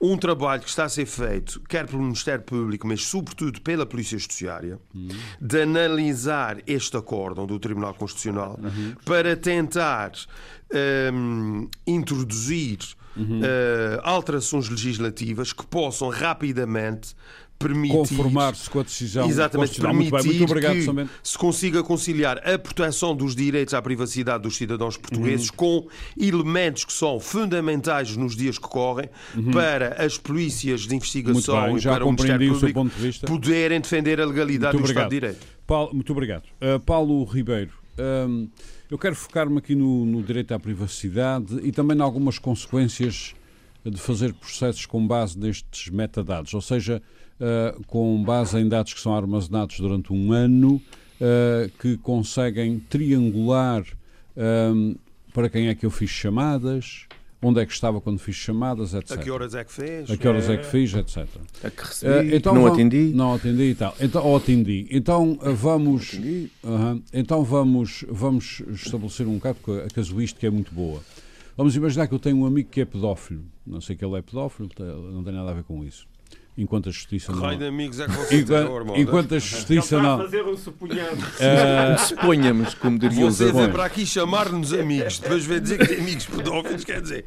um 0.00 0.16
trabalho 0.16 0.62
que 0.62 0.68
está 0.68 0.84
a 0.84 0.88
ser 0.88 1.04
feito, 1.06 1.60
quer 1.68 1.86
pelo 1.86 2.02
Ministério 2.02 2.42
Público, 2.42 2.86
mas 2.86 3.04
sobretudo 3.04 3.60
pela 3.60 3.84
Polícia 3.84 4.18
Judiciária, 4.18 4.78
de 5.40 5.62
analisar 5.62 6.58
este 6.66 6.96
acórdão 6.96 7.46
do 7.46 7.58
Tribunal 7.58 7.92
Constitucional 7.94 8.58
para 9.04 9.36
tentar 9.36 10.12
hum, 11.12 11.68
introduzir 11.86 12.78
eh, 13.16 14.00
alterações 14.02 14.68
legislativas 14.68 15.52
que 15.52 15.66
possam 15.66 16.08
rapidamente 16.08 17.14
permitir 17.60 17.94
Conformar-se 17.94 18.70
com 18.70 18.80
a 18.80 18.82
decisão 18.82 19.28
Exatamente, 19.28 19.68
constitucional. 19.68 19.94
Muito 19.94 20.10
bem, 20.10 20.22
permitir 20.22 20.38
muito 20.38 20.50
obrigado, 20.50 20.74
que 20.76 20.82
Somente. 20.82 21.10
se 21.22 21.38
consiga 21.38 21.82
conciliar 21.82 22.38
a 22.38 22.58
proteção 22.58 23.14
dos 23.14 23.36
direitos 23.36 23.74
à 23.74 23.82
privacidade 23.82 24.42
dos 24.42 24.56
cidadãos 24.56 24.96
portugueses 24.96 25.50
com 25.50 25.86
elementos 26.18 26.86
que 26.86 26.92
são 26.92 27.20
fundamentais 27.20 28.16
nos 28.16 28.34
dias 28.34 28.58
que 28.58 28.66
correm 28.66 29.10
para 29.52 30.02
as 30.02 30.16
polícias 30.16 30.80
de 30.82 30.96
investigação 30.96 31.66
bem, 31.66 31.76
e 31.76 31.82
para 31.82 32.04
o 32.04 32.10
Ministério 32.10 32.54
o 32.54 32.58
Público 32.58 32.90
de 32.98 33.20
poderem 33.20 33.80
defender 33.80 34.20
a 34.20 34.24
legalidade 34.24 34.74
Muito 34.74 34.86
do 34.86 34.90
Estado 34.90 35.10
de. 35.10 35.20
Direito. 35.20 35.46
Paulo, 35.66 35.94
muito 35.94 36.10
obrigado. 36.12 36.44
Uh, 36.44 36.80
Paulo 36.80 37.22
Ribeiro, 37.24 37.72
um, 38.26 38.48
eu 38.90 38.98
quero 38.98 39.14
focar-me 39.14 39.58
aqui 39.58 39.74
no, 39.74 40.06
no 40.06 40.22
direito 40.22 40.52
à 40.54 40.58
privacidade 40.58 41.60
e 41.62 41.70
também 41.70 41.96
em 41.96 42.00
algumas 42.00 42.38
consequências 42.38 43.34
de 43.84 44.00
fazer 44.00 44.32
processos 44.32 44.86
com 44.86 45.06
base 45.06 45.38
nestes 45.38 45.90
metadados, 45.90 46.52
ou 46.54 46.60
seja, 46.60 47.02
uh, 47.40 47.82
com 47.86 48.22
base 48.22 48.58
em 48.58 48.68
dados 48.68 48.94
que 48.94 49.00
são 49.00 49.14
armazenados 49.14 49.78
durante 49.80 50.12
um 50.12 50.32
ano, 50.32 50.74
uh, 51.20 51.70
que 51.80 51.96
conseguem 51.98 52.78
triangular 52.78 53.84
um, 54.36 54.94
para 55.32 55.48
quem 55.48 55.68
é 55.68 55.74
que 55.74 55.86
eu 55.86 55.90
fiz 55.90 56.10
chamadas, 56.10 57.06
onde 57.42 57.60
é 57.60 57.66
que 57.66 57.72
estava 57.72 58.00
quando 58.00 58.18
fiz 58.18 58.36
chamadas, 58.36 58.92
etc. 58.94 59.12
A 59.12 59.22
que 59.22 59.30
horas 59.30 59.54
é 59.54 59.64
que 59.64 59.72
fez? 59.72 60.10
A 60.10 60.16
que 60.16 60.28
horas 60.28 60.48
é 60.48 60.56
que 60.56 60.66
fiz, 60.66 60.94
etc. 60.94 61.26
A 61.64 61.70
que 61.70 61.82
recebi, 61.82 62.32
Eh, 62.32 62.36
então 62.36 62.54
não 62.54 62.66
atendi. 62.66 63.12
Não 63.14 63.34
atendi 63.34 63.62
e 63.70 63.74
tal. 63.74 63.94
Então, 64.00 64.24
ou 64.24 64.36
atendi. 64.36 64.86
Então 64.90 65.38
eh, 65.42 65.50
vamos. 65.50 66.14
atendi. 66.14 66.50
Aham. 66.64 67.02
Então 67.12 67.42
vamos, 67.42 68.04
vamos 68.08 68.62
estabelecer 68.70 69.26
um 69.26 69.34
bocado, 69.34 69.58
porque 69.62 69.82
a 69.82 69.88
casuística 69.88 70.46
é 70.46 70.50
muito 70.50 70.72
boa. 70.74 71.00
Vamos 71.56 71.76
imaginar 71.76 72.06
que 72.08 72.14
eu 72.14 72.18
tenho 72.18 72.38
um 72.38 72.46
amigo 72.46 72.68
que 72.70 72.80
é 72.80 72.84
pedófilo. 72.84 73.44
Não 73.66 73.80
sei 73.80 73.96
que 73.96 74.04
ele 74.04 74.16
é 74.16 74.22
pedófilo, 74.22 74.68
não 75.12 75.22
tem 75.22 75.32
nada 75.32 75.50
a 75.50 75.54
ver 75.54 75.64
com 75.64 75.84
isso. 75.84 76.06
Enquanto 76.62 76.88
a 76.90 76.92
justiça 76.92 77.32
não. 77.32 77.40
Raio 77.40 77.58
de 77.58 77.64
amigos 77.66 77.98
é 78.00 78.04
Enquanto, 78.04 78.96
enquanto 78.98 79.32
a 79.32 79.36
Ele 79.36 79.40
justiça 79.40 79.78
está 79.96 79.98
a 79.98 80.02
não. 80.02 80.18
fazer 80.18 80.42
um. 80.44 80.50
Eh, 81.40 81.96
Suponhamos, 81.96 82.74
como 82.74 82.98
diriam 82.98 83.28
os 83.28 83.40
avós. 83.40 83.70
para 83.72 83.84
aqui 83.86 84.04
chamar-nos 84.04 84.72
amigos, 84.74 85.18
depois 85.18 85.44
vem 85.46 85.60
dizer 85.60 85.78
que 85.78 85.86
tem 85.86 86.00
amigos 86.00 86.26
pedófilos, 86.26 86.84
quer 86.84 87.00
dizer, 87.00 87.24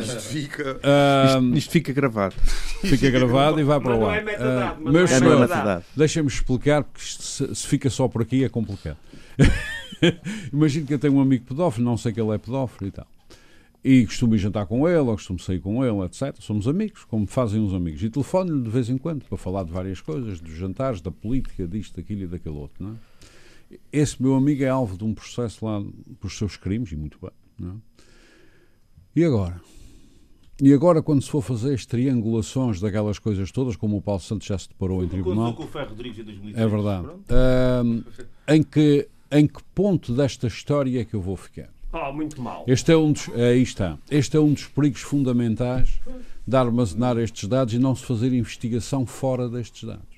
isto 0.00 0.20
fica. 0.20 0.80
ah, 0.82 1.38
Isto, 1.38 1.56
isto 1.58 1.70
fica 1.70 1.92
gravado. 1.92 2.34
fica 2.80 3.08
gravado 3.10 3.60
e 3.60 3.62
vai 3.62 3.80
para 3.80 3.96
não 3.96 4.06
ar. 4.08 4.18
é 4.18 4.22
metadado, 4.22 4.60
Ah, 4.60 4.76
mas 4.80 4.92
meus 4.92 5.10
não 5.10 5.16
É, 5.16 5.20
não 5.20 5.26
é 5.26 5.30
senhores, 5.30 5.40
metadado. 5.40 5.66
metadado. 5.68 5.84
Deixem-me 5.96 6.28
explicar, 6.28 6.82
porque 6.84 7.04
isto 7.04 7.22
se, 7.22 7.54
se 7.54 7.66
fica 7.66 7.88
só 7.88 8.08
por 8.08 8.22
aqui 8.22 8.42
é 8.44 8.48
complicado. 8.48 8.96
Imagino 10.52 10.86
que 10.86 10.94
eu 10.94 10.98
tenho 10.98 11.14
um 11.14 11.20
amigo 11.20 11.44
pedófilo, 11.44 11.84
não 11.84 11.96
sei 11.96 12.12
que 12.12 12.20
ele 12.20 12.30
é 12.34 12.38
pedófilo 12.38 12.88
e 12.88 12.90
tal. 12.90 13.06
E 13.84 14.06
costumo 14.06 14.36
jantar 14.36 14.66
com 14.66 14.86
ele, 14.88 14.98
ou 14.98 15.14
costumo 15.14 15.40
sair 15.40 15.58
com 15.60 15.84
ele, 15.84 15.98
etc. 16.04 16.36
Somos 16.38 16.68
amigos, 16.68 17.04
como 17.04 17.26
fazem 17.26 17.60
os 17.64 17.74
amigos. 17.74 18.02
E 18.02 18.08
telefono-lhe 18.10 18.62
de 18.62 18.70
vez 18.70 18.88
em 18.88 18.96
quando 18.96 19.24
para 19.24 19.36
falar 19.36 19.64
de 19.64 19.72
várias 19.72 20.00
coisas, 20.00 20.40
dos 20.40 20.54
jantares, 20.54 21.00
da 21.00 21.10
política, 21.10 21.66
disto, 21.66 21.96
daquilo 21.96 22.22
e 22.22 22.26
daquele 22.28 22.56
outro. 22.56 22.84
Não 22.84 22.92
é? 22.92 23.76
Esse 23.92 24.22
meu 24.22 24.34
amigo 24.34 24.62
é 24.62 24.68
alvo 24.68 24.96
de 24.96 25.02
um 25.02 25.12
processo 25.12 25.64
lá 25.64 25.82
por 26.20 26.30
seus 26.30 26.56
crimes, 26.56 26.92
e 26.92 26.96
muito 26.96 27.18
bem. 27.20 27.30
Não 27.58 27.70
é? 27.70 27.74
E 29.16 29.24
agora? 29.24 29.60
E 30.60 30.72
agora, 30.72 31.02
quando 31.02 31.20
se 31.22 31.28
for 31.28 31.42
fazer 31.42 31.74
as 31.74 31.84
triangulações 31.84 32.78
daquelas 32.80 33.18
coisas 33.18 33.50
todas, 33.50 33.74
como 33.74 33.96
o 33.96 34.02
Paulo 34.02 34.20
Santos 34.20 34.46
já 34.46 34.56
se 34.56 34.68
deparou 34.68 35.02
em 35.02 35.08
tribunal, 35.08 35.54
Com 35.54 35.64
o 35.64 35.66
Ferro 35.66 35.88
Rodrigues 35.88 36.20
em 36.20 36.24
2003. 36.24 36.56
é 36.64 36.68
verdade. 36.68 37.08
Ahm, 37.30 38.02
em, 38.46 38.62
que, 38.62 39.08
em 39.32 39.46
que 39.48 39.60
ponto 39.74 40.14
desta 40.14 40.46
história 40.46 41.00
é 41.00 41.04
que 41.04 41.14
eu 41.14 41.20
vou 41.20 41.36
ficar? 41.36 41.70
Oh, 41.92 42.12
muito 42.12 42.40
mal. 42.40 42.64
Este 42.66 42.92
é 42.92 42.96
um 42.96 43.12
dos, 43.12 43.28
aí 43.34 43.62
está. 43.62 43.98
Este 44.10 44.36
é 44.36 44.40
um 44.40 44.52
dos 44.52 44.66
perigos 44.66 45.02
fundamentais 45.02 46.00
de 46.46 46.56
armazenar 46.56 47.18
estes 47.18 47.48
dados 47.48 47.74
e 47.74 47.78
não 47.78 47.94
se 47.94 48.04
fazer 48.04 48.32
investigação 48.32 49.06
fora 49.06 49.48
destes 49.48 49.84
dados. 49.84 50.12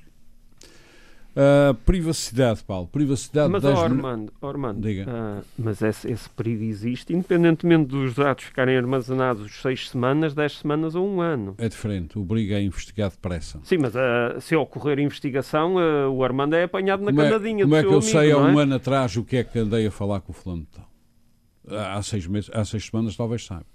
Ah, 1.37 1.74
privacidade, 1.84 2.62
Paulo. 2.62 2.87
Privacidade 2.87 3.50
Mas, 3.50 3.62
das 3.62 3.78
oh, 3.78 3.82
Armando, 3.82 4.32
oh, 4.40 4.46
Armando 4.46 4.88
ah, 5.08 5.42
mas 5.58 5.82
esse, 5.82 6.10
esse 6.10 6.30
perigo 6.30 6.62
existe, 6.62 7.12
independentemente 7.12 7.88
dos 7.88 8.14
dados 8.14 8.44
ficarem 8.44 8.76
armazenados 8.76 9.60
seis 9.60 9.90
semanas, 9.90 10.32
dez 10.32 10.58
semanas 10.58 10.94
ou 10.94 11.06
um 11.06 11.20
ano. 11.20 11.54
É 11.58 11.68
diferente. 11.68 12.18
O 12.18 12.24
perigo 12.24 12.54
é 12.54 12.62
investigar 12.62 13.10
depressa. 13.10 13.58
Sim, 13.64 13.78
mas 13.78 13.96
ah, 13.96 14.37
se 14.40 14.54
ocorrer 14.54 15.00
investigação, 15.00 15.76
ah, 15.78 16.08
o 16.08 16.22
Armando 16.22 16.54
é 16.54 16.64
apanhado 16.64 17.02
na 17.02 17.10
Como 17.10 17.22
é, 17.22 17.28
canadinha 17.28 17.64
como 17.64 17.74
é 17.74 17.80
que 17.80 17.87
eu 17.87 17.92
amigo, 17.92 18.02
sei 18.02 18.32
há 18.32 18.37
é? 18.37 18.37
um 18.37 18.58
ano 18.58 18.74
atrás 18.76 19.16
o 19.16 19.24
que 19.24 19.37
é 19.37 19.44
que 19.44 19.58
andei 19.58 19.87
a 19.87 19.90
falar 19.90 20.20
com 20.20 20.30
o 20.30 20.34
fulano 20.34 20.62
de 20.62 20.68
tal? 20.68 20.93
Há 21.68 22.03
seis, 22.03 22.27
meses, 22.27 22.50
há 22.53 22.64
seis 22.64 22.87
semanas 22.87 23.16
talvez 23.16 23.44
saiba. 23.44 23.66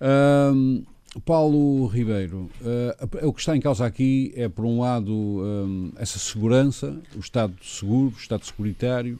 Ahm, 0.00 0.84
Paulo 1.24 1.86
Ribeiro, 1.86 2.48
ah, 2.62 3.26
o 3.26 3.32
que 3.32 3.40
está 3.40 3.56
em 3.56 3.60
causa 3.60 3.84
aqui 3.84 4.32
é, 4.36 4.48
por 4.48 4.64
um 4.64 4.80
lado, 4.80 5.42
ahm, 5.42 5.90
essa 5.96 6.18
segurança, 6.18 6.96
o 7.16 7.18
Estado 7.18 7.54
seguro, 7.62 8.14
o 8.14 8.18
Estado 8.18 8.44
securitário, 8.44 9.18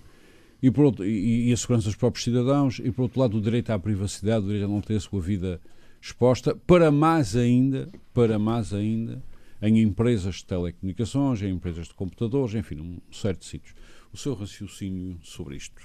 e, 0.62 0.70
por 0.70 0.84
outro, 0.84 1.04
e, 1.04 1.48
e 1.48 1.52
a 1.52 1.56
segurança 1.56 1.86
dos 1.86 1.96
próprios 1.96 2.24
cidadãos, 2.24 2.80
e 2.82 2.90
por 2.90 3.02
outro 3.02 3.20
lado, 3.20 3.36
o 3.36 3.40
direito 3.40 3.70
à 3.70 3.78
privacidade, 3.78 4.44
o 4.44 4.48
direito 4.48 4.66
a 4.66 4.68
não 4.68 4.80
ter 4.80 4.96
a 4.96 5.00
sua 5.00 5.20
vida 5.20 5.60
exposta, 6.00 6.54
para 6.54 6.90
mais 6.90 7.34
ainda, 7.34 7.88
para 8.14 8.38
mais 8.38 8.72
ainda, 8.72 9.22
em 9.62 9.80
empresas 9.80 10.36
de 10.36 10.46
telecomunicações, 10.46 11.42
em 11.42 11.50
empresas 11.50 11.88
de 11.88 11.94
computadores, 11.94 12.54
enfim, 12.54 12.76
num 12.76 12.98
certo 13.12 13.44
sítios. 13.44 13.74
O 14.12 14.16
seu 14.16 14.34
raciocínio 14.34 15.18
sobre 15.22 15.56
isto? 15.56 15.80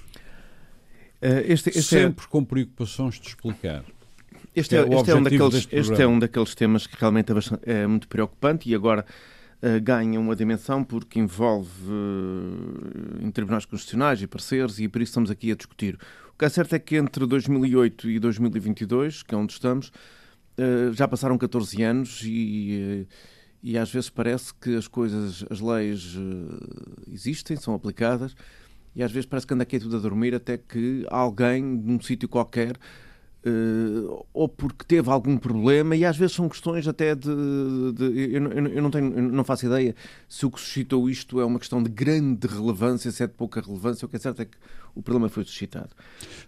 Eh, 1.28 1.54
Este, 1.54 1.70
este 1.70 1.80
é, 1.98 2.02
Sempre 2.04 2.28
com 2.28 2.44
preocupações 2.44 3.20
de 3.20 3.28
explicar. 3.30 3.84
este 4.56 4.76
é 4.76 4.80
é, 4.80 4.94
este 4.94 5.12
é 5.12 5.16
um 5.16 5.24
daqueles, 5.24 5.68
este 5.72 6.02
é 6.02 6.08
um 6.08 6.20
daqueles 6.20 6.54
temas 6.56 6.86
que 6.88 6.96
realmente 7.00 7.32
é, 7.32 7.36
bastante- 7.36 7.64
é 7.70 7.88
muito 7.88 8.08
preocupante 8.08 8.70
e 8.70 8.76
agora 8.76 9.06
eh, 9.62 9.80
ganha 9.80 10.20
uma 10.20 10.36
dimensão 10.36 10.84
porque 10.84 11.18
envolve 11.20 11.72
eh, 11.90 13.26
em 13.26 13.32
tribunais 13.32 13.66
constitucionais 13.66 14.22
e 14.22 14.28
parceiros 14.28 14.80
e 14.80 14.88
por 14.88 15.02
isso 15.02 15.12
estamos 15.12 15.32
aqui 15.32 15.52
a 15.52 15.56
discutir. 15.56 15.98
O 16.34 16.38
que 16.38 16.46
é 16.46 16.50
certo 16.50 16.74
é 16.76 16.80
que 16.80 16.96
entre 16.98 17.26
2008 17.26 18.10
e 18.10 18.20
2022, 18.20 19.24
que 19.24 19.34
é 19.34 19.38
onde 19.38 19.54
estamos, 19.54 19.92
eh, 20.58 20.92
já 20.94 21.08
passaram 21.08 21.38
14 21.38 21.82
anos 21.82 22.22
e, 22.24 23.08
e 23.64 23.78
às 23.78 23.90
vezes 23.90 24.10
parece 24.10 24.54
que 24.54 24.76
as 24.76 24.88
coisas, 24.88 25.44
as 25.50 25.60
leis 25.62 26.16
existem, 27.12 27.58
são 27.58 27.74
aplicadas 27.74 28.36
e 28.96 29.04
às 29.04 29.12
vezes 29.12 29.26
parece 29.26 29.46
que 29.46 29.54
anda 29.54 29.64
aqui 29.64 29.80
tudo 29.80 29.98
a 29.98 30.00
dormir 30.00 30.34
até 30.34 30.58
que 30.58 31.06
alguém 31.10 31.62
num 31.64 32.00
sítio 32.02 32.28
qualquer 32.30 32.78
eh, 33.44 34.24
ou 34.34 34.50
porque 34.50 34.84
teve 34.88 35.10
algum 35.10 35.38
problema 35.38 35.96
e 35.96 36.04
às 36.04 36.18
vezes 36.18 36.36
são 36.36 36.50
questões 36.50 36.88
até 36.88 37.14
de, 37.14 37.28
de- 37.94 38.34
eu, 38.36 38.42
não- 38.42 38.52
eu 38.52 38.68
eu 38.68 38.82
não 38.82 38.90
tenho 38.90 39.14
eu 39.14 39.22
não 39.22 39.44
faço 39.44 39.66
ideia 39.68 39.96
se 40.28 40.46
o 40.46 40.50
que 40.52 40.60
suscitou 40.60 41.08
isto 41.10 41.40
é 41.40 41.46
uma 41.46 41.60
questão 41.60 41.84
de 41.84 41.90
grande 41.90 42.48
relevância 42.48 43.12
se 43.12 43.22
é 43.22 43.28
de 43.28 43.34
pouca 43.34 43.62
relevância 43.62 44.06
o 44.06 44.10
que 44.10 44.16
é 44.16 44.20
certo 44.20 44.42
é 44.42 44.46
que 44.46 44.58
o 44.96 45.02
problema 45.04 45.28
foi 45.30 45.44
suscitado. 45.44 45.90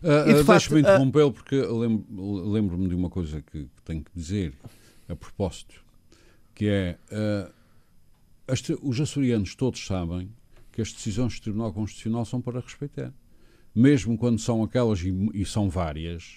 Ah, 0.02 0.24
de 0.24 0.32
ah, 0.32 0.44
facto, 0.46 0.48
Deixe-me 0.72 0.78
ah, 0.78 0.80
interrompê-lo 0.82 1.34
porque 1.34 1.56
eu 1.56 1.78
lembro- 1.78 2.50
lembro-me 2.52 2.88
de 2.88 2.96
uma 2.96 3.10
coisa 3.10 3.42
que, 3.42 3.64
que 3.66 3.82
tenho 3.86 4.02
que 4.04 4.12
dizer 4.16 4.54
a 5.10 5.16
propósito, 5.16 5.76
que 6.56 6.68
é 6.68 6.98
ah, 7.12 7.52
as 8.48 8.62
te- 8.62 8.78
os 8.82 9.00
açorianos 9.00 9.54
todos 9.54 9.86
sabem 9.86 10.30
que 10.78 10.82
as 10.84 10.94
decisões 10.94 11.34
do 11.34 11.42
Tribunal 11.42 11.74
Constitucional 11.74 12.24
são 12.24 12.40
para 12.40 12.60
respeitar. 12.60 13.12
Mesmo 13.74 14.16
quando 14.16 14.38
são 14.38 14.62
aquelas, 14.64 15.00
e, 15.02 15.12
e 15.34 15.44
são 15.44 15.72
várias, 15.72 16.36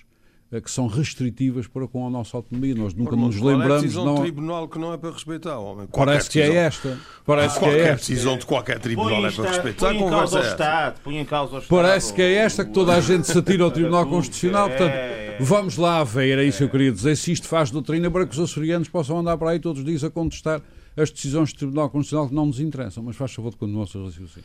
eh, 0.50 0.62
que 0.62 0.70
são 0.70 0.86
restritivas 0.86 1.66
para 1.66 1.86
com 1.86 2.06
a 2.06 2.10
nossa 2.10 2.38
autonomia. 2.38 2.74
Nós 2.74 2.94
nunca 2.94 3.12
Irmão, 3.12 3.26
nos 3.26 3.36
qual 3.36 3.50
é 3.50 3.52
a 3.52 3.56
lembramos. 3.58 3.82
decisão 3.82 4.04
Não... 4.06 4.14
do 4.14 4.22
tribunal 4.22 4.66
que 4.66 4.78
não 4.78 4.94
é 4.94 4.96
para 4.96 5.10
respeitar, 5.10 5.58
homem. 5.58 5.86
Qualquer 5.88 6.12
Parece 6.12 6.30
que 6.30 6.40
é 6.40 6.54
esta. 6.54 6.98
Parece 7.26 7.58
que 7.58 7.64
é 7.66 7.78
esta. 7.80 7.96
decisão 7.96 8.38
de 8.38 8.46
qualquer 8.46 8.78
tribunal 8.78 9.26
é 9.26 9.30
para 9.30 9.50
respeitar. 9.50 9.88
põe 9.88 9.98
em 9.98 10.08
causa 10.08 10.38
o 10.38 10.42
é. 10.42 10.48
Estado, 10.48 11.00
põe 11.04 11.18
em 11.18 11.24
causa 11.26 11.54
o 11.56 11.58
Estado. 11.58 11.82
Parece 11.82 12.14
que 12.14 12.22
é 12.22 12.32
esta 12.32 12.64
que 12.64 12.72
toda 12.72 12.94
a 12.94 13.00
gente 13.02 13.26
se 13.26 13.38
atira 13.38 13.64
ao 13.64 13.70
Tribunal 13.70 14.06
Constitucional. 14.06 14.68
é, 14.68 14.70
Portanto, 14.70 14.94
é. 14.94 15.36
vamos 15.38 15.76
lá 15.76 16.02
ver, 16.02 16.30
era 16.30 16.44
isso 16.44 16.56
que 16.56 16.64
eu 16.64 16.70
queria 16.70 16.90
dizer. 16.92 17.14
Se 17.14 17.30
isto 17.30 17.46
faz 17.46 17.70
doutrina 17.70 18.10
para 18.10 18.24
que 18.26 18.32
os 18.32 18.40
açorianos 18.40 18.88
possam 18.88 19.18
andar 19.18 19.36
para 19.36 19.50
aí 19.50 19.60
todos 19.60 19.80
os 19.80 19.84
dias 19.84 20.02
a 20.02 20.08
contestar 20.08 20.62
as 20.96 21.10
decisões 21.10 21.52
do 21.52 21.58
Tribunal 21.58 21.88
Constitucional 21.90 22.28
que 22.28 22.34
não 22.34 22.46
nos 22.46 22.60
interessam. 22.60 23.02
Mas 23.02 23.16
faz 23.16 23.32
favor 23.32 23.50
de 23.50 23.56
continuar 23.56 23.84
o 23.84 23.86
seu 23.86 24.04
raciocínio. 24.04 24.44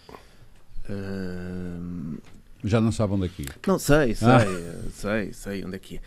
Hum, 0.90 2.18
Já 2.64 2.82
não 2.82 2.92
sabem 2.92 3.18
onde 3.18 3.26
é 3.26 3.30
que. 3.30 3.46
Não, 3.68 3.78
sei, 3.78 4.16
sei, 4.16 4.28
Ah. 4.28 4.90
sei, 4.92 5.34
sei 5.34 5.64
onde 5.66 5.76
é 5.76 5.80
que 5.80 5.98
é. 5.98 6.02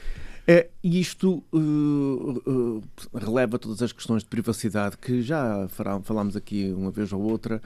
É, 0.50 0.70
e 0.82 0.98
isto 0.98 1.44
uh, 1.52 1.58
uh, 1.58 2.82
releva 3.14 3.58
todas 3.58 3.82
as 3.82 3.92
questões 3.92 4.22
de 4.22 4.28
privacidade 4.30 4.96
que 4.96 5.20
já 5.22 5.68
fará- 5.68 6.00
falámos 6.00 6.34
aqui 6.36 6.72
uma 6.74 6.90
vez 6.90 7.12
ou 7.12 7.20
outra. 7.20 7.60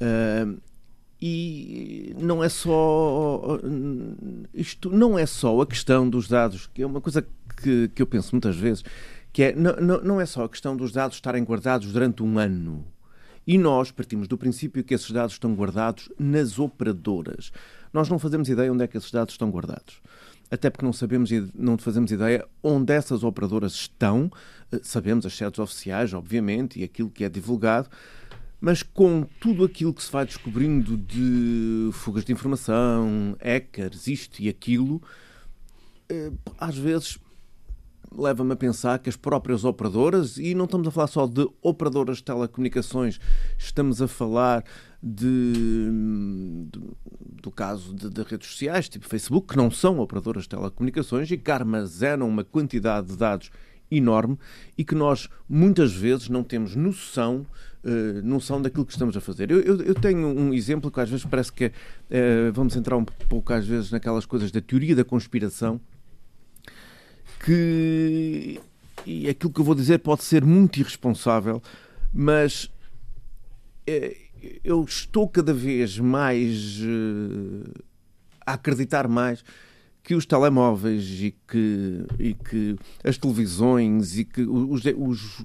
Uh, 0.00 0.60
e 1.20 2.14
não 2.20 2.44
é 2.44 2.48
só 2.48 3.56
uh, 3.56 4.46
isto 4.54 4.88
não 4.90 5.18
é 5.18 5.26
só 5.26 5.60
a 5.62 5.66
questão 5.66 6.08
dos 6.08 6.28
dados, 6.28 6.68
que 6.72 6.82
é 6.82 6.86
uma 6.86 7.00
coisa 7.00 7.26
que, 7.60 7.88
que 7.88 8.02
eu 8.02 8.06
penso 8.06 8.32
muitas 8.34 8.54
vezes, 8.56 8.84
que 9.38 9.44
é 9.44 9.54
não, 9.54 10.00
não, 10.02 10.20
é 10.20 10.26
só 10.26 10.42
a 10.42 10.48
questão 10.48 10.76
dos 10.76 10.90
dados 10.90 11.16
estarem 11.16 11.44
guardados 11.44 11.92
durante 11.92 12.24
um 12.24 12.40
ano. 12.40 12.84
E 13.46 13.56
nós 13.56 13.92
partimos 13.92 14.26
do 14.26 14.36
princípio 14.36 14.82
que 14.82 14.92
esses 14.92 15.08
dados 15.12 15.34
estão 15.34 15.54
guardados 15.54 16.10
nas 16.18 16.58
operadoras. 16.58 17.52
Nós 17.92 18.08
não 18.08 18.18
fazemos 18.18 18.48
ideia 18.48 18.72
onde 18.72 18.82
é 18.82 18.88
que 18.88 18.96
esses 18.96 19.12
dados 19.12 19.34
estão 19.34 19.48
guardados. 19.48 20.02
Até 20.50 20.68
porque 20.68 20.84
não 20.84 20.92
sabemos, 20.92 21.30
e 21.30 21.48
não 21.54 21.78
fazemos 21.78 22.10
ideia 22.10 22.44
onde 22.60 22.92
essas 22.92 23.22
operadoras 23.22 23.74
estão. 23.74 24.28
Eh, 24.72 24.80
Sabemos 24.82 25.24
as 25.24 25.36
sedes 25.36 25.60
oficiais, 25.60 26.12
obviamente, 26.12 26.80
e 26.80 26.82
aquilo 26.82 27.08
que 27.08 27.22
é 27.22 27.28
divulgado, 27.28 27.88
mas 28.60 28.82
com 28.82 29.22
tudo 29.38 29.64
aquilo 29.64 29.94
que 29.94 30.02
se 30.02 30.10
vai 30.10 30.26
descobrindo 30.26 30.96
de 30.96 31.90
fugas 31.92 32.24
de 32.24 32.32
informação, 32.32 33.36
hackers, 33.40 34.08
isto 34.08 34.42
e 34.42 34.48
aquilo, 34.48 35.00
eh, 36.08 36.32
às 36.58 36.76
vezes 36.76 37.20
leva-me 38.16 38.52
a 38.52 38.56
pensar 38.56 38.98
que 38.98 39.08
as 39.08 39.16
próprias 39.16 39.64
operadoras, 39.64 40.38
e 40.38 40.54
não 40.54 40.64
estamos 40.64 40.88
a 40.88 40.90
falar 40.90 41.06
só 41.06 41.26
de 41.26 41.48
operadoras 41.62 42.18
de 42.18 42.24
telecomunicações, 42.24 43.18
estamos 43.58 44.00
a 44.02 44.08
falar 44.08 44.64
de, 45.02 45.90
de- 46.70 46.80
do 47.42 47.50
caso 47.50 47.94
de, 47.94 48.08
de 48.10 48.22
redes 48.22 48.48
sociais, 48.48 48.88
tipo 48.88 49.06
Facebook, 49.06 49.48
que 49.48 49.56
não 49.56 49.70
são 49.70 49.98
operadoras 50.00 50.44
de 50.44 50.48
telecomunicações 50.50 51.30
e 51.30 51.36
que 51.36 51.50
armazenam 51.50 52.28
uma 52.28 52.44
quantidade 52.44 53.08
de 53.08 53.16
dados 53.16 53.50
enorme 53.90 54.38
e 54.76 54.84
que 54.84 54.94
nós 54.94 55.28
muitas 55.48 55.92
vezes 55.92 56.28
não 56.28 56.42
temos 56.44 56.76
noção, 56.76 57.46
eh, 57.84 58.20
noção 58.22 58.60
daquilo 58.60 58.84
que 58.84 58.92
estamos 58.92 59.16
a 59.16 59.20
fazer. 59.20 59.50
Eu, 59.50 59.60
eu- 59.60 59.80
eu 59.82 59.94
tenho 59.94 60.26
um 60.28 60.52
exemplo 60.52 60.90
que 60.90 61.00
às 61.00 61.08
vezes 61.08 61.24
parece 61.24 61.50
que 61.52 61.72
eh, 62.10 62.50
vamos 62.52 62.76
entrar 62.76 62.96
um 62.98 63.04
pouco 63.04 63.52
às 63.52 63.66
vezes 63.66 63.90
naquelas 63.90 64.26
coisas 64.26 64.50
da 64.50 64.60
teoria 64.60 64.94
da 64.94 65.04
conspiração 65.04 65.80
que 67.48 68.60
e 69.06 69.26
aquilo 69.26 69.50
que 69.50 69.58
eu 69.58 69.64
vou 69.64 69.74
dizer 69.74 70.00
pode 70.00 70.22
ser 70.22 70.44
muito 70.44 70.78
irresponsável, 70.78 71.62
mas 72.12 72.70
eh, 73.86 74.14
eu 74.62 74.84
estou 74.84 75.26
cada 75.26 75.54
vez 75.54 75.98
mais 75.98 76.78
eh, 76.82 77.70
a 78.44 78.52
acreditar 78.52 79.08
mais 79.08 79.42
que 80.02 80.14
os 80.14 80.26
telemóveis 80.26 81.08
e 81.22 81.34
que, 81.48 82.04
e 82.18 82.34
que 82.34 82.76
as 83.02 83.16
televisões 83.16 84.18
e 84.18 84.26
que 84.26 84.42
os, 84.42 84.82
os, 84.84 85.44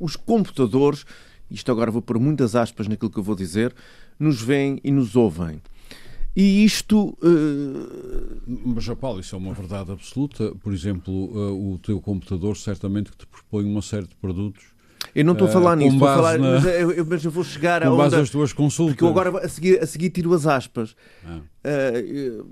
os 0.00 0.16
computadores, 0.16 1.04
isto 1.50 1.70
agora 1.70 1.90
vou 1.90 2.00
pôr 2.00 2.18
muitas 2.18 2.56
aspas 2.56 2.88
naquilo 2.88 3.10
que 3.10 3.18
eu 3.18 3.22
vou 3.22 3.36
dizer, 3.36 3.74
nos 4.18 4.40
veem 4.40 4.80
e 4.82 4.90
nos 4.90 5.14
ouvem. 5.14 5.60
E 6.36 6.64
isto 6.64 7.16
eh, 7.22 8.42
Mas, 8.46 8.82
João 8.84 8.96
Paulo, 8.96 9.20
isso 9.20 9.34
é 9.34 9.38
uma 9.38 9.54
verdade 9.54 9.92
absoluta. 9.92 10.52
Por 10.56 10.72
exemplo, 10.72 11.12
uh, 11.12 11.74
o 11.74 11.78
teu 11.78 12.00
computador 12.00 12.56
certamente 12.56 13.10
que 13.12 13.16
te 13.18 13.26
propõe 13.26 13.64
uma 13.64 13.82
série 13.82 14.06
de 14.06 14.14
produtos 14.16 14.64
eu 15.14 15.24
não 15.24 15.32
estou 15.34 15.46
a 15.46 15.50
Eh, 15.50 15.52
falar 15.52 15.70
com 15.76 15.82
nisso, 15.84 15.94
estou 15.96 16.08
a 16.08 16.14
falar, 16.16 16.38
na- 16.38 16.50
mas, 16.60 16.64
eu, 16.64 17.06
mas 17.06 17.24
eu 17.24 17.30
vou 17.30 17.44
chegar 17.44 17.82
a 17.84 17.90
com 17.90 17.96
base 17.96 18.16
nas 18.16 18.30
tuas 18.30 18.52
consultas. 18.52 18.94
porque 18.94 19.04
eu 19.04 19.08
agora 19.08 19.44
a 19.44 19.48
seguir, 19.48 19.80
a 19.80 19.86
seguir 19.86 20.10
tiro 20.10 20.32
as 20.32 20.44
aspas. 20.46 20.96
Ah. 21.24 21.40
Eh, 21.62 22.42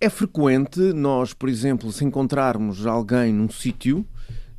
é 0.00 0.08
frequente 0.10 0.78
nós, 0.92 1.32
por 1.32 1.48
exemplo, 1.48 1.90
se 1.90 2.04
encontrarmos 2.04 2.86
alguém 2.86 3.32
num 3.32 3.48
sítio 3.48 4.06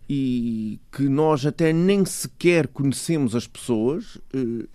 e 0.09 0.79
que 0.91 1.03
nós 1.07 1.45
até 1.45 1.71
nem 1.71 2.03
sequer 2.03 2.67
conhecemos 2.67 3.35
as 3.35 3.45
pessoas, 3.47 4.17
eh, 4.33 4.65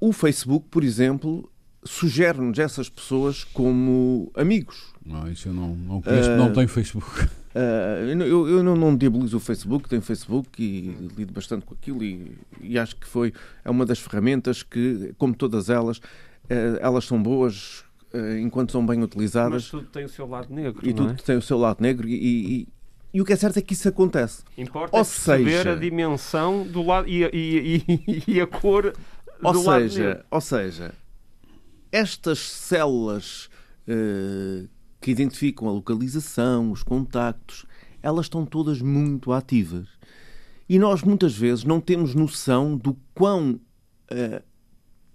o 0.00 0.12
Facebook, 0.12 0.66
por 0.68 0.82
exemplo, 0.84 1.48
sugere-nos 1.86 2.58
essas 2.58 2.88
pessoas 2.88 3.44
como 3.44 4.30
amigos. 4.34 4.92
Não, 5.04 5.30
isso 5.30 5.48
eu 5.48 5.52
não, 5.54 5.74
não 5.74 6.02
conheço, 6.02 6.30
Eh, 6.30 6.36
não 6.36 6.52
tenho 6.52 6.68
Facebook. 6.68 7.28
Ah, 7.54 8.04
eu, 8.08 8.16
não- 8.16 8.26
eu, 8.26 8.62
não, 8.62 8.76
não 8.76 8.94
diabolizo 8.96 9.36
o 9.38 9.40
Facebook, 9.40 9.88
tenho 9.88 10.02
Facebook 10.02 10.62
e 10.62 10.94
lido 11.16 11.32
bastante 11.32 11.64
com 11.64 11.72
aquilo 11.74 12.04
e, 12.04 12.36
e 12.60 12.78
acho 12.78 12.96
que 12.96 13.06
foi 13.06 13.32
é 13.64 13.70
uma 13.70 13.86
das 13.86 13.98
ferramentas 13.98 14.62
que, 14.62 15.14
como 15.16 15.34
todas 15.34 15.70
elas, 15.70 16.00
eh, 16.50 16.78
elas 16.82 17.04
são 17.06 17.22
boas 17.22 17.82
eh, 18.12 18.40
enquanto 18.40 18.72
são 18.72 18.84
bem 18.84 18.98
Mas 18.98 19.06
utilizadas 19.06 19.70
tudo 19.70 19.86
tem 19.86 20.04
o 20.04 20.08
seu 20.08 20.26
lado 20.28 20.52
negro, 20.52 20.80
e 20.82 20.88
não 20.88 20.94
tudo 21.06 21.10
é? 21.12 21.14
tem 21.14 21.36
o 21.36 21.42
seu 21.42 21.56
lado 21.56 21.78
negro 21.80 22.06
e, 22.06 22.14
e- 22.14 22.68
e 23.14 23.20
o 23.22 23.24
que 23.24 23.32
é 23.32 23.36
certo 23.36 23.58
é 23.58 23.62
que 23.62 23.72
isso 23.72 23.88
acontece. 23.88 24.42
Importa 24.58 24.94
Ou 24.94 25.00
é 25.00 25.04
perceber 25.04 25.56
seja- 25.58 25.72
a 25.72 25.76
dimensão 25.76 26.66
do 26.66 26.82
lado 26.84 27.08
e 27.08 27.24
a, 27.24 27.30
e, 27.32 27.82
e- 27.88 28.22
e 28.34 28.40
a 28.40 28.46
cor 28.46 28.92
Ou 29.42 29.52
do 29.54 29.62
lado 29.62 29.82
seja, 29.88 30.08
negro. 30.08 30.24
ou 30.30 30.40
seja, 30.42 30.92
estas 31.96 32.40
células 32.40 33.48
eh, 33.88 34.66
que 35.00 35.10
identificam 35.10 35.66
a 35.66 35.72
localização, 35.72 36.70
os 36.70 36.82
contactos, 36.82 37.64
elas 38.02 38.26
estão 38.26 38.44
todas 38.44 38.82
muito 38.82 39.32
ativas. 39.32 39.88
E 40.68 40.78
nós 40.78 41.02
muitas 41.02 41.34
vezes 41.34 41.64
não 41.64 41.80
temos 41.80 42.14
noção 42.14 42.76
do 42.76 42.94
quão 43.14 43.58
eh, 44.10 44.42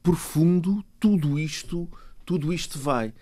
profundo 0.02 0.84
tudo 1.00 1.38
isto, 1.38 1.88
tudo 2.26 2.52
isto 2.52 2.80
vai. 2.80 3.14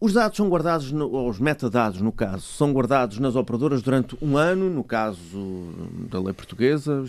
Os 0.00 0.14
dados 0.14 0.38
são 0.38 0.48
guardados, 0.48 0.92
no, 0.92 1.10
ou 1.10 1.28
os 1.28 1.38
metadados, 1.38 2.00
no 2.00 2.12
caso, 2.12 2.46
são 2.46 2.72
guardados 2.72 3.18
nas 3.18 3.36
operadoras 3.36 3.82
durante 3.82 4.16
um 4.22 4.38
ano, 4.38 4.70
no 4.70 4.82
caso 4.82 5.70
da 6.10 6.18
lei 6.18 6.32
portuguesa, 6.32 7.04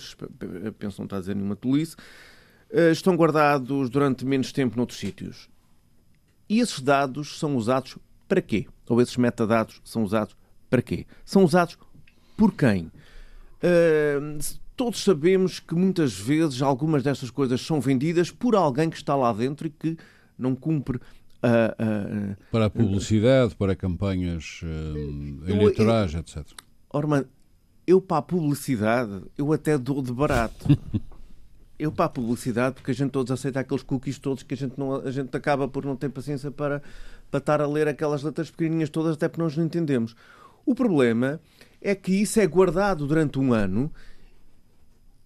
penso 0.78 1.00
não 1.00 1.06
está 1.06 1.16
a 1.16 1.20
dizer 1.22 1.36
nenhuma 1.36 1.56
tolice, 1.56 1.96
estão 2.92 3.16
guardados 3.16 3.90
durante 3.90 4.26
menos 4.26 4.52
tempo 4.52 4.76
noutros 4.78 5.00
sítios. 5.00 5.50
E 6.50 6.60
esses 6.60 6.80
dados 6.80 7.38
são 7.40 7.56
usados 7.56 7.98
para 8.28 8.42
quê? 8.42 8.68
Ou 8.90 9.02
esses 9.02 9.18
metadados 9.18 9.82
são 9.84 10.04
usados 10.04 10.36
para 10.70 10.82
quê? 10.82 11.06
São 11.26 11.44
usados 11.44 11.78
por 12.36 12.54
quem? 12.54 12.92
Eh, 13.62 14.20
todos 14.76 15.04
sabemos 15.04 15.60
que 15.60 15.74
muitas 15.76 16.14
vezes 16.18 16.62
algumas 16.62 17.04
destas 17.04 17.30
coisas 17.32 17.60
são 17.62 17.82
vendidas 17.82 18.32
por 18.32 18.56
alguém 18.56 18.90
que 18.90 18.98
está 18.98 19.16
lá 19.16 19.34
dentro 19.34 19.68
e 19.68 19.70
que 19.70 19.98
não 20.38 20.56
cumpre 20.56 21.00
a- 21.42 21.76
a, 21.78 22.36
Para 22.52 22.66
a 22.66 22.70
publicidade, 22.70 23.56
para 23.56 23.76
campanhas 23.76 24.62
eh, 24.64 25.52
eleitorais, 25.52 26.14
etc. 26.14 26.46
Orman, 26.90 27.26
eu 27.86 28.00
para 28.02 28.18
a 28.18 28.22
publicidade, 28.22 29.24
eu 29.38 29.52
até 29.54 29.78
dou 29.78 30.02
de 30.02 30.12
barato. 30.14 30.66
eu 31.80 31.92
para 31.92 32.06
a 32.06 32.10
publicidade, 32.10 32.76
porque 32.76 32.92
a 32.92 32.94
gente 32.94 33.12
todos 33.12 33.32
aceita 33.32 33.60
aqueles 33.60 33.84
cookies 33.84 34.18
todos 34.20 34.44
que 34.44 34.54
a 34.54 34.58
gente, 34.58 34.78
não, 34.78 34.96
a 34.96 35.12
gente 35.12 35.36
acaba 35.36 35.68
por 35.68 35.86
não 35.86 35.96
ter 35.96 36.10
paciência 36.10 36.50
para, 36.52 36.82
para 37.30 37.38
estar 37.38 37.62
a 37.62 37.68
ler 37.68 37.88
aquelas 37.88 38.24
letras 38.24 38.50
pequenininhas 38.50 38.90
todas, 38.90 39.14
até 39.14 39.28
porque 39.28 39.42
nós 39.42 39.56
não 39.56 39.64
entendemos. 39.66 40.16
O 40.66 40.74
problema 40.74 41.40
é 41.82 41.94
que 41.94 42.12
isso 42.14 42.40
é 42.40 42.48
guardado 42.48 43.06
durante 43.06 43.38
um 43.40 43.54
ano 43.54 43.92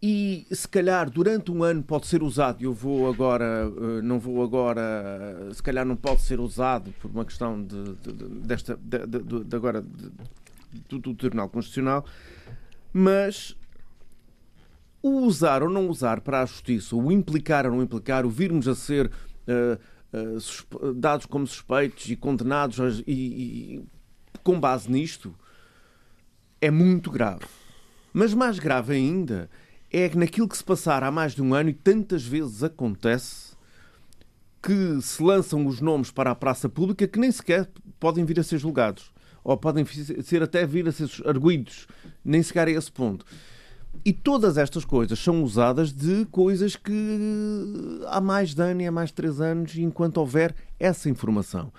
e 0.04 0.48
se 0.52 0.68
calhar 0.68 1.10
durante 1.10 1.52
um 1.52 1.64
ano 1.64 1.84
pode 1.84 2.08
ser 2.08 2.24
usado. 2.24 2.64
Eu 2.64 2.74
vou 2.74 3.08
agora, 3.08 3.72
eh, 3.98 4.02
não 4.02 4.20
vou 4.20 4.44
agora, 4.44 5.50
se 5.54 5.62
calhar 5.62 5.86
não 5.86 5.96
pode 5.96 6.22
ser 6.22 6.40
usado 6.40 6.92
por 7.00 7.12
uma 7.12 7.24
questão 7.24 7.64
de, 7.64 7.84
de- 7.96 8.12
de- 8.14 8.26
desta, 8.48 8.76
de, 8.82 9.06
de- 9.08 9.56
agora 9.56 9.84
do, 10.90 11.00
do 11.00 11.14
Tribunal 11.14 11.50
Constitucional, 11.50 12.04
mas 12.92 13.56
o 15.02 15.22
usar 15.22 15.64
ou 15.64 15.70
não 15.70 15.88
usar 15.90 16.22
para 16.22 16.42
a 16.42 16.46
justiça, 16.46 16.96
o 16.96 17.12
implicar 17.12 17.66
ou 17.66 17.72
não 17.72 17.82
implicar, 17.84 18.26
o 18.26 18.30
virmos 18.30 18.68
a 18.68 18.76
ser 18.76 19.12
eh, 19.48 19.78
suspe- 20.40 20.78
dados 20.96 21.26
como 21.26 21.48
suspeitos 21.48 22.10
e 22.10 22.16
condenados 22.16 23.02
e, 23.08 23.12
e- 23.14 23.84
com 24.44 24.60
base 24.60 24.92
nisto, 24.92 25.34
é 26.60 26.70
muito 26.70 27.10
grave. 27.10 27.46
Mas 28.14 28.34
mais 28.34 28.60
grave 28.60 28.94
ainda 28.94 29.50
é 29.92 30.08
que 30.10 30.18
naquilo 30.18 30.48
que 30.48 30.58
se 30.58 30.64
passar 30.64 31.04
há 31.04 31.12
mais 31.12 31.34
de 31.34 31.42
um 31.42 31.54
ano 31.54 31.70
e 31.70 31.74
tantas 31.74 32.24
vezes 32.24 32.64
acontece 32.64 33.52
que 34.62 35.02
se 35.02 35.24
lançam 35.24 35.66
os 35.66 35.82
nomes 35.82 36.12
para 36.12 36.30
a 36.32 36.36
praça 36.36 36.70
pública 36.70 37.08
que 37.08 37.20
nem 37.20 37.32
sequer 37.32 37.68
podem 38.00 38.24
vir 38.24 38.40
a 38.40 38.44
ser 38.44 38.60
julgados 38.60 39.12
ou 39.44 39.58
podem 39.58 39.84
ser 39.86 40.44
até 40.44 40.66
vir 40.68 40.88
a 40.88 40.92
ser 40.92 41.10
arguídos, 41.26 41.88
nem 42.24 42.44
sequer 42.44 42.68
a 42.68 42.72
esse 42.72 42.92
ponto. 42.92 43.26
E 44.04 44.12
todas 44.12 44.58
estas 44.58 44.84
coisas 44.84 45.20
são 45.20 45.44
usadas 45.44 45.94
de 45.94 46.26
coisas 46.26 46.76
que 46.76 48.00
há 48.08 48.20
mais 48.20 48.54
de 48.54 48.62
ano 48.62 48.82
e 48.82 48.88
há 48.88 48.92
mais 48.92 49.10
de 49.10 49.16
três 49.16 49.40
anos, 49.40 49.76
enquanto 49.78 50.18
houver 50.18 50.56
essa 50.80 51.10
informação. 51.10 51.72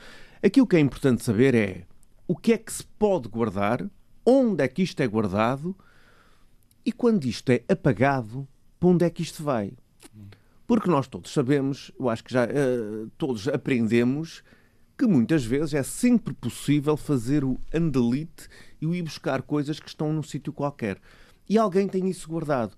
Aqui 0.43 0.61
o 0.61 0.67
que 0.67 0.77
é 0.77 0.81
importante 0.81 1.25
saber 1.25 1.55
é 1.55 1.85
o 2.29 2.37
que 2.37 2.53
é 2.53 2.59
que 2.59 2.73
se 2.73 2.85
pode 2.85 3.29
guardar, 3.29 3.85
onde 4.25 4.63
é 4.63 4.69
que 4.69 4.83
isto 4.83 5.01
é 5.01 5.07
guardado 5.07 5.77
e 6.85 6.93
quando 6.93 7.25
isto 7.25 7.51
é 7.51 7.63
apagado, 7.69 8.47
para 8.79 8.89
onde 8.89 9.05
é 9.05 9.11
que 9.11 9.23
isto 9.23 9.43
vai. 9.43 9.73
Porque 10.67 10.89
nós 10.89 11.07
todos 11.07 11.33
sabemos, 11.33 11.93
eu 11.99 12.09
acho 12.09 12.25
que 12.25 12.33
já 12.33 12.45
uh, 12.45 13.11
todos 13.19 13.47
aprendemos 13.49 14.43
que 14.97 15.07
muitas 15.07 15.45
vezes 15.45 15.75
é 15.75 15.83
sempre 15.83 16.33
possível 16.35 16.97
fazer 16.97 17.45
o 17.45 17.59
undelete 17.75 18.49
e 18.81 18.87
o 18.87 18.95
ir 18.95 19.03
buscar 19.03 19.43
coisas 19.43 19.81
que 19.81 19.89
estão 19.89 20.13
num 20.13 20.23
sítio 20.23 20.53
qualquer. 20.53 20.99
E 21.49 21.59
alguém 21.59 21.89
tem 21.89 22.09
isso 22.09 22.29
guardado. 22.29 22.75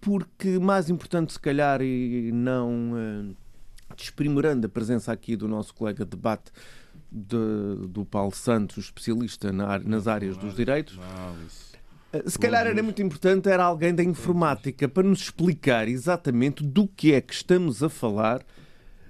Porque 0.00 0.58
mais 0.58 0.90
importante, 0.90 1.32
se 1.32 1.40
calhar, 1.40 1.80
e 1.80 2.30
não 2.32 2.92
uh, 2.92 3.36
desprimorando 3.96 4.66
a 4.66 4.68
presença 4.68 5.12
aqui 5.12 5.36
do 5.36 5.48
nosso 5.48 5.74
colega 5.74 6.04
de 6.04 6.10
debate 6.10 6.50
de, 7.10 7.86
do 7.88 8.04
Paulo 8.04 8.34
Santos, 8.34 8.84
especialista 8.86 9.52
na, 9.52 9.78
nas 9.78 10.06
áreas 10.06 10.36
dos 10.36 10.54
direitos. 10.54 10.98
Eh, 12.12 12.22
se 12.26 12.38
calhar 12.38 12.66
era 12.66 12.82
muito 12.82 13.00
importante 13.00 13.48
era 13.48 13.64
alguém 13.64 13.94
da 13.94 14.02
informática 14.02 14.88
para 14.88 15.02
nos 15.06 15.20
explicar 15.22 15.88
exatamente 15.88 16.62
do 16.62 16.86
que 16.86 17.12
é 17.12 17.20
que 17.20 17.32
estamos 17.32 17.82
a 17.82 17.88
falar 17.88 18.44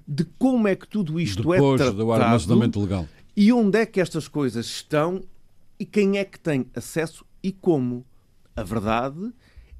de 0.07 0.23
como 0.37 0.67
é 0.67 0.75
que 0.75 0.87
tudo 0.87 1.19
isto 1.19 1.51
é 1.53 1.57
Depois 1.57 1.81
é 1.81 1.83
tratado 1.83 2.05
do 2.05 2.11
armazenamento 2.11 2.79
legal. 2.79 3.07
e 3.35 3.51
onde 3.51 3.79
é 3.79 3.85
que 3.85 3.99
estas 3.99 4.27
coisas 4.27 4.65
estão 4.67 5.21
e 5.79 5.85
quem 5.85 6.17
é 6.17 6.23
que 6.25 6.39
tem 6.39 6.67
acesso 6.75 7.25
e 7.43 7.51
como. 7.51 8.05
A 8.55 8.63
verdade 8.63 9.33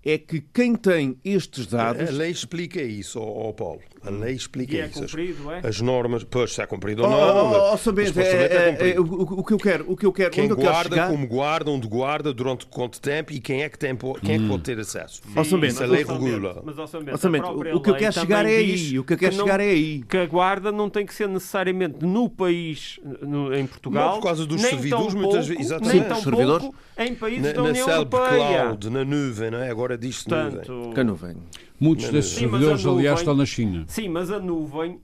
é 0.06 0.20
que 0.20 0.39
quem 0.53 0.76
tem 0.76 1.18
estes 1.26 1.66
dados. 1.66 2.08
A 2.08 2.12
lei 2.12 2.30
explica 2.30 2.80
isso, 2.82 3.20
ó 3.20 3.51
Paulo. 3.51 3.82
A 4.03 4.12
lei 4.12 4.36
explica 4.36 4.76
e 4.76 4.80
é 4.82 4.86
isso. 4.86 5.01
Cumprido, 5.01 5.51
é? 5.51 5.68
As 5.68 5.82
normas, 5.82 6.24
pois 6.24 6.53
se 6.53 6.62
é 6.62 6.68
cumprido 6.68 7.03
ou 7.03 7.10
não. 7.10 7.18
Oh, 7.18 7.74
oh, 7.74 7.91
mas, 7.91 8.16
é, 8.16 8.78
é, 8.80 8.89
é, 8.91 8.99
o, 8.99 9.03
o, 9.03 9.43
que 9.43 9.53
eu 9.53 9.58
quero, 9.58 9.91
o 9.91 9.97
que 9.97 10.06
eu 10.06 10.14
quero, 10.14 10.30
quem 10.30 10.45
onde 10.45 10.53
guarda, 10.53 10.89
chegar... 10.89 11.10
como 11.10 11.26
guarda, 11.26 11.72
onde 11.72 11.88
guarda, 11.88 12.32
durante 12.32 12.68
quanto 12.68 13.01
tempo 13.01 13.34
e 13.34 13.39
quem 13.39 13.64
é 13.64 13.70
que 13.70 13.80
tem, 13.80 13.95
quem 13.95 14.36
é 14.36 14.38
que 14.38 14.47
pode 14.47 14.62
ter 14.62 14.80
acesso. 14.80 15.24
Sim, 15.43 15.66
Isso 15.66 15.84
a 15.84 15.88
lei 15.88 16.03
regula. 16.03 16.62
Mas, 16.64 16.76
mas, 16.76 16.93
o, 16.93 17.78
o 17.78 17.82
que 17.82 17.89
eu 17.89 17.95
quero 17.95 18.14
chegar 18.14 18.45
é 18.45 18.58
aí. 18.58 18.99
O 18.99 19.03
que 19.03 19.14
eu 19.14 19.18
quero 19.18 19.36
chegar 19.36 19.60
é 19.60 19.70
aí. 19.70 20.03
Que 20.08 20.18
a 20.18 20.26
guarda 20.28 20.72
não 20.72 20.88
tem 20.88 21.03
que 21.03 21.14
ser 21.14 21.28
necessariamente 21.28 22.06
no 22.06 22.30
país, 22.30 22.99
no, 23.24 23.56
em 23.56 23.66
Portugal. 23.66 24.10
Não 24.10 24.16
por 24.20 24.28
causa 24.28 24.45
dos 24.45 24.62
servidores, 24.62 25.14
pouco, 25.14 25.20
muitas 25.20 25.47
vezes. 25.47 25.66
Exatamente. 25.66 25.97
Nem 25.97 26.08
tão 26.08 26.22
servidores. 26.22 26.62
pouco 26.62 26.78
em 26.97 27.16
países 27.16 27.41
na, 27.41 27.51
da 27.51 27.64
União 27.64 27.88
na 27.88 27.93
Europeia. 27.93 28.62
Cloud, 28.62 28.89
na 28.89 29.03
nuvem, 29.03 29.51
não 29.51 29.60
é? 29.60 29.70
Agora 29.70 29.95
diz-se 29.98 30.30
nuvem. 30.30 30.93
Que 30.93 31.04
nuvem. 31.04 31.36
Muitos 31.78 32.10
desses 32.10 32.32
sim, 32.32 32.39
servidores, 32.41 32.86
aliás, 32.86 33.20
estão 33.20 33.36
na 33.36 33.46
China. 33.46 33.84
Sim, 33.88 34.08
mas 34.08 34.32
a 34.32 34.39
nuvem 34.39 35.00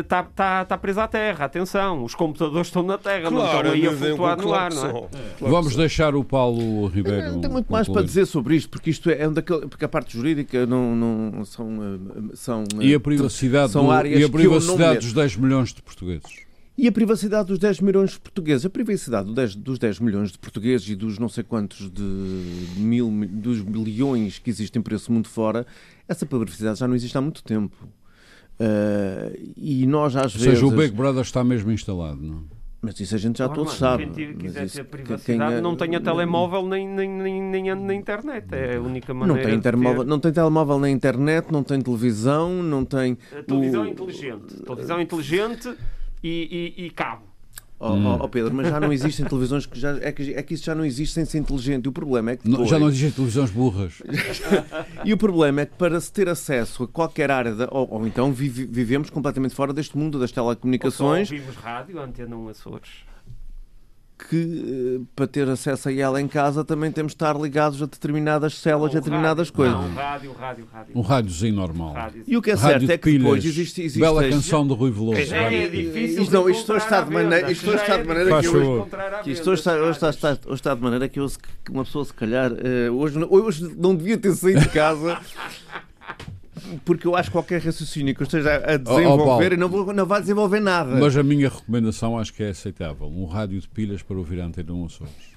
está 0.00 0.22
uh, 0.22 0.26
tá, 0.34 0.64
tá 0.64 0.76
presa 0.76 1.04
à 1.04 1.08
Terra. 1.08 1.44
Atenção, 1.44 2.02
os 2.02 2.16
computadores 2.16 2.66
estão 2.66 2.82
na 2.82 2.98
Terra, 2.98 3.30
claro, 3.30 3.34
não 3.34 3.46
estão 3.46 3.72
aí 3.72 3.86
a 3.86 3.92
flutuar 3.92 4.42
no 4.42 4.52
ar. 4.52 4.72
Não 4.72 4.86
é? 4.86 4.90
Claro 4.90 5.08
Vamos 5.40 5.76
deixar 5.76 6.16
o 6.16 6.24
Paulo 6.24 6.88
Ribeiro. 6.88 7.32
Não 7.32 7.40
tem 7.40 7.50
muito 7.50 7.70
mais 7.70 7.88
para 7.88 8.02
dizer 8.02 8.26
sobre 8.26 8.56
isto, 8.56 8.68
porque 8.68 8.90
isto 8.90 9.08
é 9.08 9.28
um 9.28 9.32
daquele, 9.32 9.68
porque 9.68 9.84
a 9.84 9.88
parte 9.88 10.14
jurídica 10.14 10.66
não, 10.66 10.96
não 10.96 11.44
são, 11.44 11.68
eh, 11.70 12.34
são. 12.34 12.64
E 12.80 12.92
a 12.92 12.98
privacidade, 12.98 13.72
são 13.72 13.84
do, 13.84 13.90
áreas 13.92 14.20
e 14.20 14.24
a 14.24 14.28
privacidade 14.28 15.00
dos 15.00 15.12
10 15.12 15.36
milhões 15.36 15.72
de 15.72 15.80
portugueses. 15.80 16.45
E 16.78 16.86
a 16.86 16.92
privacidade 16.92 17.48
dos 17.48 17.58
10 17.58 17.80
milhões 17.80 18.10
de 18.10 18.20
portugueses? 18.20 18.66
A 18.66 18.70
privacidade 18.70 19.32
dos 19.56 19.78
10 19.78 19.98
milhões 20.00 20.30
de 20.30 20.38
portugueses 20.38 20.86
e 20.90 20.94
dos 20.94 21.18
não 21.18 21.28
sei 21.28 21.42
quantos 21.42 21.90
de 21.90 22.02
mil, 22.76 23.10
dos 23.30 23.62
milhões 23.62 24.38
que 24.38 24.50
existem 24.50 24.82
por 24.82 24.92
esse 24.92 25.10
mundo 25.10 25.26
fora, 25.26 25.66
essa 26.06 26.26
privacidade 26.26 26.78
já 26.78 26.86
não 26.86 26.94
existe 26.94 27.16
há 27.16 27.20
muito 27.20 27.42
tempo. 27.42 27.74
Uh, 28.60 29.52
e 29.56 29.86
nós 29.86 30.16
às 30.16 30.34
Ou 30.34 30.40
vezes. 30.40 30.58
seja, 30.58 30.66
o 30.66 30.70
Big 30.70 30.94
Brother 30.94 31.22
está 31.22 31.42
mesmo 31.42 31.72
instalado, 31.72 32.20
não? 32.20 32.44
Mas 32.80 33.00
isso 33.00 33.14
a 33.14 33.18
gente 33.18 33.38
já 33.38 33.48
todos 33.48 33.72
sabe. 33.74 34.06
Quem 34.08 34.36
quiser 34.36 34.68
ter 34.70 34.84
privacidade 34.84 35.54
quem, 35.54 35.62
não 35.62 35.74
tenha 35.74 36.00
telemóvel 36.00 36.68
nem, 36.68 36.86
nem, 36.86 37.08
nem, 37.10 37.42
nem 37.42 37.74
na 37.74 37.94
internet. 37.94 38.46
É 38.52 38.76
a 38.76 38.80
única 38.80 39.12
maneira. 39.12 39.42
Não 39.42 39.50
tem, 39.50 39.60
telemóvel, 39.60 40.04
não 40.04 40.20
tem 40.20 40.32
telemóvel 40.32 40.78
na 40.78 40.90
internet, 40.90 41.50
não 41.50 41.62
tem 41.62 41.80
televisão, 41.80 42.62
não 42.62 42.84
tem. 42.84 43.16
A 43.36 43.42
televisão 43.42 43.82
o... 43.82 43.86
inteligente. 43.86 44.62
Televisão 44.62 45.00
inteligente 45.00 45.74
e, 46.26 46.74
e, 46.78 46.86
e 46.86 46.90
cabo. 46.90 47.24
Oh, 47.78 47.92
hum. 47.92 48.18
oh, 48.22 48.28
Pedro, 48.28 48.54
mas 48.54 48.68
já 48.68 48.80
não 48.80 48.90
existem 48.90 49.26
televisões 49.26 49.66
que 49.66 49.78
já 49.78 49.98
é 49.98 50.10
que, 50.10 50.32
é 50.32 50.42
que 50.42 50.54
isso 50.54 50.64
já 50.64 50.74
não 50.74 50.82
existe 50.82 51.12
sem 51.12 51.26
ser 51.26 51.38
inteligente. 51.38 51.84
E 51.84 51.88
o 51.88 51.92
problema 51.92 52.30
é 52.30 52.36
que 52.36 52.48
depois... 52.48 52.70
já 52.70 52.78
não 52.78 52.88
existem 52.88 53.10
televisões 53.10 53.50
burras. 53.50 54.02
e 55.04 55.12
o 55.12 55.18
problema 55.18 55.60
é 55.60 55.66
que 55.66 55.74
para 55.74 56.00
se 56.00 56.10
ter 56.10 56.26
acesso 56.26 56.84
a 56.84 56.88
qualquer 56.88 57.30
área, 57.30 57.54
de, 57.54 57.64
ou, 57.70 57.86
ou, 57.90 58.06
então 58.06 58.32
vive, 58.32 58.64
vivemos 58.64 59.10
completamente 59.10 59.54
fora 59.54 59.74
deste 59.74 59.96
mundo 59.96 60.18
das 60.18 60.32
telecomunicações. 60.32 61.30
Ou 61.30 61.36
só 61.36 61.42
ouvimos 61.42 61.56
rádio, 61.62 62.00
antena 62.00 62.34
1 62.34 62.48
Açores 62.48 62.90
que 64.18 64.98
eh, 64.98 65.04
para 65.14 65.26
ter 65.26 65.48
acesso 65.48 65.88
a 65.88 65.92
ela 65.92 66.20
em 66.20 66.26
casa 66.26 66.64
também 66.64 66.90
temos 66.90 67.12
de 67.12 67.16
estar 67.16 67.38
ligados 67.38 67.82
a 67.82 67.86
determinadas 67.86 68.54
células, 68.54 68.92
a 68.92 68.98
determinadas 68.98 69.48
rádio, 69.48 69.52
coisas. 69.52 69.76
Não, 69.76 69.94
rádio, 69.94 70.32
rádio, 70.32 70.68
rádio. 70.72 70.98
Um 70.98 71.00
rádiozinho 71.02 71.54
normal. 71.54 71.92
Rádio. 71.92 72.24
E 72.26 72.36
o 72.36 72.42
que 72.42 72.50
é 72.50 72.56
certo 72.56 72.90
é 72.90 72.96
que 72.96 73.04
pilhas, 73.04 73.22
depois 73.22 73.44
existe, 73.44 73.82
existe 73.82 74.00
Bela 74.00 74.28
canção 74.28 74.66
do 74.66 74.74
Rui 74.74 74.90
Veloso. 74.90 75.20
É, 75.20 75.64
é 75.64 75.68
difícil 75.68 76.22
isto, 76.22 76.32
não, 76.32 76.48
isto 76.48 76.76
está 76.76 77.02
de 77.02 77.10
maneira, 77.10 77.50
isto 77.50 77.70
está 77.70 77.96
de 77.96 78.02
é 78.02 78.04
maneira 78.04 78.40
que, 78.40 78.48
hoje, 78.48 78.90
que 79.22 79.30
isto 79.32 79.50
hoje 79.50 79.60
está, 79.60 79.74
hoje, 79.74 79.90
está, 79.90 80.10
está, 80.10 80.28
hoje 80.30 80.54
está 80.54 80.74
de 80.74 80.80
maneira 80.80 81.08
que, 81.08 81.20
eu, 81.20 81.28
que 81.64 81.70
uma 81.70 81.84
pessoa 81.84 82.04
se 82.04 82.14
calhar 82.14 82.50
uh, 82.52 82.92
hoje, 82.94 83.18
hoje 83.28 83.74
não 83.76 83.94
devia 83.94 84.16
ter 84.16 84.34
saído 84.34 84.60
de 84.60 84.68
casa 84.70 85.20
porque 86.84 87.06
eu 87.06 87.14
acho 87.14 87.30
que 87.30 87.32
qualquer 87.32 87.60
raciocínio 87.60 88.14
que 88.14 88.22
eu 88.22 88.24
esteja 88.24 88.56
a 88.56 88.76
desenvolver, 88.76 89.52
oh, 89.52 89.54
oh, 89.54 89.58
não, 89.58 89.68
vou, 89.68 89.92
não 89.92 90.06
vai 90.06 90.20
desenvolver 90.20 90.60
nada. 90.60 90.96
Mas 90.96 91.16
a 91.16 91.22
minha 91.22 91.48
recomendação 91.48 92.18
acho 92.18 92.32
que 92.32 92.42
é 92.42 92.50
aceitável. 92.50 93.06
Um 93.06 93.26
rádio 93.26 93.60
de 93.60 93.68
pilhas 93.68 94.02
para 94.02 94.16
ouvir 94.16 94.40
a 94.40 94.46
antena 94.46 94.72
1 94.72 94.84
Açores. 94.86 95.36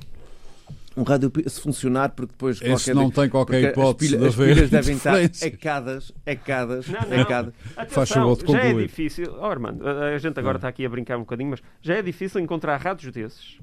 Um 0.97 1.03
rádio 1.03 1.31
se 1.47 1.61
funcionar, 1.61 2.09
porque 2.09 2.31
depois 2.31 2.57
Esse 2.57 2.67
qualquer, 2.67 2.95
não 2.95 3.11
tem 3.11 3.29
qualquer 3.29 3.63
hipótese 3.63 4.15
as 4.15 4.17
pilhas, 4.17 4.35
de 4.35 4.41
haver 4.41 4.51
as 4.51 4.55
pilhas 4.55 4.69
devem 4.69 4.95
estar 4.95 5.47
ecadas, 5.47 6.11
ecadas, 6.25 6.87
não, 6.87 7.01
não. 7.01 7.19
ecadas. 7.21 7.53
Faz 7.87 8.09
favor 8.09 8.37
de 8.37 8.43
concluir. 8.43 8.61
Já 8.61 8.69
é 8.69 8.81
difícil, 8.81 9.35
oh, 9.39 9.45
Armando, 9.45 9.87
a 9.87 10.17
gente 10.17 10.37
agora 10.39 10.57
está 10.57 10.67
aqui 10.67 10.85
a 10.85 10.89
brincar 10.89 11.17
um 11.17 11.21
bocadinho, 11.21 11.51
mas 11.51 11.61
já 11.81 11.95
é 11.95 12.01
difícil 12.01 12.41
encontrar 12.41 12.75
rádios 12.77 13.13
desses. 13.13 13.57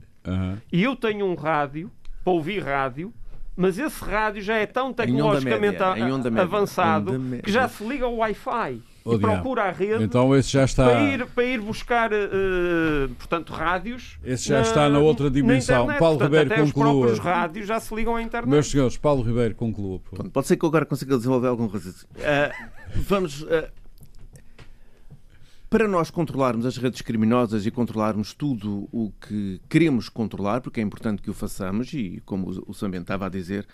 E 0.73 0.83
eu 0.83 0.97
tenho 0.97 1.27
um 1.27 1.35
rádio, 1.35 1.91
para 2.25 2.33
ouvir 2.33 2.63
rádio, 2.63 3.13
mas 3.57 3.79
esse 3.79 4.05
rádio 4.05 4.43
já 4.43 4.57
é 4.57 4.67
tão 4.67 4.93
tecnologicamente 4.93 5.79
média, 5.79 6.43
avançado 6.43 7.19
que 7.43 7.51
já 7.51 7.69
se 7.69 7.85
liga 7.85 8.05
ao 8.05 8.17
Wi-Fi. 8.17 8.83
Oh, 9.09 9.15
e 9.15 9.19
procura 9.21 9.63
a 9.63 9.71
rede 9.71 10.03
então 10.03 10.35
esse 10.35 10.51
já 10.51 10.65
está... 10.65 10.91
para, 10.91 11.03
ir, 11.05 11.27
para 11.27 11.45
ir 11.45 11.61
buscar 11.61 12.11
uh, 12.13 13.09
portanto, 13.17 13.53
rádios. 13.53 14.19
Esse 14.25 14.49
já 14.49 14.57
na, 14.57 14.63
está 14.63 14.89
na 14.89 14.99
outra 14.99 15.31
dimensão. 15.31 15.87
Na 15.87 15.95
Paulo 15.95 16.19
portanto, 16.19 16.41
Ribeiro 16.41 16.53
até 16.53 16.73
conclua. 16.73 16.91
Os 16.91 17.01
próprios 17.01 17.19
rádios 17.21 17.67
já 17.69 17.79
se 17.79 17.95
ligam 17.95 18.17
à 18.17 18.23
internet. 18.23 18.51
Meus 18.51 18.69
senhores, 18.69 18.97
Paulo 18.97 19.23
Ribeiro 19.23 19.55
conclua. 19.55 20.01
Pode 20.33 20.49
ser 20.49 20.57
que 20.57 20.65
eu 20.65 20.69
agora 20.69 20.85
consiga 20.85 21.17
desenvolver 21.17 21.47
algum 21.47 21.69
raciocínio. 21.69 22.09
Uh, 22.17 22.69
vamos. 22.97 23.43
Uh, 23.43 23.69
para 25.69 25.89
nós 25.89 26.11
controlarmos 26.11 26.65
as 26.65 26.77
redes 26.77 27.03
criminosas 27.03 27.67
e 27.67 27.71
controlarmos 27.71 28.33
tudo 28.33 28.89
o 28.93 29.13
que 29.21 29.61
queremos 29.69 30.09
controlar, 30.09 30.61
porque 30.61 30.81
é 30.81 30.83
importante 30.83 31.21
que 31.21 31.31
o 31.31 31.35
façamos, 31.35 31.93
e 31.93 32.23
como 32.25 32.63
o 32.67 32.73
Sambento 32.73 33.03
estava 33.03 33.27
a 33.27 33.29
dizer, 33.29 33.67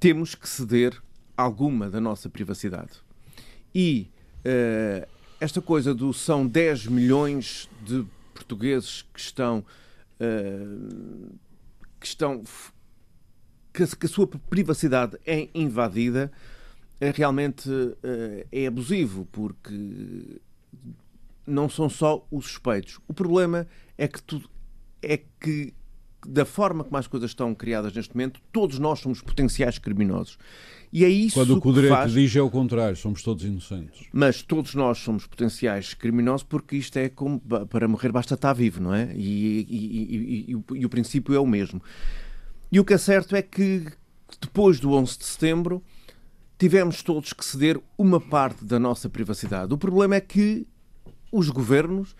temos 0.00 0.34
que 0.34 0.48
ceder 0.48 1.00
alguma 1.36 1.88
da 1.88 2.00
nossa 2.00 2.28
privacidade. 2.28 2.92
E 3.74 4.10
uh, 4.40 5.08
esta 5.40 5.62
coisa 5.62 5.94
do 5.94 6.12
são 6.12 6.46
10 6.46 6.86
milhões 6.86 7.68
de 7.82 8.04
portugueses 8.34 9.02
que 9.14 9.20
estão. 9.20 9.64
Uh, 10.20 11.38
que 12.00 12.06
estão. 12.06 12.42
Que, 13.72 13.86
que, 13.96 14.06
a 14.06 14.08
sua 14.08 14.26
privacidade 14.26 15.16
é 15.24 15.48
invadida, 15.54 16.32
é 17.00 17.12
realmente 17.12 17.70
uh, 17.70 18.46
é 18.50 18.66
abusivo, 18.66 19.28
porque 19.30 20.40
não 21.50 21.68
são 21.68 21.88
só 21.88 22.26
os 22.30 22.46
suspeitos. 22.46 22.98
O 23.06 23.14
problema 23.14 23.66
é 23.98 24.08
que 24.08 24.20
é 25.02 25.16
que 25.16 25.74
da 26.26 26.44
forma 26.44 26.84
como 26.84 26.96
as 26.96 27.06
coisas 27.06 27.30
estão 27.30 27.54
criadas 27.54 27.94
neste 27.94 28.14
momento, 28.14 28.40
todos 28.52 28.78
nós 28.78 28.98
somos 28.98 29.22
potenciais 29.22 29.78
criminosos. 29.78 30.38
E 30.92 31.04
é 31.04 31.08
isso 31.08 31.34
Quando 31.34 31.56
o 31.56 31.60
que 31.60 31.68
o 31.68 31.72
direito 31.72 31.94
faz... 31.94 32.12
diz 32.12 32.34
é 32.34 32.42
o 32.42 32.50
contrário, 32.50 32.96
somos 32.96 33.22
todos 33.22 33.44
inocentes. 33.44 34.06
Mas 34.12 34.42
todos 34.42 34.74
nós 34.74 34.98
somos 34.98 35.26
potenciais 35.26 35.94
criminosos 35.94 36.42
porque 36.42 36.76
isto 36.76 36.96
é 36.98 37.08
como 37.08 37.40
para 37.40 37.88
morrer 37.88 38.12
basta 38.12 38.34
estar 38.34 38.52
vivo, 38.52 38.82
não 38.82 38.94
é? 38.94 39.12
E, 39.14 39.66
e, 39.68 40.50
e, 40.50 40.78
e 40.78 40.84
o 40.84 40.88
princípio 40.88 41.34
é 41.34 41.40
o 41.40 41.46
mesmo. 41.46 41.80
E 42.70 42.78
o 42.78 42.84
que 42.84 42.92
é 42.92 42.98
certo 42.98 43.34
é 43.34 43.42
que 43.42 43.86
depois 44.40 44.78
do 44.78 44.92
11 44.92 45.18
de 45.18 45.24
setembro 45.24 45.82
tivemos 46.58 47.02
todos 47.02 47.32
que 47.32 47.44
ceder 47.44 47.80
uma 47.96 48.20
parte 48.20 48.64
da 48.64 48.78
nossa 48.78 49.08
privacidade. 49.08 49.72
O 49.72 49.78
problema 49.78 50.16
é 50.16 50.20
que 50.20 50.66
os 51.32 51.48
governos, 51.50 52.14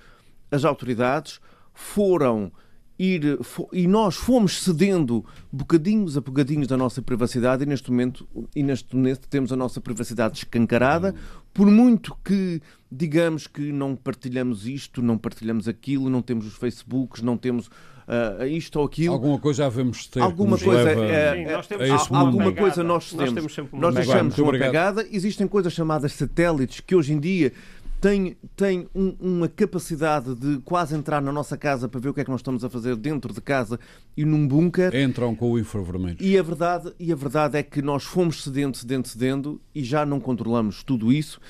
as 0.50 0.64
autoridades, 0.64 1.40
foram 1.72 2.52
ir 2.98 3.38
e 3.72 3.86
nós 3.86 4.14
fomos 4.14 4.62
cedendo 4.62 5.24
bocadinhos 5.50 6.18
a 6.18 6.20
bocadinhos 6.20 6.66
da 6.68 6.76
nossa 6.76 7.00
privacidade 7.00 7.62
e 7.62 7.66
neste 7.66 7.90
momento 7.90 8.28
e 8.54 8.62
neste 8.62 8.94
momento 8.94 9.26
temos 9.26 9.50
a 9.52 9.56
nossa 9.56 9.80
privacidade 9.80 10.36
escancarada. 10.38 11.14
Por 11.54 11.66
muito 11.66 12.14
que 12.22 12.60
digamos 12.92 13.46
que 13.46 13.72
não 13.72 13.96
partilhamos 13.96 14.66
isto 14.66 15.00
não 15.00 15.16
partilhamos 15.16 15.66
aquilo 15.66 16.10
não 16.10 16.20
temos 16.20 16.46
os 16.46 16.52
Facebooks 16.54 17.22
não 17.22 17.38
temos 17.38 17.68
uh, 17.68 18.44
isto 18.46 18.78
ou 18.78 18.84
aquilo 18.84 19.14
alguma 19.14 19.38
coisa 19.38 19.64
havemos 19.64 20.06
ter 20.06 20.20
alguma 20.20 20.58
coisa 20.58 20.82
leva 20.82 21.04
é, 21.06 21.32
Sim, 21.34 21.40
é, 21.44 21.52
nós 21.56 21.66
temos 21.66 21.90
há- 21.90 21.94
esse 21.96 22.14
alguma 22.14 22.52
coisa 22.52 22.82
nós 22.84 23.12
Nós 23.14 23.24
temos. 23.24 23.34
temos 23.34 23.54
sempre 23.54 23.72
uma 23.76 23.80
nós 23.82 23.94
deixamos 23.94 24.36
uma 24.38 24.48
obrigado. 24.48 24.68
pegada. 24.70 25.06
Existem 25.10 25.48
coisas 25.48 25.72
chamadas 25.72 26.12
satélites 26.12 26.80
que 26.80 26.94
hoje 26.94 27.12
em 27.14 27.18
dia 27.18 27.52
têm, 28.00 28.36
têm 28.56 28.88
um- 28.94 29.16
uma 29.20 29.48
capacidade 29.48 30.34
de 30.34 30.58
quase 30.60 30.94
entrar 30.96 31.20
na 31.20 31.30
nossa 31.30 31.56
casa 31.56 31.88
para 31.88 32.00
ver 32.00 32.08
o 32.08 32.14
que 32.14 32.20
é 32.20 32.24
que 32.24 32.30
nós 32.30 32.40
estamos 32.40 32.64
a 32.64 32.70
fazer 32.70 32.96
dentro 32.96 33.32
de 33.32 33.40
casa 33.40 33.78
e 34.16 34.24
num 34.24 34.46
bunker 34.48 34.94
entram 34.94 35.34
com 35.34 35.50
o 35.52 35.58
infravermelho 35.58 36.16
e 36.20 36.38
a 36.38 36.42
verdade, 36.42 36.92
e 36.98 37.12
a 37.12 37.16
verdade 37.16 37.58
é 37.58 37.62
que 37.62 37.82
nós 37.82 38.04
fomos 38.04 38.42
cedendo, 38.42 38.76
cedendo, 38.76 39.06
cedendo 39.08 39.60
e 39.74 39.84
já 39.84 40.04
não 40.06 40.18
controlamos 40.20 40.82
tudo 40.82 41.12
isso. 41.12 41.40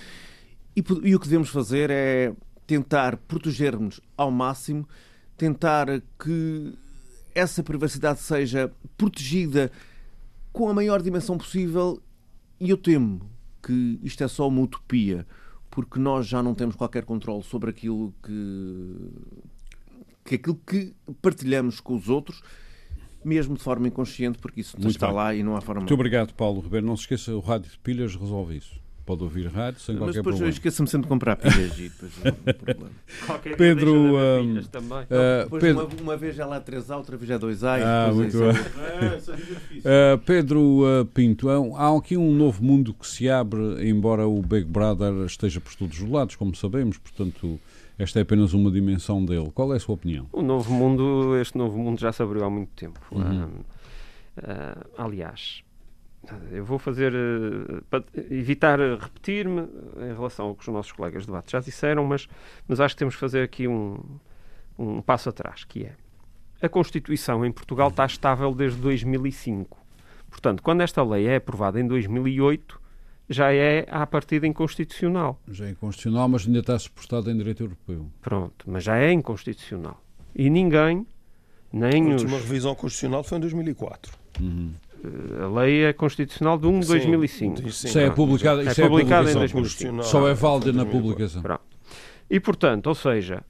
E, 0.77 0.83
e 1.05 1.15
o 1.15 1.21
que 1.21 1.27
devemos 1.27 1.49
fazer 1.49 1.91
é 1.91 2.33
tentar 2.67 3.17
proteger-nos 3.17 4.01
ao 4.17 4.31
máximo, 4.31 4.89
tentar 5.37 5.87
que 6.23 6.73
essa 7.35 7.63
privacidade 7.63 8.21
seja 8.21 8.71
protegida 8.97 9.71
com 10.53 10.69
a 10.69 10.75
maior 10.75 11.01
dimensão 11.03 11.37
possível. 11.39 12.01
E 12.61 12.71
eu 12.71 12.77
temo 12.77 13.23
que 13.63 13.99
isto 14.03 14.23
é 14.23 14.29
só 14.29 14.47
uma 14.49 14.61
utopia, 14.63 15.27
porque 15.71 15.99
nós 15.99 16.27
já 16.27 16.43
não 16.43 16.55
temos 16.55 16.75
qualquer 16.75 17.05
controle 17.05 17.43
sobre 17.43 17.71
aquilo 17.71 18.13
que, 18.23 18.97
que 20.25 20.35
aquilo 20.35 20.61
que 20.67 20.95
partilhamos 21.23 21.81
com 21.81 21.95
os 21.95 22.09
outros, 22.09 22.43
mesmo 23.25 23.57
de 23.57 23.63
forma 23.63 23.87
inconsciente, 23.89 24.39
porque 24.39 24.61
isso 24.61 24.77
está 24.89 25.07
bem. 25.09 25.17
lá 25.17 25.35
e 25.35 25.43
não 25.43 25.57
há 25.57 25.61
forma. 25.61 25.83
muito 25.83 25.95
obrigado 25.95 26.35
Paulo 26.35 26.61
Ribeiro 26.61 26.87
não 26.87 26.97
se 26.97 27.03
esqueça 27.03 27.35
o 27.35 27.41
rádio 27.41 27.71
de 27.71 27.79
pilhas 27.79 28.15
resolve 28.17 28.57
isso 28.57 28.80
pode 29.05 29.23
ouvir 29.23 29.47
rádio 29.49 29.81
sem 29.81 29.95
Mas 29.95 30.05
qualquer 30.05 30.19
depois 30.19 30.41
eu 30.41 30.49
esqueço-me 30.49 30.89
sempre 30.89 31.05
de 31.07 31.09
comprar 31.09 31.37
pilhas 31.37 31.79
e 31.79 31.89
depois 31.89 32.13
não 32.25 32.31
há 32.33 32.55
problema. 32.55 32.91
Qualquer 33.27 33.57
Pedro, 33.57 33.95
hum, 34.17 34.47
pilhas 34.49 34.69
também. 34.69 34.99
Depois 35.45 35.61
Pedro, 35.63 35.87
uma, 35.87 36.03
uma 36.03 36.17
vez 36.17 36.39
é 36.39 36.45
lá 36.45 36.61
3A, 36.61 36.97
outra 36.97 37.17
vez 37.17 37.31
é 37.31 37.39
2A. 37.39 37.79
e 37.79 37.83
Ah, 37.83 38.09
depois 38.09 38.35
muito 38.35 38.45
é 38.45 38.53
bem. 38.53 39.19
isso. 39.19 39.33
Uh, 39.33 40.19
Pedro 40.25 40.61
uh, 41.01 41.05
Pinto, 41.07 41.49
há, 41.49 41.61
um- 41.61 41.97
aqui 41.99 42.17
um 42.17 42.35
novo 42.35 42.63
mundo 42.65 42.95
que 42.95 43.07
se 43.07 43.29
abre, 43.29 43.89
embora 43.89 44.27
o 44.27 44.41
Big 44.43 44.65
Brother 44.65 45.13
esteja 45.27 45.61
por 45.61 45.75
todos 45.75 46.01
os 46.01 46.09
lados, 46.09 46.37
como 46.37 46.55
sabemos, 46.55 46.99
portanto, 46.99 47.59
esta 47.99 48.19
é 48.19 48.23
apenas 48.23 48.55
uma 48.55 48.71
dimensão 48.71 49.25
dele. 49.25 49.51
Qual 49.55 49.73
é 49.73 49.77
a 49.77 49.81
sua 49.81 49.95
opinião? 49.95 50.27
O 50.33 50.43
novo 50.43 50.73
mundo, 50.73 51.37
este 51.41 51.59
novo 51.59 51.77
mundo 51.79 52.01
já 52.01 52.13
se 52.13 52.23
abriu 52.23 52.45
há 52.45 52.51
muito 52.51 52.71
tempo. 52.77 52.99
Uhum. 53.13 53.49
Ah, 54.43 54.87
aliás, 54.97 55.63
eu 56.51 56.65
vou 56.65 56.79
fazer 56.79 57.13
eh, 57.15 57.81
para 57.89 58.05
evitar 58.31 58.79
repetir-me 58.79 59.63
em 59.63 60.15
relação 60.15 60.47
ao 60.47 60.55
que 60.55 60.63
os 60.63 60.69
nossos 60.69 60.93
colegas 60.93 61.23
de 61.23 61.29
debate 61.29 61.53
já 61.53 61.61
disseram, 61.61 62.05
mas, 62.05 62.29
mas 62.69 62.81
acho 62.81 62.95
que 62.95 62.99
temos 62.99 63.15
que 63.15 63.21
fazer 63.21 63.43
aqui 63.43 63.67
um, 63.67 63.99
um 64.79 65.01
passo 65.01 65.29
atrás, 65.29 65.65
que 65.65 65.85
é 65.85 65.95
a 66.63 66.69
Constituição 66.69 67.45
em 67.45 67.51
Portugal 67.51 67.89
está 67.89 68.05
estável 68.05 68.55
desde 68.55 68.79
2005. 68.81 69.79
Portanto, 70.31 70.63
quando 70.63 70.83
esta 70.83 71.03
lei 71.03 71.27
é 71.27 71.37
aprovada 71.37 71.81
em 71.81 71.87
2008, 71.87 72.81
já 73.29 73.53
é 73.53 73.87
à 73.91 74.07
partida 74.07 74.47
inconstitucional. 74.47 75.41
Já 75.49 75.67
é 75.67 75.71
inconstitucional, 75.71 76.29
mas 76.29 76.47
ainda 76.47 76.59
está 76.59 76.79
suportado 76.79 77.31
em 77.31 77.37
direito 77.37 77.63
europeu. 77.63 78.11
Pronto, 78.21 78.65
mas 78.69 78.85
já 78.85 78.99
é 78.99 79.11
inconstitucional. 79.13 80.03
E 80.35 80.51
ninguém, 80.51 81.07
nem 81.73 82.13
A 82.13 82.15
os, 82.17 82.23
última 82.23 82.39
revisão 82.39 82.75
constitucional 82.75 83.25
foi 83.25 83.39
em 83.39 83.41
2004. 83.41 84.13
A 85.43 85.61
lei 85.61 85.85
é 85.85 85.93
constitucional 85.93 86.59
de 86.59 86.67
1 86.67 86.81
de 86.81 86.87
2005. 86.89 87.57
Sim, 87.57 87.63
sim. 87.71 87.89
Isso 87.89 87.99
é 87.99 88.11
publicado, 88.11 88.61
É 88.61 88.65
isso 88.71 88.81
é 88.81 88.85
a 88.85 88.87
em 88.87 88.91
publicação. 88.91 89.35
2005. 89.41 90.03
Só 90.05 90.29
é 90.29 90.35
válida 90.35 90.73
na 90.73 90.85
2004. 90.85 91.01
publicação. 91.01 91.43
Pronto. 91.43 91.63
E, 92.31 92.39
portanto, 92.41 92.87
ou 92.87 92.95
seja, 92.95 93.43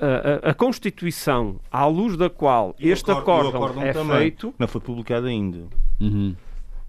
a, 0.00 0.46
a- 0.48 0.50
a 0.50 0.54
Constituição, 0.54 1.60
à 1.70 1.86
luz 1.86 2.16
da 2.16 2.28
qual 2.30 2.74
E 2.78 2.88
este 2.90 3.10
acórdão- 3.10 3.48
acórdão 3.50 3.62
acórdão 3.64 3.82
é 3.84 3.92
também. 3.92 4.16
feito, 4.18 4.54
Não 4.58 4.68
foi 4.68 4.80
publicado 4.80 5.26
ainda. 5.26 5.66
Uhum. 6.00 6.34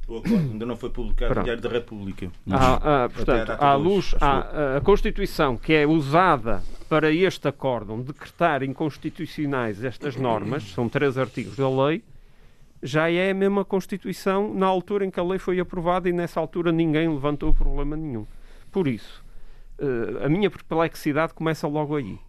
O 0.05 0.17
acordo 0.17 0.35
ainda 0.51 0.65
não 0.65 0.75
foi 0.75 0.89
publicado 0.89 1.33
Pronto. 1.33 1.37
no 1.37 1.43
Diário 1.45 1.61
da 1.63 1.69
República. 1.69 2.29
Até 2.51 3.13
portanto, 3.15 3.49
a 3.51 3.69
à 3.69 3.75
luz, 3.75 4.13
à- 4.19 4.77
a 4.77 4.81
Constituição 4.81 5.55
que 5.55 5.71
é 5.73 5.87
usada 5.87 6.61
para 6.89 7.09
este 7.11 7.47
acórdão 7.47 8.01
decretar 8.01 8.63
inconstitucionais 8.63 9.81
estas 9.83 10.15
normas, 10.17 10.63
são 10.73 10.89
três 10.89 11.17
artigos 11.17 11.55
da 11.55 11.69
lei, 11.69 12.03
já 12.83 13.09
é 13.09 13.31
a 13.31 13.33
mesma 13.33 13.63
Constituição 13.63 14.53
na 14.53 14.67
altura 14.67 15.05
em 15.05 15.09
que 15.09 15.19
a 15.19 15.23
lei 15.23 15.39
foi 15.39 15.59
aprovada 15.59 16.09
e 16.09 16.11
nessa 16.13 16.39
altura 16.39 16.71
ninguém 16.71 17.07
levantou 17.07 17.53
problema 17.53 17.95
nenhum. 17.95 18.27
Por 18.71 18.87
isso, 18.87 19.23
eh, 19.79 20.25
a 20.25 20.29
minha 20.29 20.51
perplexidade 20.51 21.33
começa 21.33 21.67
logo 21.67 21.95
aí. 21.95 22.19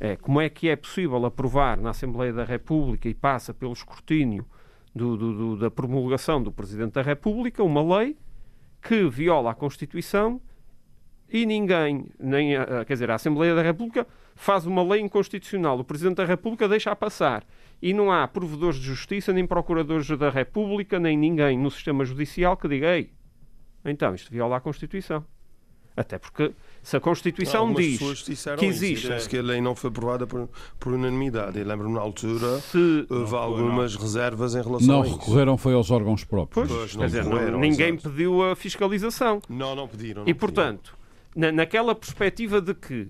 É 0.00 0.16
como 0.16 0.40
é 0.40 0.48
que 0.48 0.68
é 0.70 0.76
possível 0.76 1.24
aprovar 1.26 1.76
na 1.76 1.90
Assembleia 1.90 2.32
da 2.32 2.42
República 2.44 3.06
e 3.08 3.12
passa 3.14 3.52
pelo 3.52 3.72
escrutínio 3.74 4.46
do- 4.94 5.16
do- 5.16 5.34
do- 5.36 5.56
da 5.58 5.70
promulgação 5.70 6.42
do 6.42 6.50
Presidente 6.50 6.94
da 6.94 7.02
República 7.02 7.62
uma 7.62 7.82
lei 7.98 8.16
que 8.82 9.06
viola 9.10 9.50
a 9.50 9.54
Constituição 9.54 10.40
e 11.28 11.44
ninguém, 11.44 12.06
nem 12.18 12.52
quer 12.86 12.94
dizer, 12.94 13.10
a 13.10 13.16
Assembleia 13.16 13.54
da 13.54 13.62
República 13.62 14.06
faz 14.40 14.64
uma 14.66 14.82
lei 14.82 15.00
inconstitucional. 15.02 15.78
O 15.78 15.84
Presidente 15.84 16.16
da 16.16 16.24
República 16.24 16.66
deixa 16.66 16.90
a 16.90 16.96
passar. 16.96 17.44
E 17.82 17.92
não 17.92 18.10
há 18.10 18.26
provedores 18.26 18.78
de 18.78 18.86
justiça, 18.86 19.32
nem 19.32 19.46
procuradores 19.46 20.08
da 20.18 20.30
República, 20.30 20.98
nem 20.98 21.16
ninguém 21.16 21.58
no 21.58 21.70
sistema 21.70 22.04
judicial 22.04 22.56
que 22.56 22.66
diga, 22.68 22.96
ei, 22.96 23.10
então 23.84 24.14
isto 24.14 24.30
viola 24.30 24.56
a 24.56 24.60
Constituição. 24.60 25.24
Até 25.96 26.18
porque 26.18 26.52
se 26.82 26.96
a 26.96 27.00
Constituição 27.00 27.62
Algumas 27.62 27.84
diz 27.84 27.98
que 27.98 28.32
isso, 28.32 28.50
existe- 28.62 29.08
disse 29.14 29.28
que 29.28 29.36
a 29.36 29.42
lei 29.42 29.60
não 29.60 29.74
foi 29.74 29.90
aprovada 29.90 30.26
por, 30.26 30.48
por 30.78 30.92
unanimidade. 30.94 31.58
Eu 31.58 31.66
lembro-me 31.66 31.94
na 31.94 32.00
altura 32.00 32.58
se 32.60 33.06
houve 33.10 33.34
algumas 33.34 33.96
reservas 33.96 34.54
em 34.54 34.62
relação 34.62 34.86
Não 34.88 35.02
a 35.02 35.06
isso. 35.06 35.18
recorreram 35.18 35.58
foi 35.58 35.74
aos 35.74 35.90
órgãos 35.90 36.24
próprios. 36.24 36.68
Pois, 36.68 36.78
Pois, 36.78 36.92
quer 36.92 36.98
não 36.98 37.06
dizer, 37.06 37.24
não- 37.50 37.58
ninguém 37.60 37.96
pediu 37.96 38.42
a 38.50 38.56
fiscalização. 38.56 39.42
Não, 39.48 39.74
não 39.74 39.86
pediram. 39.86 40.22
não 40.22 40.28
E, 40.30 40.32
pediram. 40.32 40.38
portanto, 40.38 40.96
na, 41.36 41.52
naquela 41.52 41.94
perspectiva 41.94 42.60
de 42.62 42.72
que, 42.72 43.08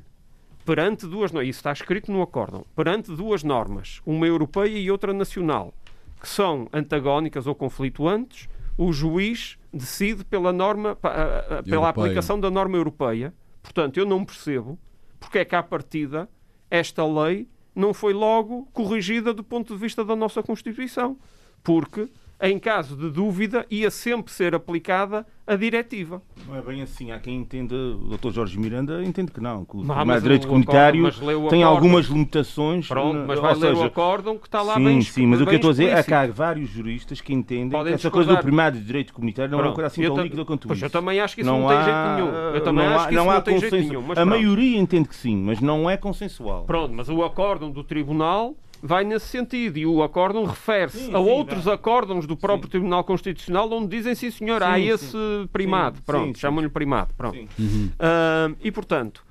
perante 0.71 1.05
duas 1.05 1.33
normas, 1.33 1.49
isso 1.49 1.59
está 1.59 1.73
escrito 1.73 2.12
no 2.12 2.23
acórdão, 2.23 2.64
perante 2.77 3.11
duas 3.11 3.43
normas, 3.43 4.01
uma 4.07 4.25
europeia 4.25 4.79
e 4.79 4.89
outra 4.89 5.12
nacional, 5.12 5.75
que 6.21 6.29
são 6.29 6.68
antagónicas 6.73 7.49
ou 7.49 7.57
conflituantes, 7.57 8.49
o 8.79 8.93
juiz 8.93 9.59
decide 9.75 10.25
pela 10.25 10.53
norma, 10.53 10.95
pela 10.95 11.64
Europeia. 11.66 11.89
aplicação 11.89 12.39
da 12.39 12.49
norma 12.53 12.77
europeia. 12.77 13.35
Portanto, 13.61 13.99
eu 13.99 14.07
não 14.07 14.25
percebo 14.25 14.79
porque 15.18 15.41
é 15.41 15.45
que, 15.45 15.57
à 15.57 15.62
partida, 15.62 16.29
esta 16.71 17.05
lei 17.05 17.49
não 17.75 17.93
foi 17.93 18.12
logo 18.12 18.68
corrigida 18.73 19.35
do 19.35 19.43
ponto 19.43 19.75
de 19.75 19.81
vista 19.81 20.05
da 20.05 20.14
nossa 20.14 20.41
Constituição. 20.41 21.18
Porque, 21.64 22.09
em 22.43 22.59
caso 22.59 22.97
de 22.97 23.11
dúvida, 23.11 23.66
ia 23.70 23.91
sempre 23.91 24.32
ser 24.32 24.55
aplicada 24.55 25.26
a 25.47 25.57
diretiva. 25.57 26.22
Não 26.49 26.57
é 26.57 26.62
bem 26.62 26.80
assim. 26.80 27.11
Há 27.11 27.18
quem 27.18 27.36
entenda, 27.36 27.74
o 27.74 28.16
Dr. 28.16 28.30
Jorge 28.30 28.59
Miranda 28.59 29.03
entende 29.03 29.32
que 29.32 29.41
não. 29.41 29.64
Que 29.64 29.76
o 29.76 29.84
mas 29.84 30.22
direito 30.22 30.47
comunitário 30.47 31.07
acórdão- 31.07 31.49
tem 31.49 31.62
algumas 31.62 32.07
limitações. 32.07 32.86
Pronto, 32.86 33.18
na- 33.18 33.26
mas 33.26 33.41
vai 33.41 33.55
ler 33.55 33.72
o 33.72 33.76
seja, 33.76 33.86
acórdão 33.86 34.38
que 34.38 34.47
está 34.47 34.62
lá 34.62 34.74
sim, 34.74 34.84
bem 34.84 35.01
sim, 35.03 35.26
mas 35.26 35.41
o 35.41 35.45
que 35.45 35.51
eu 35.53 35.57
estou 35.57 35.70
a 35.70 35.72
dizer 35.72 35.88
é 35.88 36.03
que 36.03 36.14
há 36.14 36.26
vários 36.28 36.70
juristas 36.70 37.20
que 37.20 37.32
entendem 37.34 37.70
Podem 37.70 37.93
que 37.93 37.95
essa 37.97 38.11
coisa 38.11 38.34
do 38.34 38.41
primário 38.43 38.78
de 38.78 38.84
direito 38.86 39.12
comunitário 39.12 39.51
não 39.51 39.59
é 39.59 39.62
uma 39.62 39.72
coisa 39.74 39.88
assim 39.88 40.03
tão 40.03 40.14
ta- 40.16 40.22
líquida 40.22 40.45
quanto 40.45 40.66
Pois 40.68 40.78
isso. 40.78 40.86
eu 40.86 40.91
também 40.91 41.20
acho 41.20 41.34
que 41.34 41.41
isso 41.43 41.51
não, 41.51 41.66
tem 41.66 41.76
jeito 41.82 41.99
nenhum. 42.14 42.28
Eu 42.55 42.61
também 42.64 42.86
não 42.86 42.95
acho 42.95 43.05
há- 43.05 43.09
que 43.09 43.14
isso 43.14 43.24
não, 43.24 43.30
há 43.30 43.41
tem 43.41 43.59
jeito 43.59 43.70
consenso. 43.72 43.88
nenhum. 43.91 44.03
Mas 44.03 44.18
a 44.18 44.22
pronto. 44.22 44.28
maioria 44.30 44.78
entende 44.78 45.09
que 45.09 45.16
sim, 45.16 45.36
mas 45.36 45.61
não 45.61 45.91
é 45.91 45.97
consensual. 45.97 46.64
Pronto, 46.64 46.95
mas 46.95 47.09
o 47.09 47.22
acórdão 47.24 47.70
do 47.70 47.82
Tribunal 47.84 48.55
vai 48.83 49.05
nesse 49.05 49.26
sentido 49.26 49.78
e 49.78 49.87
o 49.87 50.03
acórdão 50.03 50.45
refere-se 50.45 50.99
a 50.99 51.05
sim, 51.05 51.14
outros 51.14 51.64
vai. 51.64 51.74
acórdãos 51.74 52.26
do 52.26 52.37
próprio 52.37 52.64
Sim. 52.66 52.70
Tribunal 52.70 53.05
Constitucional 53.05 53.70
onde 53.72 53.97
dizem 53.97 54.14
sim 54.14 54.31
senhor, 54.31 54.62
há 54.62 54.76
Sim, 54.76 54.89
esse 54.89 55.16
primado. 55.53 55.97
Sim, 55.99 56.03
Pronto, 56.07 56.26
sim, 56.28 56.35
sim. 56.35 56.41
chamam-lhe 56.41 56.68
primado. 56.68 57.12
Pronto. 57.16 57.37
Sim. 57.57 57.91
Ah, 57.99 58.51
e 58.62 58.70
portanto, 58.72 59.24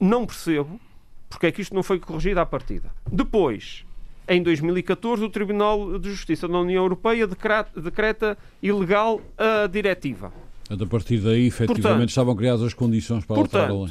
não 0.00 0.26
percebo 0.26 0.80
porque 1.28 1.46
é 1.46 1.52
que 1.52 1.62
isto 1.62 1.74
não 1.74 1.82
foi 1.82 1.98
corrigido 2.00 2.40
à 2.40 2.46
partida. 2.46 2.90
Depois, 3.10 3.84
em 4.28 4.42
2014, 4.42 5.22
o 5.24 5.28
Tribunal 5.30 5.98
de 5.98 6.10
Justiça 6.10 6.48
da 6.48 6.58
União 6.58 6.82
Europeia 6.82 7.26
decreta, 7.26 7.80
decreta 7.80 8.38
ilegal 8.62 9.20
a 9.38 9.66
diretiva. 9.66 10.32
A 10.68 10.86
partir 10.86 11.18
daí, 11.18 11.46
efetivamente, 11.46 11.82
Portanto- 11.82 12.08
estavam 12.08 12.34
criadas 12.36 12.62
as 12.62 12.72
condições 12.74 13.24
para 13.24 13.36
alterar 13.36 13.70
a 13.70 13.74
lei. 13.74 13.90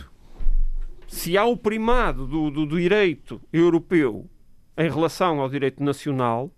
Se 1.09 1.35
há 1.35 1.43
o 1.43 1.57
primado 1.57 2.27
do, 2.27 2.51
do 2.51 2.67
direito 2.67 3.41
europeu 3.51 4.29
em 4.77 4.89
relação 4.89 5.41
ao 5.41 5.49
direito 5.49 5.83
nacional, 5.83 6.51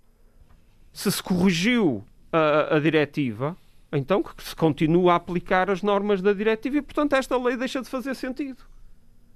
se 0.91 1.09
se 1.09 1.23
corrigiu 1.23 2.03
a, 2.33 2.75
a 2.75 2.79
diretiva, 2.79 3.55
então 3.93 4.21
que 4.21 4.43
se 4.43 4.53
continua 4.53 5.13
a 5.13 5.15
aplicar 5.15 5.69
as 5.69 5.81
normas 5.81 6.21
da 6.21 6.33
diretiva 6.33 6.77
e, 6.77 6.81
portanto, 6.81 7.13
esta 7.13 7.37
lei 7.37 7.55
deixa 7.55 7.81
de 7.81 7.89
fazer 7.89 8.13
sentido. 8.13 8.61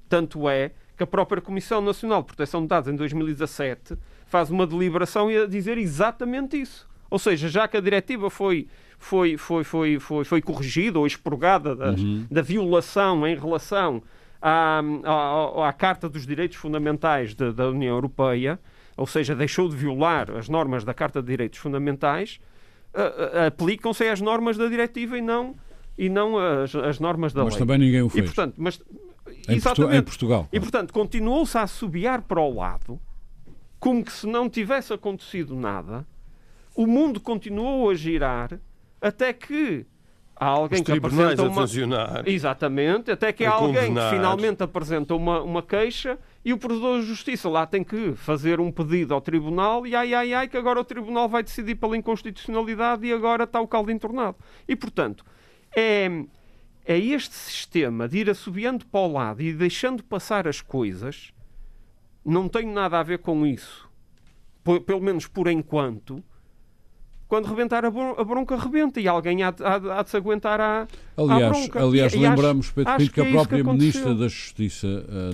Tanto 0.09 0.49
é 0.49 0.72
que 0.97 1.03
a 1.03 1.07
própria 1.07 1.41
Comissão 1.41 1.82
Nacional 1.82 2.22
de 2.22 2.28
Proteção 2.28 2.61
de 2.61 2.68
Dados, 2.68 2.91
em 2.91 2.95
2017, 2.95 3.97
faz 4.26 4.49
uma 4.49 4.68
deliberação 4.68 5.32
e 5.32 5.38
a 5.38 5.47
dizer 5.47 5.78
exatamente 5.78 6.59
isso. 6.59 6.88
Ou 7.09 7.18
seja, 7.18 7.47
já 7.47 7.70
que 7.70 7.78
a 7.78 7.82
diretiva 7.82 8.30
foi, 8.30 8.68
foi, 8.99 9.38
foi, 9.38 9.63
foi, 9.63 9.97
foi, 9.97 10.26
foi 10.26 10.41
corrigida 10.41 10.99
ou 10.99 11.07
expurgada 11.07 11.74
da, 11.74 11.91
uhum. 11.91 12.26
da 12.30 12.41
violação 12.41 13.26
em 13.26 13.36
relação 13.36 14.03
à, 14.47 14.79
à, 15.03 15.69
à, 15.69 15.73
Carta 15.73 16.07
dos 16.07 16.27
Direitos 16.27 16.57
Fundamentais 16.57 17.33
de, 17.33 17.51
da 17.51 17.67
União 17.67 17.95
Europeia, 17.95 18.59
ou 18.95 19.07
seja, 19.07 19.35
deixou 19.35 19.67
de 19.67 19.75
violar 19.75 20.29
as 20.37 20.47
normas 20.47 20.83
da 20.83 20.93
Carta 20.93 21.19
de 21.19 21.27
Direitos 21.27 21.57
Fundamentais, 21.57 22.39
aplicam-se 23.47 24.07
às 24.07 24.21
normas 24.21 24.55
da 24.55 24.67
diretiva 24.67 25.17
e 25.17 25.21
não, 25.21 25.55
e 25.97 26.09
não 26.09 26.37
as, 26.37 26.75
as 26.75 26.99
normas 26.99 27.33
da 27.33 27.43
mas 27.43 27.53
lei. 27.53 27.59
Mas 27.59 27.67
também 27.67 27.87
ninguém 27.87 28.03
o 28.03 28.09
fez. 28.09 28.23
E, 28.23 28.27
portanto, 28.27 28.53
mas, 28.55 28.79
em, 29.49 29.59
Portu 29.59 29.91
em 29.91 30.03
Portugal. 30.03 30.47
E, 30.53 30.59
portanto, 30.59 30.93
continuou-se 30.93 31.57
a 31.57 31.63
assobiar 31.63 32.21
para 32.21 32.39
o 32.39 32.53
lado, 32.53 32.99
como 33.79 34.05
que 34.05 34.11
se 34.11 34.27
não 34.27 34.47
tivesse 34.47 34.93
acontecido 34.93 35.55
nada, 35.55 36.05
o 36.75 36.85
mundo 36.85 37.19
continuou 37.19 37.89
a 37.89 37.95
girar 37.95 38.59
até 39.01 39.33
que 39.33 39.87
há 40.36 40.47
alguém 40.47 40.81
Os 40.81 40.86
que 40.86 40.91
apresenta 40.91 41.43
uma... 41.43 41.53
funcionar. 41.53 42.27
Exatamente, 42.27 43.11
até 43.11 43.31
que 43.31 43.45
há 43.45 43.51
alguém 43.51 43.93
que 43.93 44.09
finalmente 44.09 44.61
apresenta 44.61 45.15
uma, 45.15 45.41
uma 45.41 45.63
queixa 45.63 46.19
e 46.43 46.51
o 46.51 46.57
Provedor 46.57 46.99
de 46.99 47.07
Justiça 47.07 47.49
lá 47.49 47.65
tem 47.65 47.83
que 47.83 48.13
fazer 48.13 48.59
um 48.59 48.71
pedido 48.71 49.13
ao 49.13 49.21
Tribunal 49.21 49.88
e 49.88 49.95
ai, 49.95 50.13
ai, 50.13 50.33
ai, 50.33 50.47
que 50.47 50.57
agora 50.57 50.79
o 50.79 50.83
Tribunal 50.83 51.29
vai 51.29 51.41
decidir 51.41 51.75
pela 51.75 51.97
inconstitucionalidade 51.97 53.05
e 53.05 53.13
agora 53.13 53.45
está 53.45 53.61
o 53.61 53.67
caldo 53.67 53.91
entornado. 53.91 54.38
E, 54.67 54.75
portanto, 54.75 55.25
é, 55.75 56.25
é 56.86 56.97
este 56.97 57.33
sistema 57.33 58.07
de 58.07 58.19
ir 58.19 58.29
assobiando 58.29 58.86
para 58.86 58.99
o 58.99 59.11
lado 59.11 59.41
e 59.41 59.53
deixando 59.53 60.03
passar 60.03 60.47
as 60.47 60.61
coisas, 60.61 61.33
não 62.23 62.49
tem 62.49 62.67
nada 62.67 62.99
a 62.99 63.03
ver 63.03 63.19
com 63.19 63.45
isso, 63.45 63.89
pelo 64.86 65.01
menos 65.01 65.27
por 65.27 65.47
enquanto, 65.47 66.23
quando 67.28 67.45
rebentar 67.47 67.84
a, 67.86 67.89
bronca, 67.89 68.55
rebenta 68.55 69.01
e 69.01 69.07
alguém 69.07 69.43
há, 69.43 69.53
há, 69.59 69.99
há 69.99 70.03
de 70.03 70.09
se 70.09 70.17
aguentar 70.17 70.61
à, 70.61 70.88
aliás, 71.17 71.43
à 71.43 71.49
bronca. 71.49 71.84
Aliás, 71.84 72.13
e, 72.13 72.17
lembramos, 72.17 72.71
Pedro 72.71 72.97
Pinto, 72.97 73.13
que, 73.13 73.21
que, 73.21 73.28
a 73.28 73.32
própria 73.32 73.63
que 73.63 73.69
Ministra 73.69 74.13
da 74.13 74.28
Justiça, 74.28 74.88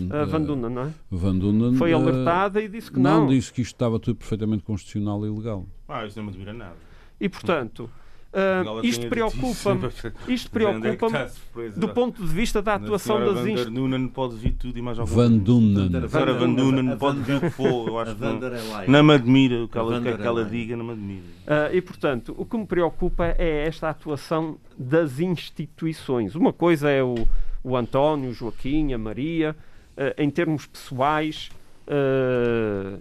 a, 0.10 0.22
a 0.22 0.26
Van 0.26 0.42
Dunen, 0.42 0.70
não 0.70 0.84
é? 0.84 0.94
Van 1.10 1.38
Dunen, 1.38 1.76
foi 1.76 1.92
alertada 1.92 2.62
e 2.62 2.68
disse 2.68 2.92
que 2.92 3.00
não. 3.00 3.22
Não, 3.22 3.28
disse 3.28 3.52
que 3.52 3.62
isto 3.62 3.74
estava 3.74 4.00
tudo 4.00 4.18
perfeitamente 4.18 4.64
constitucional 4.64 5.26
e 5.26 5.30
legal. 5.30 5.66
Ah, 5.88 6.06
isso 6.06 6.18
não 6.18 6.26
me 6.26 6.32
admira 6.32 6.54
nada. 6.54 6.78
E, 7.20 7.28
portanto, 7.28 7.90
Uh, 8.32 8.86
isto 8.86 9.10
preocupa-me 9.10 9.90
isto 10.30 10.48
preocupa 10.52 11.30
do 11.76 11.90
ponto 11.90 12.26
de 12.26 12.34
vista 12.34 12.62
da 12.62 12.76
atuação 12.76 13.20
das 13.20 13.46
instituições. 13.46 13.66
Van 13.66 13.74
Dunen 13.74 14.08
pode 14.08 14.36
vir 14.38 14.54
tudo 14.54 14.80
e 14.80 14.82
mais 14.82 14.98
alguma 14.98 15.24
Van 15.24 15.38
Dunen. 15.38 16.08
Van 16.08 16.54
Dunen 16.54 16.98
pode 16.98 17.20
vir 17.20 17.36
o 17.36 17.42
que 17.42 17.50
for. 17.50 17.90
Eu 17.90 18.00
acho 18.00 18.16
que 18.16 18.22
não, 18.22 18.40
não 18.88 19.04
me 19.04 19.14
admira 19.16 19.62
o 19.66 19.68
que 19.68 19.78
ela, 19.78 20.00
que, 20.00 20.18
que 20.18 20.24
ela 20.26 20.46
diga, 20.46 20.78
não 20.78 20.86
me 20.86 20.92
admira. 20.94 21.24
Uh, 21.46 21.76
e, 21.76 21.82
portanto, 21.82 22.34
o 22.38 22.46
que 22.46 22.58
me 22.58 22.66
preocupa 22.66 23.36
é 23.38 23.68
esta 23.68 23.90
atuação 23.90 24.58
das 24.78 25.20
instituições. 25.20 26.34
Uma 26.34 26.54
coisa 26.54 26.90
é 26.90 27.04
o, 27.04 27.28
o 27.62 27.76
António, 27.76 28.30
o 28.30 28.34
Joaquim, 28.34 28.94
a 28.94 28.98
Maria, 28.98 29.54
uh, 29.98 30.14
em 30.18 30.30
termos 30.30 30.66
pessoais, 30.66 31.50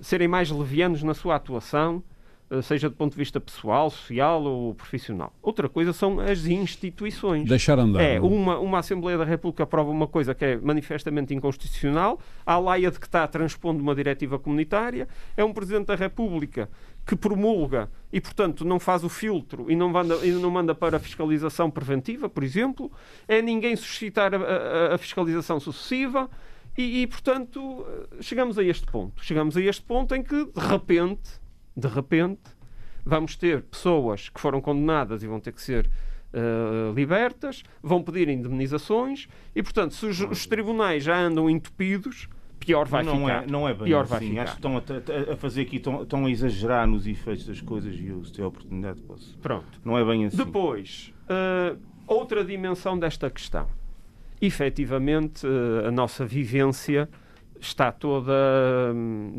serem 0.00 0.26
mais 0.26 0.50
levianos 0.50 1.04
na 1.04 1.14
sua 1.14 1.36
atuação 1.36 2.02
seja 2.62 2.88
do 2.88 2.96
ponto 2.96 3.12
de 3.12 3.18
vista 3.18 3.40
pessoal, 3.40 3.90
social 3.90 4.42
ou 4.42 4.74
profissional. 4.74 5.32
Outra 5.40 5.68
coisa 5.68 5.92
são 5.92 6.18
as 6.18 6.46
instituições. 6.46 7.48
Deixar 7.48 7.78
andar. 7.78 8.00
É, 8.00 8.20
uma, 8.20 8.58
uma 8.58 8.78
Assembleia 8.78 9.16
da 9.16 9.24
República 9.24 9.62
aprova 9.62 9.90
uma 9.90 10.08
coisa 10.08 10.34
que 10.34 10.44
é 10.44 10.56
manifestamente 10.56 11.32
inconstitucional, 11.32 12.18
há 12.44 12.58
laia 12.58 12.90
de 12.90 12.98
que 12.98 13.06
está 13.06 13.26
transpondo 13.28 13.80
uma 13.82 13.94
diretiva 13.94 14.38
comunitária, 14.38 15.06
é 15.36 15.44
um 15.44 15.52
Presidente 15.52 15.86
da 15.86 15.94
República 15.94 16.68
que 17.06 17.14
promulga 17.14 17.88
e, 18.12 18.20
portanto, 18.20 18.64
não 18.64 18.80
faz 18.80 19.04
o 19.04 19.08
filtro 19.08 19.70
e 19.70 19.76
não 19.76 19.88
manda, 19.88 20.16
e 20.26 20.32
não 20.32 20.50
manda 20.50 20.74
para 20.74 20.96
a 20.96 21.00
fiscalização 21.00 21.70
preventiva, 21.70 22.28
por 22.28 22.42
exemplo, 22.42 22.90
é 23.28 23.40
ninguém 23.40 23.76
suscitar 23.76 24.34
a, 24.34 24.38
a, 24.38 24.94
a 24.94 24.98
fiscalização 24.98 25.60
sucessiva. 25.60 26.28
E, 26.78 27.02
e, 27.02 27.06
portanto, 27.06 27.84
chegamos 28.20 28.56
a 28.56 28.62
este 28.62 28.86
ponto. 28.86 29.22
Chegamos 29.24 29.56
a 29.56 29.60
este 29.60 29.82
ponto 29.82 30.14
em 30.14 30.22
que, 30.22 30.46
de 30.46 30.60
repente, 30.60 31.39
de 31.76 31.88
repente, 31.88 32.50
vamos 33.04 33.36
ter 33.36 33.62
pessoas 33.62 34.28
que 34.28 34.40
foram 34.40 34.60
condenadas 34.60 35.22
e 35.22 35.26
vão 35.26 35.40
ter 35.40 35.52
que 35.52 35.62
ser 35.62 35.90
uh, 36.32 36.92
libertas, 36.94 37.62
vão 37.82 38.02
pedir 38.02 38.28
indemnizações 38.28 39.28
e, 39.54 39.62
portanto, 39.62 39.94
se 39.94 40.06
os, 40.06 40.20
os 40.20 40.46
tribunais 40.46 41.02
já 41.04 41.18
andam 41.18 41.48
entupidos, 41.48 42.28
pior 42.58 42.86
vai 42.86 43.02
não 43.02 43.20
ficar. 43.20 43.44
É, 43.44 43.46
não 43.46 43.68
é 43.68 43.74
bem 43.74 43.84
pior 43.84 44.02
assim. 44.02 44.10
vai 44.10 44.20
ficar. 44.20 44.42
Acho 44.42 44.52
que 44.52 44.58
estão 44.58 44.76
a, 44.76 45.32
a, 45.32 45.36
fazer 45.36 45.62
aqui, 45.62 45.76
estão, 45.76 46.02
estão, 46.02 46.26
a 46.26 46.30
exagerar 46.30 46.86
nos 46.86 47.06
efeitos 47.06 47.46
das 47.46 47.60
coisas 47.60 47.94
e 47.94 48.06
eu, 48.06 48.24
se 48.24 48.32
tiver 48.32 48.44
a 48.44 48.48
oportunidade, 48.48 49.00
posso. 49.02 49.36
Pronto. 49.38 49.80
Não 49.84 49.98
é 49.98 50.04
bem 50.04 50.26
assim. 50.26 50.36
Depois, 50.36 51.12
uh, 51.24 51.78
outra 52.06 52.44
dimensão 52.44 52.98
desta 52.98 53.30
questão. 53.30 53.66
Efetivamente, 54.40 55.46
uh, 55.46 55.88
a 55.88 55.90
nossa 55.90 56.24
vivência 56.24 57.08
está 57.60 57.92
toda 57.92 58.32
um, 58.94 59.38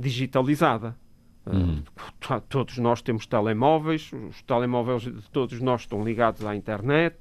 digitalizada. 1.46 1.84
Uhum. 2.32 2.42
todos 2.50 2.78
nós 2.78 3.02
temos 3.02 3.26
telemóveis, 3.26 4.12
os 4.30 4.42
telemóveis 4.44 5.04
de 5.04 5.30
todos 5.32 5.60
nós 5.60 5.82
estão 5.82 6.04
ligados 6.04 6.46
à 6.46 6.56
internet. 6.56 7.16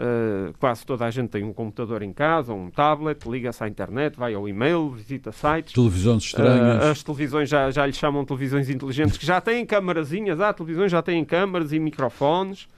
Uh, 0.00 0.54
quase 0.60 0.86
toda 0.86 1.04
a 1.04 1.10
gente 1.10 1.28
tem 1.28 1.42
um 1.42 1.52
computador 1.52 2.02
em 2.02 2.12
casa, 2.12 2.52
um 2.54 2.70
tablet, 2.70 3.28
liga-se 3.28 3.64
à 3.64 3.68
internet, 3.68 4.16
vai 4.16 4.32
ao 4.32 4.48
e-mail, 4.48 4.90
visita 4.90 5.32
sites. 5.32 5.72
Televisões 5.72 6.22
estranhas. 6.22 6.84
Uh, 6.84 6.90
as 6.90 7.02
televisões 7.02 7.48
já, 7.48 7.68
já 7.72 7.84
lhe 7.84 7.92
chamam 7.92 8.24
televisões 8.24 8.70
inteligentes, 8.70 9.18
que 9.18 9.26
já 9.26 9.40
têm 9.40 9.66
câmarazinhas. 9.66 10.40
Há 10.40 10.52
televisões 10.52 10.92
já 10.92 11.02
têm 11.02 11.24
câmaras 11.24 11.72
e 11.72 11.80
microfones. 11.80 12.68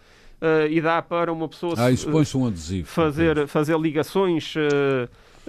E 0.71 0.81
dá 0.81 1.03
para 1.03 1.31
uma 1.31 1.47
pessoa 1.47 1.75
ah, 1.77 2.11
põe-se 2.11 2.35
um 2.35 2.47
adesivo, 2.47 2.89
fazer, 2.89 3.47
fazer 3.47 3.79
ligações 3.79 4.55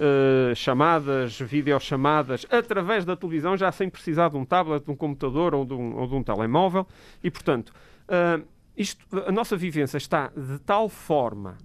uh, 0.02 0.54
chamadas, 0.54 1.38
videochamadas, 1.38 2.44
através 2.50 3.04
da 3.04 3.16
televisão, 3.16 3.56
já 3.56 3.70
sem 3.70 3.88
precisar 3.88 4.30
de 4.30 4.36
um 4.36 4.44
tablet, 4.44 4.84
de 4.84 4.90
um 4.90 4.96
computador 4.96 5.54
ou 5.54 5.64
de 5.64 5.74
um, 5.74 5.96
ou 5.96 6.06
de 6.06 6.14
um 6.14 6.22
telemóvel. 6.22 6.86
E, 7.22 7.30
portanto, 7.30 7.72
uh, 8.08 8.44
isto, 8.76 9.06
a 9.26 9.30
nossa 9.30 9.56
vivência 9.56 9.96
está 9.96 10.32
de 10.36 10.58
tal 10.60 10.88
forma 10.88 11.56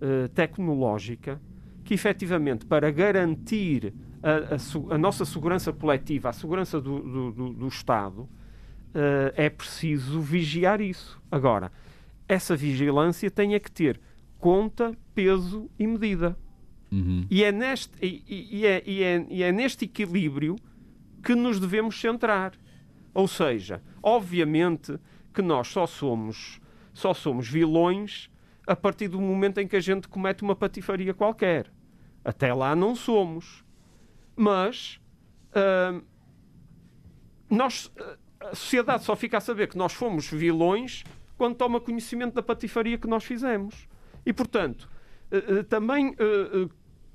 uh, 0.00 0.28
tecnológica 0.30 1.40
que, 1.84 1.92
efetivamente, 1.92 2.64
para 2.64 2.90
garantir 2.90 3.92
a, 4.22 4.54
a, 4.54 4.94
a, 4.94 4.98
nossa 4.98 5.26
segurança 5.26 5.70
coletiva, 5.72 6.30
a 6.30 6.32
segurança 6.32 6.80
do, 6.80 7.00
do, 7.00 7.32
do, 7.32 7.52
do 7.52 7.68
Estado, 7.68 8.26
é 9.34 9.50
preciso 9.50 10.20
vigiar 10.20 10.80
isso. 10.80 11.20
Agora, 11.28 11.72
essa 12.28 12.54
vigilância 12.54 13.28
tem 13.28 13.54
é 13.54 13.58
que 13.58 13.70
ter 13.70 14.00
conta, 14.38 14.96
peso 15.14 15.68
e 15.78 15.84
medida. 15.84 16.36
Uhum. 16.94 17.26
E, 17.28 17.42
é 17.42 17.50
neste, 17.50 17.90
e, 18.00 18.22
e, 18.28 18.66
é, 18.66 18.82
e, 18.86 19.02
é, 19.02 19.26
e 19.28 19.42
é 19.42 19.50
neste 19.50 19.84
equilíbrio 19.84 20.54
que 21.24 21.34
nos 21.34 21.58
devemos 21.58 22.00
centrar. 22.00 22.52
Ou 23.12 23.26
seja, 23.26 23.82
obviamente 24.00 24.96
que 25.32 25.42
nós 25.42 25.66
só 25.68 25.86
somos, 25.86 26.60
só 26.92 27.12
somos 27.12 27.48
vilões 27.48 28.30
a 28.64 28.76
partir 28.76 29.08
do 29.08 29.20
momento 29.20 29.58
em 29.58 29.66
que 29.66 29.74
a 29.74 29.80
gente 29.80 30.06
comete 30.06 30.44
uma 30.44 30.54
patifaria 30.54 31.12
qualquer. 31.12 31.72
Até 32.24 32.54
lá 32.54 32.76
não 32.76 32.94
somos. 32.94 33.64
Mas 34.36 35.00
uh, 35.50 36.00
nós, 37.50 37.92
a 38.40 38.54
sociedade 38.54 39.02
só 39.02 39.16
fica 39.16 39.38
a 39.38 39.40
saber 39.40 39.68
que 39.68 39.76
nós 39.76 39.92
fomos 39.92 40.28
vilões 40.28 41.02
quando 41.36 41.56
toma 41.56 41.80
conhecimento 41.80 42.34
da 42.34 42.42
patifaria 42.42 42.96
que 42.96 43.08
nós 43.08 43.24
fizemos. 43.24 43.88
E, 44.24 44.32
portanto, 44.32 44.88
uh, 45.32 45.60
uh, 45.60 45.64
também 45.64 46.14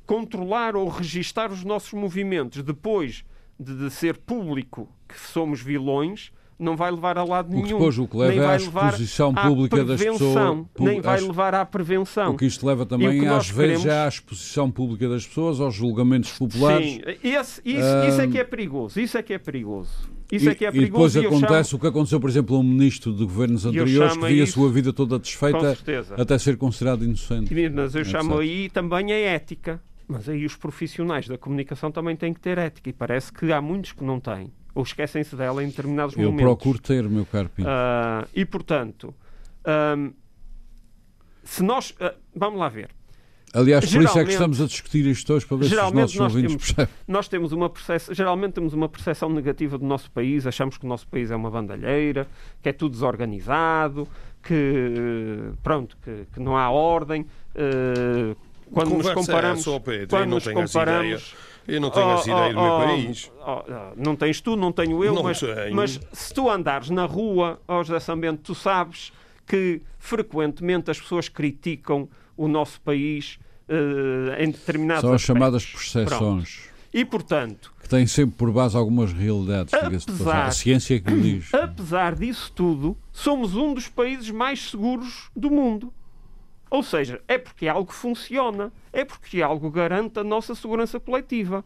controlar 0.09 0.75
ou 0.75 0.89
registar 0.89 1.51
os 1.51 1.63
nossos 1.63 1.93
movimentos 1.93 2.63
depois 2.63 3.23
de, 3.59 3.75
de 3.75 3.91
ser 3.91 4.17
público 4.17 4.89
que 5.07 5.19
somos 5.19 5.61
vilões, 5.61 6.31
não 6.57 6.75
vai 6.75 6.89
levar 6.89 7.15
a 7.19 7.23
lado 7.23 7.51
nenhum. 7.51 7.61
O 7.61 7.67
que 7.67 7.73
depois 7.73 7.99
o 7.99 8.07
que 8.07 8.17
leva 8.17 8.31
nem 8.31 8.41
vai 8.41 8.53
à 8.53 8.57
exposição 8.57 9.35
pública 9.35 9.85
das 9.85 10.03
pessoas. 10.03 10.65
Nem 10.79 10.99
vai 10.99 11.21
levar 11.21 11.53
à 11.53 11.63
prevenção. 11.63 12.31
O 12.31 12.37
que 12.37 12.47
isto 12.47 12.65
leva 12.65 12.87
também, 12.87 13.27
às 13.27 13.51
vezes, 13.51 13.83
queremos... 13.83 13.87
à 13.87 14.07
exposição 14.07 14.71
pública 14.71 15.07
das 15.07 15.27
pessoas, 15.27 15.61
aos 15.61 15.75
julgamentos 15.75 16.31
populares. 16.31 16.93
Sim, 16.93 17.01
esse, 17.23 17.61
isso, 17.63 17.87
um... 17.87 18.09
isso 18.09 18.21
é 18.21 18.27
que 18.27 18.39
é 18.39 18.43
perigoso. 18.43 18.99
Isso 18.99 19.15
é 19.15 19.21
que 19.21 19.33
é 19.33 19.37
perigoso. 19.37 19.91
Isso 20.31 20.45
e, 20.45 20.49
é 20.49 20.55
que 20.55 20.65
é 20.65 20.71
perigoso. 20.71 21.19
E 21.19 21.21
depois 21.21 21.43
acontece 21.43 21.69
chamo... 21.69 21.77
o 21.77 21.81
que 21.81 21.87
aconteceu, 21.87 22.19
por 22.19 22.29
exemplo, 22.31 22.55
a 22.55 22.59
um 22.59 22.63
ministro 22.63 23.13
de 23.13 23.23
governos 23.25 23.63
anteriores 23.63 24.17
que 24.17 24.25
via 24.25 24.43
a 24.43 24.47
sua 24.47 24.71
vida 24.71 24.91
toda 24.91 25.19
desfeita 25.19 25.77
até 26.17 26.37
ser 26.39 26.57
considerado 26.57 27.05
inocente. 27.05 27.53
Mas 27.71 27.93
eu 27.93 28.03
chamo 28.03 28.39
aí 28.39 28.69
também 28.69 29.11
a 29.13 29.15
ética. 29.15 29.79
Mas 30.11 30.27
aí 30.27 30.43
os 30.43 30.55
profissionais 30.55 31.27
da 31.27 31.37
comunicação 31.37 31.91
também 31.91 32.15
têm 32.15 32.33
que 32.33 32.39
ter 32.39 32.57
ética 32.57 32.89
e 32.89 32.93
parece 32.93 33.31
que 33.31 33.53
há 33.53 33.61
muitos 33.61 33.91
que 33.91 34.03
não 34.03 34.19
têm 34.19 34.51
ou 34.73 34.81
esquecem-se 34.81 35.35
dela 35.35 35.63
em 35.63 35.67
determinados 35.67 36.15
Eu 36.15 36.23
momentos. 36.23 36.41
Eu 36.41 36.47
procuro 36.47 36.79
ter, 36.79 37.07
meu 37.07 37.27
caro 37.27 37.47
Pinto. 37.49 37.69
Uh, 37.69 38.27
e, 38.33 38.43
portanto, 38.43 39.13
um, 39.95 40.11
se 41.43 41.61
nós... 41.61 41.91
Uh, 41.91 42.17
vamos 42.35 42.59
lá 42.59 42.69
ver. 42.69 42.89
Aliás, 43.53 43.91
por 43.91 44.01
isso 44.01 44.17
é 44.19 44.25
que 44.25 44.31
estamos 44.31 44.59
a 44.61 44.65
discutir 44.65 45.05
isto 45.05 45.31
hoje 45.33 45.45
para 45.45 45.57
ver 45.57 45.65
se 45.65 45.75
os 45.75 45.91
nossos 45.91 46.15
nós 46.15 46.35
ouvintes 46.35 46.51
temos- 46.55 46.65
percebem. 46.65 46.93
nós 47.07 47.27
temos 47.27 47.51
uma 47.51 47.69
percepção, 47.69 48.13
geralmente 48.15 48.53
temos 48.53 48.73
uma 48.73 48.87
percepção 48.89 49.29
negativa 49.29 49.77
do 49.77 49.85
nosso 49.85 50.09
país, 50.11 50.45
achamos 50.45 50.77
que 50.77 50.85
o 50.85 50.87
nosso 50.87 51.07
país 51.07 51.31
é 51.31 51.35
uma 51.35 51.49
bandalheira, 51.49 52.27
que 52.61 52.69
é 52.69 52.73
tudo 52.73 52.91
desorganizado, 52.91 54.07
que 54.43 55.51
pronto, 55.63 55.97
que, 56.03 56.25
que 56.31 56.39
não 56.39 56.55
há 56.57 56.69
ordem. 56.69 57.25
eh, 57.55 58.35
quando 58.71 58.89
nos 58.89 58.97
Conversa 59.07 59.11
é 59.11 59.13
comparamos, 59.13 59.63
Pedro, 59.65 60.01
eu 60.01 60.07
quando 60.07 60.29
não 60.29 60.35
nos 60.37 60.47
comparamos, 60.47 61.35
Eu 61.67 61.81
não 61.81 61.89
tenho 61.91 62.07
Oh, 62.07 62.13
essa 62.19 62.31
ideia 62.31 62.53
do 62.53 62.59
oh, 62.59 62.63
meu 62.63 62.73
oh, 62.73 62.79
país. 62.79 63.31
oh, 63.39 63.63
oh, 63.67 63.93
não 63.95 64.15
tens 64.15 64.41
tu, 64.41 64.55
não 64.55 64.71
tenho 64.71 65.03
eu, 65.03 65.13
Não 65.13 65.21
mas, 65.23 65.39
tenho. 65.39 65.75
mas 65.75 65.99
se 66.11 66.33
tu 66.33 66.49
andares 66.49 66.89
na 66.89 67.05
rua, 67.05 67.59
ó 67.67 67.83
José 67.83 67.99
Sambento, 67.99 68.41
tu 68.43 68.55
sabes 68.55 69.11
que 69.45 69.81
frequentemente 69.99 70.89
as 70.89 70.99
pessoas 70.99 71.29
criticam 71.29 72.09
o 72.35 72.47
nosso 72.47 72.81
país 72.81 73.37
eh, 73.67 74.43
em 74.43 74.49
determinados 74.51 75.01
São 75.01 75.13
as 75.13 75.21
aspectos. 75.21 75.25
chamadas 75.25 75.65
percepções, 75.65 76.69
E, 76.91 77.05
portanto, 77.05 77.71
que 77.83 77.87
têm 77.89 78.07
sempre 78.07 78.35
por 78.35 78.51
base 78.51 78.75
algumas 78.75 79.13
realidades. 79.13 79.71
Apesar-. 79.73 80.47
A 80.47 80.51
ciência 80.51 80.95
é 80.95 80.99
que 80.99 81.11
diz. 81.21 81.53
apesar 81.53 82.15
disso 82.15 82.51
tudo, 82.55 82.97
somos 83.11 83.55
um 83.55 83.73
dos 83.75 83.87
países 83.87 84.31
mais 84.31 84.71
seguros 84.71 85.29
do 85.35 85.51
mundo. 85.51 85.93
Ou 86.69 86.83
seja, 86.83 87.21
é 87.27 87.37
porque 87.37 87.67
algo 87.67 87.91
funciona, 87.91 88.71
é 88.93 89.03
porque 89.03 89.41
algo 89.41 89.71
garante 89.71 90.19
a 90.19 90.23
nossa 90.23 90.53
segurança 90.53 90.99
coletiva. 90.99 91.65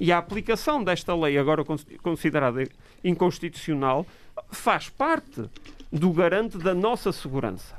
E 0.00 0.10
a 0.10 0.18
aplicação 0.18 0.82
desta 0.82 1.14
lei, 1.14 1.38
agora 1.38 1.64
cons- 1.64 1.86
considerada 2.02 2.66
inconstitucional, 3.04 4.04
faz 4.50 4.88
parte 4.88 5.48
do 5.92 6.10
garante 6.12 6.58
da 6.58 6.74
nossa 6.74 7.12
segurança. 7.12 7.76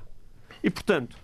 E, 0.63 0.69
portanto, 0.69 1.17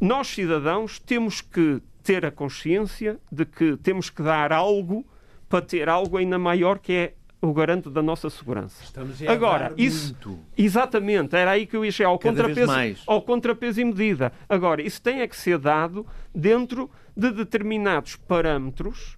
nós 0.00 0.28
cidadãos 0.28 0.98
temos 0.98 1.40
que 1.40 1.82
ter 2.02 2.24
a 2.24 2.30
consciência 2.30 3.18
de 3.30 3.44
que 3.44 3.76
temos 3.78 4.08
que 4.08 4.22
dar 4.22 4.52
algo 4.52 5.04
para 5.48 5.60
ter 5.64 5.88
algo 5.88 6.16
ainda 6.16 6.38
maior 6.38 6.78
que 6.78 6.92
é 6.92 7.14
o 7.48 7.54
garante 7.54 7.88
da 7.88 8.02
nossa 8.02 8.28
segurança. 8.30 8.82
Estamos 8.82 9.22
a 9.22 9.32
Agora, 9.32 9.72
isso, 9.76 10.14
muito. 10.24 10.38
exatamente, 10.56 11.34
era 11.36 11.52
aí 11.52 11.66
que 11.66 11.76
eu 11.76 11.84
ia 11.84 11.92
chegar, 11.92 12.10
ao 12.10 12.18
Cada 12.18 12.42
contrapeso, 12.42 13.02
ao 13.06 13.22
contrapeso 13.22 13.80
e 13.80 13.84
medida. 13.84 14.32
Agora, 14.48 14.82
isso 14.82 15.00
tem 15.00 15.20
é 15.20 15.28
que 15.28 15.36
ser 15.36 15.58
dado 15.58 16.06
dentro 16.34 16.90
de 17.16 17.30
determinados 17.30 18.16
parâmetros 18.16 19.16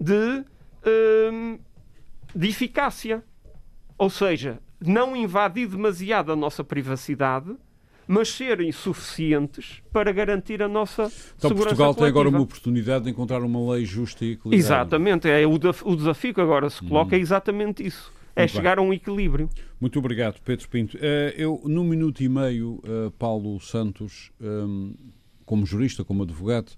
de, 0.00 0.44
hum, 1.32 1.58
de 2.34 2.48
eficácia. 2.48 3.22
Ou 3.98 4.10
seja, 4.10 4.60
não 4.80 5.16
invadir 5.16 5.68
demasiado 5.68 6.32
a 6.32 6.36
nossa 6.36 6.62
privacidade, 6.62 7.56
mas 8.08 8.28
serem 8.28 8.70
suficientes 8.72 9.82
para 9.92 10.12
garantir 10.12 10.62
a 10.62 10.68
nossa 10.68 11.02
Então 11.36 11.50
segurança 11.50 11.68
Portugal 11.76 11.94
tem 11.94 12.06
agora 12.06 12.12
coletiva. 12.24 12.38
uma 12.38 12.44
oportunidade 12.44 13.04
de 13.04 13.10
encontrar 13.10 13.42
uma 13.42 13.72
lei 13.74 13.84
justa 13.84 14.24
e 14.24 14.32
equilibrada. 14.32 14.56
Exatamente, 14.56 15.28
é 15.28 15.46
o, 15.46 15.58
desafio 15.96 16.32
que 16.34 16.40
agora 16.40 16.70
se 16.70 16.82
coloca 16.84 17.16
é 17.16 17.18
exatamente 17.18 17.84
isso. 17.86 18.12
É 18.34 18.40
Muito 18.42 18.52
bem. 18.52 18.56
chegar 18.58 18.78
a 18.78 18.82
um 18.82 18.92
equilíbrio. 18.92 19.48
Muito 19.80 19.98
obrigado, 19.98 20.40
Pedro 20.44 20.68
Pinto. 20.68 20.98
Eh, 21.00 21.34
Eu, 21.38 21.60
num 21.64 21.84
minuto 21.84 22.22
e 22.22 22.28
meio, 22.28 22.82
eh, 22.84 23.10
Paulo 23.18 23.58
Santos, 23.60 24.30
ehm, 24.42 24.92
como 25.46 25.64
jurista, 25.64 26.04
como 26.04 26.22
advogado, 26.22 26.72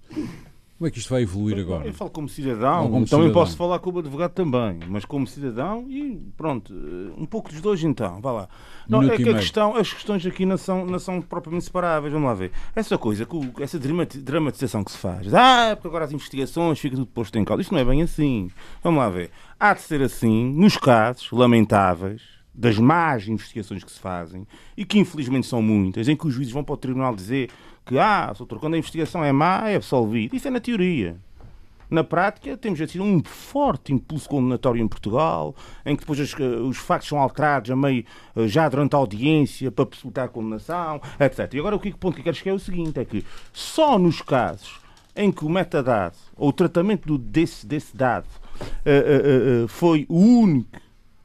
como 0.79 0.87
é 0.87 0.91
que 0.91 0.97
isto 0.97 1.09
vai 1.09 1.23
evoluir 1.23 1.59
agora? 1.59 1.85
Eu 1.85 1.93
falo 1.93 2.09
como 2.09 2.29
cidadão, 2.29 2.83
como 2.89 3.05
também 3.05 3.27
cidadão. 3.27 3.33
posso 3.33 3.57
falar 3.57 3.79
como 3.79 3.99
advogado 3.99 4.31
também, 4.31 4.79
mas 4.87 5.03
como 5.03 5.27
cidadão 5.27 5.85
e 5.89 6.17
pronto, 6.37 6.73
um 7.17 7.25
pouco 7.25 7.49
dos 7.51 7.59
dois 7.59 7.83
então, 7.83 8.21
vá 8.21 8.31
lá. 8.31 8.49
Não, 8.87 9.01
Minuto 9.01 9.19
é 9.19 9.23
que 9.23 9.29
a 9.29 9.33
questão, 9.33 9.75
as 9.75 9.91
questões 9.91 10.25
aqui 10.25 10.45
não 10.45 10.55
são, 10.57 10.85
não 10.85 10.97
são 10.97 11.21
propriamente 11.21 11.65
separáveis, 11.65 12.13
vamos 12.13 12.27
lá 12.29 12.33
ver. 12.33 12.51
Essa 12.73 12.97
coisa, 12.97 13.27
essa 13.59 13.77
dramati- 13.77 14.19
dramatização 14.21 14.81
que 14.83 14.91
se 14.91 14.97
faz, 14.97 15.33
ah, 15.33 15.75
porque 15.75 15.89
agora 15.89 16.05
as 16.05 16.13
investigações 16.13 16.79
fica 16.79 16.95
tudo 16.95 17.07
posto 17.07 17.37
em 17.37 17.43
causa, 17.43 17.61
isto 17.61 17.73
não 17.73 17.81
é 17.81 17.83
bem 17.85 18.01
assim. 18.01 18.49
Vamos 18.81 18.99
lá 18.99 19.09
ver. 19.09 19.31
Há 19.59 19.73
de 19.73 19.81
ser 19.81 20.01
assim, 20.01 20.49
nos 20.53 20.77
casos 20.77 21.29
lamentáveis, 21.33 22.21
das 22.55 22.77
más 22.77 23.27
investigações 23.27 23.83
que 23.83 23.91
se 23.91 23.99
fazem, 23.99 24.47
e 24.75 24.83
que 24.83 24.97
infelizmente 24.99 25.45
são 25.45 25.61
muitas, 25.61 26.07
em 26.07 26.15
que 26.15 26.25
os 26.27 26.33
juízes 26.33 26.53
vão 26.53 26.63
para 26.63 26.73
o 26.73 26.77
tribunal 26.77 27.15
dizer 27.15 27.49
que, 27.89 27.97
ah, 27.99 28.31
doutor, 28.37 28.59
quando 28.59 28.75
a 28.75 28.77
investigação 28.77 29.23
é 29.23 29.31
má, 29.31 29.69
é 29.69 29.75
absolvido. 29.75 30.35
Isso 30.35 30.47
é 30.47 30.51
na 30.51 30.59
teoria. 30.59 31.17
Na 31.89 32.03
prática, 32.03 32.55
temos 32.55 32.79
assim 32.79 32.99
um 32.99 33.19
forte 33.23 33.91
impulso 33.91 34.29
condenatório 34.29 34.79
em 34.79 34.87
Portugal, 34.87 35.55
em 35.83 35.95
que 35.95 36.01
depois 36.01 36.19
as- 36.19 36.35
os 36.37 36.77
factos 36.77 37.09
são 37.09 37.19
alterados 37.19 37.71
a 37.71 37.75
meio, 37.75 38.05
eh, 38.35 38.47
já 38.47 38.69
durante 38.69 38.93
a 38.95 38.99
audiência 38.99 39.71
para 39.71 39.87
possibilitar 39.87 40.25
a 40.25 40.27
condenação, 40.27 41.01
etc. 41.19 41.51
E 41.55 41.59
agora 41.59 41.75
o 41.75 41.79
que 41.79 41.91
ponto 41.91 42.13
que 42.13 42.19
eu 42.21 42.25
quero 42.25 42.37
chegar 42.37 42.51
é 42.51 42.53
o 42.53 42.59
seguinte: 42.59 42.99
é 42.99 43.05
que 43.05 43.25
só 43.51 43.97
nos 43.97 44.21
casos 44.21 44.79
em 45.15 45.31
que 45.31 45.43
o 45.43 45.49
metadado 45.49 46.15
ou 46.37 46.49
o 46.49 46.53
tratamento 46.53 47.17
desse, 47.17 47.65
desse 47.65 47.97
dado 47.97 48.27
eh, 48.85 48.91
eh, 48.91 49.63
eh, 49.63 49.67
foi 49.67 50.05
o 50.07 50.19
único 50.19 50.69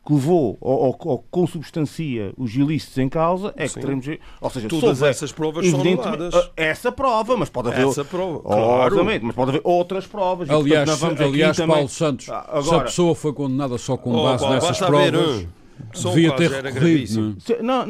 que 0.06 0.12
levou 0.12 0.58
ou, 0.60 0.96
ou, 1.00 1.18
consubstancia 1.30 2.32
os 2.36 2.54
ilícitos 2.54 2.98
em 2.98 3.08
causa, 3.08 3.54
é 3.56 3.62
que 3.62 3.68
Sim. 3.74 3.80
teremos. 3.80 4.06
Ou 4.40 4.50
seja, 4.50 4.68
se 4.68 4.68
Todas 4.68 4.98
houver- 5.00 5.10
essas 5.10 5.32
provas 5.32 5.66
são 5.66 5.80
anuladas. 5.80 6.34
eh, 6.34 6.50
Essa 6.68 6.92
prova, 6.92 7.36
mas 7.36 7.48
pode 7.48 7.68
haver. 7.68 7.86
Essa 7.86 8.04
prova, 8.04 8.40
claro. 8.40 8.96
Obviamente, 8.96 9.22
mas 9.24 9.34
pode 9.34 9.50
haver 9.50 9.60
outras 9.64 10.06
provas. 10.06 10.46
E, 10.48 10.50
portanto, 10.52 10.66
Aliás, 10.66 11.02
aliás 11.20 11.56
também- 11.56 11.74
Paulo 11.76 11.88
Santos, 11.88 12.28
Ah, 12.28 12.42
se 12.42 12.50
a 12.50 12.58
agora- 12.58 12.84
pessoa 12.84 13.14
foi 13.14 13.32
condenada 13.32 13.78
só 13.78 13.96
com 13.96 14.12
Oh, 14.14 14.24
base 14.24 14.40
Paulo, 14.40 14.54
nessas 14.56 14.68
basta 14.80 14.86
haver 14.86 15.12
provas, 15.12 15.36
um. 15.42 15.46
Só 15.92 16.10
devia 16.10 16.30
caso 16.30 16.38
ter 16.42 16.50
recorrido. 16.62 16.74
gravíssimo. 16.80 17.36
não 17.62 17.82
é? 17.82 17.86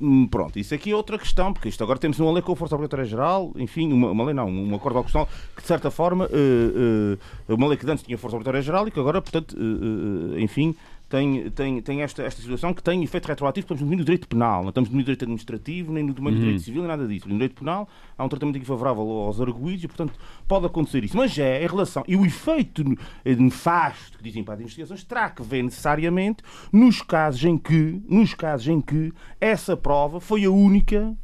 Não, 0.00 0.26
pronto, 0.28 0.58
isso 0.58 0.74
aqui 0.74 0.90
é 0.90 0.96
outra 0.96 1.18
questão, 1.18 1.52
porque 1.52 1.68
isto 1.68 1.82
agora 1.82 1.98
temos 1.98 2.18
uma 2.20 2.30
lei 2.30 2.42
com 2.42 2.54
força 2.54 2.74
obrigatória 2.74 3.04
geral, 3.06 3.52
enfim, 3.56 3.90
uma, 3.92 4.10
uma 4.10 4.24
lei 4.24 4.34
não, 4.34 4.48
um 4.48 4.74
acordo 4.74 4.96
constitucional 4.96 5.28
que 5.56 5.62
de 5.62 5.66
certa 5.68 5.90
forma, 5.90 6.26
eh, 6.30 7.16
eh, 7.48 7.54
uma 7.54 7.66
lei 7.68 7.76
que 7.78 7.90
antes 7.90 8.04
tinha 8.04 8.18
força 8.18 8.36
obrigatória 8.36 8.60
geral 8.62 8.86
e 8.86 8.90
que 8.90 9.00
agora, 9.00 9.20
portanto, 9.20 9.56
eh, 9.58 10.40
enfim, 10.42 10.74
tem, 11.12 11.50
tem, 11.50 11.82
tem 11.82 12.00
esta, 12.00 12.22
esta 12.22 12.40
situação 12.40 12.72
que 12.72 12.82
tem 12.82 13.04
efeito 13.04 13.28
retroativo, 13.28 13.66
estamos 13.66 13.82
no 13.82 13.96
direito 14.02 14.26
penal, 14.26 14.62
não 14.62 14.70
estamos 14.70 14.88
no 14.88 14.98
direito 14.98 15.24
administrativo, 15.24 15.92
nem 15.92 16.02
no 16.02 16.14
domínio 16.14 16.38
do 16.38 16.42
direito 16.42 16.62
civil, 16.62 16.80
nem 16.80 16.88
nada 16.88 17.06
disso. 17.06 17.28
No 17.28 17.34
direito 17.34 17.54
penal 17.56 17.86
há 18.16 18.24
um 18.24 18.28
tratamento 18.30 18.56
aqui 18.56 18.64
favorável 18.64 19.02
aos 19.02 19.38
arguídos 19.38 19.84
e, 19.84 19.88
portanto, 19.88 20.18
pode 20.48 20.64
acontecer 20.64 21.04
isso. 21.04 21.14
Mas 21.14 21.38
é 21.38 21.62
em 21.62 21.66
relação. 21.66 22.02
E 22.08 22.16
o 22.16 22.24
efeito 22.24 22.82
nefasto 23.26 24.16
que 24.16 24.24
dizem 24.24 24.42
para 24.42 24.54
as 24.54 24.60
investigações 24.60 25.04
terá 25.04 25.28
que 25.28 25.42
ver 25.42 25.62
necessariamente 25.62 26.42
nos 26.72 27.02
casos 27.02 27.44
em 27.44 27.58
que, 27.58 28.02
nos 28.08 28.32
casos 28.32 28.68
em 28.68 28.80
que 28.80 29.12
essa 29.38 29.76
prova 29.76 30.18
foi 30.18 30.46
a 30.46 30.50
única 30.50 31.14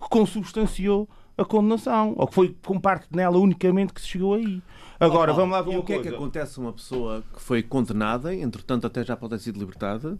que 0.00 0.08
consubstanciou 0.08 1.08
a 1.36 1.44
condenação, 1.44 2.14
ou 2.16 2.28
que 2.28 2.34
foi 2.34 2.56
com 2.64 2.78
parte 2.78 3.08
nela 3.10 3.36
unicamente 3.36 3.92
que 3.92 4.00
se 4.00 4.06
chegou 4.06 4.34
aí. 4.34 4.62
Agora, 5.00 5.32
vamos 5.32 5.52
lá 5.52 5.62
ver 5.62 5.70
uma 5.70 5.80
o 5.80 5.84
que 5.84 5.92
é 5.92 5.96
que 5.98 6.02
coisa. 6.02 6.16
acontece 6.16 6.58
a 6.58 6.62
uma 6.62 6.72
pessoa 6.72 7.22
que 7.32 7.40
foi 7.40 7.62
condenada, 7.62 8.34
entretanto 8.34 8.86
até 8.86 9.04
já 9.04 9.16
pode 9.16 9.34
ter 9.36 9.40
sido 9.40 9.58
libertada, 9.58 10.18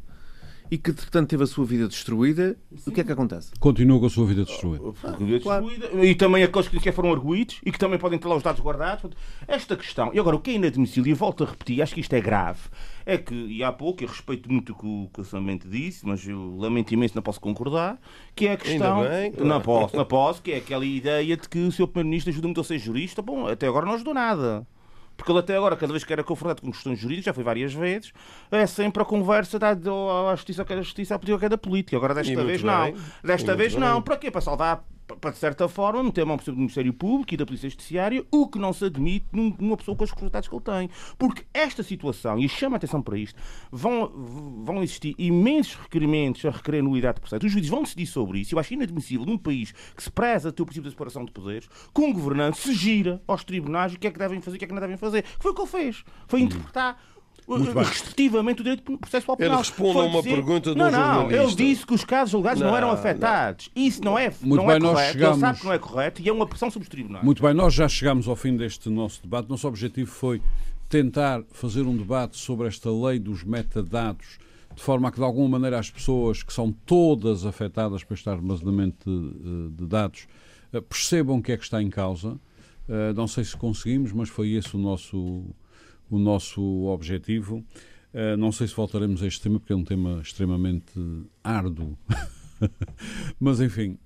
e 0.71 0.79
que 0.79 0.91
entretanto 0.91 1.29
teve 1.29 1.45
a 1.45 1.47
sua 1.47 1.65
vida 1.65 1.89
destruída? 1.89 2.57
O 2.87 2.91
que 2.91 3.01
é 3.01 3.05
que 3.05 3.13
acontece? 3.13 3.53
Continua 3.59 4.01
com 4.01 4.07
a 4.07 4.11
sua 4.11 4.27
vida 4.27 4.45
destruída. 4.45 4.85
Destruída. 5.19 6.05
E 6.05 6.15
também 6.15 6.43
aqueles 6.43 6.69
que 6.69 6.77
sequer 6.77 6.93
foram 6.93 7.13
arguídos 7.13 7.61
e 7.65 7.73
que 7.73 7.79
também 7.79 7.99
podem 7.99 8.19
ter 8.19 8.29
lá 8.29 8.37
os 8.37 8.43
dados 8.43 8.61
guardados. 8.61 9.03
Portanto, 9.03 9.21
Esta 9.47 9.77
questão, 9.77 10.11
e 10.13 10.19
agora 10.19 10.37
o 10.37 10.41
que 10.41 10.51
é 10.51 10.55
inadmissível, 10.55 11.11
e 11.11 11.15
volto 11.15 11.45
a 11.45 11.47
repetir, 11.47 11.81
acho 11.83 11.95
que 11.95 12.01
isto 12.01 12.13
é 12.13 12.21
grave, 12.21 12.61
é 13.07 13.17
que, 13.17 13.35
e 13.35 13.63
há 13.63 13.73
pouco, 13.73 14.03
eu 14.03 14.09
respeito 14.09 14.51
muito 14.51 14.73
o 14.73 14.77
que 14.77 14.87
o 14.87 15.11
que 15.13 15.21
o 15.21 15.25
Samente 15.25 15.69
disse, 15.69 16.07
mas 16.07 16.27
eu 16.27 16.57
lamento 16.57 16.93
imenso, 16.93 17.15
não 17.15 17.23
posso 17.23 17.41
concordar, 17.41 17.99
que 18.35 18.47
é 18.47 18.53
a 18.53 18.57
questão. 18.57 19.03
Ainda 19.03 19.09
bem, 19.09 19.33
claro. 19.33 19.49
Não 19.49 19.61
posso, 19.61 19.97
não 19.97 20.05
posso, 20.05 20.43
que 20.43 20.53
é 20.53 20.57
aquela 20.59 20.85
ideia 20.85 21.37
de 21.37 21.49
que 21.49 21.59
o 21.59 21.73
Sr. 21.73 21.87
Primeiro-Ministro 21.87 22.31
ajuda 22.31 22.49
muito 22.49 22.61
a 22.61 22.65
ser 22.65 22.79
jurista. 22.79 23.23
Bom, 23.23 23.47
até 23.47 23.67
agora 23.67 23.87
não 23.87 23.95
ajudou 23.95 24.15
nada. 24.15 24.67
Porque 25.19 25.33
ele 25.33 25.41
até 25.41 25.57
agora, 25.57 25.77
cada 25.77 25.93
vez 25.93 26.05
que 26.05 26.13
era 26.13 26.23
confrontado 26.23 26.63
com 26.63 26.71
questões 26.71 26.97
jurídicas, 26.99 27.25
já 27.27 27.35
foi 27.35 27.43
várias 27.43 27.75
vezes, 27.75 28.13
é 28.53 28.65
sempre 28.67 29.03
a 29.03 29.05
conversa 29.05 29.59
da 29.59 29.71
à 29.73 30.35
justiça, 30.37 30.63
à 30.67 30.77
justiça, 30.77 31.15
à 31.17 31.19
política, 31.19 31.47
à 31.47 31.49
da 31.51 31.59
política. 31.59 31.97
Agora, 31.97 32.15
desta 32.15 32.33
E 32.33 32.37
vez, 32.37 32.63
bem. 32.63 32.71
não. 32.71 32.89
E 32.89 33.27
Desta 33.27 33.47
muito 33.49 33.59
vez, 33.59 33.73
bem. 33.73 33.81
não. 33.81 34.01
Para 34.01 34.17
quê? 34.17 34.31
Para 34.31 34.41
salvar, 34.41 34.85
para 35.19 35.31
de 35.31 35.39
certa 35.39 35.69
forma, 35.69 36.03
meter 36.03 36.23
a 36.23 36.27
mão 36.27 36.37
do 36.37 36.57
Ministério 36.57 36.93
Público 36.93 37.35
e 37.35 37.37
da 37.37 37.45
Polícia 37.47 37.69
Judiciária, 37.69 38.25
o 38.31 38.47
que 38.49 38.59
não 38.59 38.73
se 38.73 38.85
admite 38.85 39.27
num- 39.33 39.55
numa 39.59 39.77
pessoa 39.77 39.97
com 39.97 40.05
os 40.05 40.11
resultados 40.11 40.49
que 40.49 40.55
ele 40.55 40.63
tem. 40.65 40.91
Porque 41.19 41.45
esta 41.53 41.83
situação, 41.83 42.39
e 42.39 42.49
chama 42.49 42.77
a 42.77 42.79
atenção 42.79 43.03
para 43.03 43.19
isto, 43.19 43.39
vão, 43.71 44.11
vão 44.65 44.83
existir 44.83 45.15
imensos 45.19 45.75
requerimentos 45.75 46.45
a 46.45 46.51
requerer 46.51 46.83
nulidade 46.83 47.17
de 47.17 47.21
processo. 47.21 47.45
Os 47.47 47.53
juízes 47.53 47.71
vão 47.71 47.83
decidir 47.83 48.07
sobre 48.07 48.41
isso. 48.41 48.55
Eu 48.55 48.59
acho 48.59 48.75
inadmissível 48.75 49.27
num 49.27 49.39
país 49.39 49.73
que 49.95 50.03
se 50.03 50.11
preza 50.11 50.53
ter 50.53 50.63
o 50.63 50.67
princípio 50.67 50.85
da 50.85 50.91
separação 50.91 51.25
de 51.25 51.33
poderes, 51.33 51.69
que 51.95 52.01
um 52.01 52.13
governante 52.13 52.59
se 52.59 52.73
gira 52.75 53.23
aos 53.27 53.45
tribunais 53.45 53.93
o 53.95 53.99
que 53.99 54.07
é 54.07 54.11
que 54.11 54.19
devem 54.19 54.41
fazer 54.41 54.55
e 54.55 54.57
o 54.57 54.59
que 54.59 54.65
é 54.65 54.69
que 54.69 54.75
não 54.75 54.81
devem 54.81 54.97
fazer. 54.97 55.25
Foi 55.39 55.51
o 55.51 55.55
que 55.55 55.61
ele 55.61 55.69
fez. 55.69 56.05
Foi 56.27 56.41
interpretar. 56.41 57.01
Restritivamente 57.49 58.61
o 58.61 58.65
direito 58.65 58.99
processual 58.99 59.37
Ele 59.39 59.47
penal. 59.49 59.59
responde 59.63 59.93
Foi 59.95 60.03
a 60.03 60.09
uma 60.09 60.19
dizer- 60.23 60.35
pergunta 60.35 60.73
de 60.73 60.79
Não, 60.79 60.89
um 60.89 60.91
não, 60.91 60.99
jornalista. 61.15 61.43
ele 61.43 61.55
disse 61.55 61.87
que 61.87 61.95
os 61.95 62.05
casos 62.05 62.31
julgados 62.33 62.61
não, 62.61 62.69
Não, 62.71 62.77
eram 62.77 62.89
não. 62.89 62.95
afetados. 62.95 63.71
Isso 63.75 64.05
não 64.05 64.19
é, 64.19 64.33
Muito 64.43 64.57
não 64.57 64.67
bem, 64.67 64.77
é 64.77 64.79
nós 64.79 64.93
correto. 64.93 65.13
chegamos- 65.13 65.37
Ele 65.37 65.41
sabe 65.47 65.59
que 65.61 65.65
não 65.67 65.73
é 65.73 65.79
correto 65.79 66.23
e 66.23 66.29
é 66.29 66.33
uma 66.33 66.47
pressão 66.47 66.71
sobre 66.71 66.85
os 66.85 66.89
tribunais. 66.91 67.25
Muito 67.25 67.43
bem, 67.43 67.55
nós 67.55 67.73
já 67.73 67.89
chegamos 67.89 68.29
ao 68.29 68.37
fim 68.37 68.57
deste 68.57 68.89
nosso 68.91 69.23
debate. 69.23 69.49
Nosso 69.49 69.67
objetivo 69.67 70.11
foi 70.11 70.43
tentar 70.89 71.43
fazer 71.53 71.83
um 71.83 71.97
debate 71.97 72.37
sobre 72.37 72.67
esta 72.67 72.91
lei 72.91 73.19
dos 73.19 73.45
metadados, 73.45 74.39
de 74.75 74.83
forma 74.83 75.09
a 75.09 75.11
que, 75.11 75.19
de 75.19 75.25
alguma 75.25 75.49
maneira, 75.49 75.79
as 75.79 75.91
pessoas 75.91 76.43
que 76.43 76.53
são 76.53 76.71
todas 76.85 77.45
afetadas 77.47 78.05
por 78.05 78.15
este 78.15 78.29
armazenamento 78.29 79.11
de, 79.11 79.71
de 79.77 79.87
dados 79.87 80.27
percebam 80.89 81.39
o 81.39 81.43
que 81.43 81.53
é 81.53 81.57
que 81.57 81.65
está 81.65 81.83
em 81.83 81.89
causa. 81.91 82.39
não 83.17 83.27
sei 83.27 83.45
se 83.45 83.57
conseguimos, 83.57 84.13
mas 84.13 84.29
foi 84.29 84.53
esse 84.53 84.75
o 84.77 84.79
nosso, 84.79 85.45
o 86.11 86.19
nosso 86.19 86.63
objetivo. 86.87 87.65
não 88.39 88.51
sei 88.53 88.67
se 88.67 88.75
voltaremos 88.75 89.23
a 89.23 89.27
este 89.27 89.41
tema, 89.41 89.59
porque 89.59 89.73
é 89.73 89.77
um 89.77 89.85
tema 89.85 90.21
extremamente 90.23 90.93
árduo. 91.43 91.99
mas, 93.39 93.61
enfim, 93.61 93.99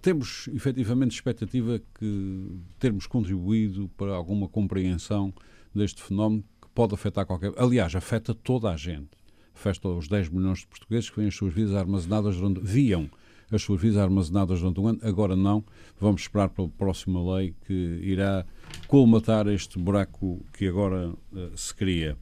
temos 0.00 0.48
efetivamente 0.48 1.14
expectativa 1.14 1.80
que 1.98 2.60
termos 2.78 3.06
contribuído 3.06 3.90
para 3.96 4.12
alguma 4.12 4.48
compreensão 4.48 5.32
deste 5.74 6.02
fenómeno 6.02 6.44
que 6.60 6.68
pode 6.74 6.94
afetar 6.94 7.26
qualquer. 7.26 7.52
Aliás, 7.56 7.94
afeta 7.94 8.34
toda 8.34 8.70
a 8.70 8.76
gente. 8.76 9.10
Afeta 9.54 9.88
os 9.88 10.08
10 10.08 10.30
milhões 10.30 10.60
de 10.60 10.66
portugueses 10.66 11.10
que 11.10 11.16
vêm 11.16 11.28
as 11.28 11.34
suas 11.34 11.52
vidas 11.52 11.74
armazenadas 11.74 12.36
durante. 12.36 12.60
viam 12.60 13.10
as 13.50 13.62
suas 13.62 13.80
vidas 13.80 13.98
armazenadas 13.98 14.60
durante 14.60 14.80
um 14.80 14.86
ano, 14.86 15.00
agora 15.02 15.34
não. 15.36 15.64
Vamos 15.98 16.22
esperar 16.22 16.48
pela 16.48 16.68
próxima 16.68 17.34
lei 17.34 17.54
que 17.66 18.00
irá 18.02 18.46
colmatar 18.86 19.46
este 19.48 19.78
buraco 19.78 20.44
que 20.52 20.66
agora 20.66 21.10
uh, 21.10 21.56
se 21.56 21.74
cria. 21.74 22.16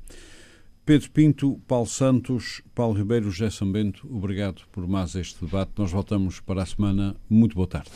Pedro 0.85 1.11
Pinto, 1.11 1.61
Paulo 1.67 1.87
Santos, 1.87 2.63
Paulo 2.75 2.97
Ribeiro, 2.97 3.27
José 3.27 3.51
Sambento, 3.51 4.09
obrigado 4.11 4.63
por 4.73 4.89
mais 4.89 5.15
este 5.15 5.45
debate. 5.45 5.73
Nós 5.77 5.93
voltamos 5.93 6.41
para 6.41 6.63
a 6.63 6.67
semana. 6.67 7.15
Muito 7.29 7.55
boa 7.55 7.67
tarde. 7.67 7.91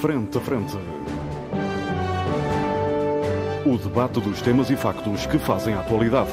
Frente 0.00 0.38
a 0.38 0.40
frente. 0.40 0.76
O 3.66 3.76
debate 3.78 4.20
dos 4.20 4.40
temas 4.42 4.70
e 4.70 4.76
factos 4.76 5.26
que 5.26 5.38
fazem 5.38 5.74
a 5.74 5.80
atualidade. 5.80 6.30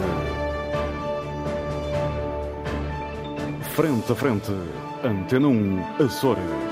Frente 3.76 4.12
a 4.12 4.16
frente. 4.16 4.52
Antena 5.04 5.48
1, 5.48 6.04
Açores. 6.06 6.63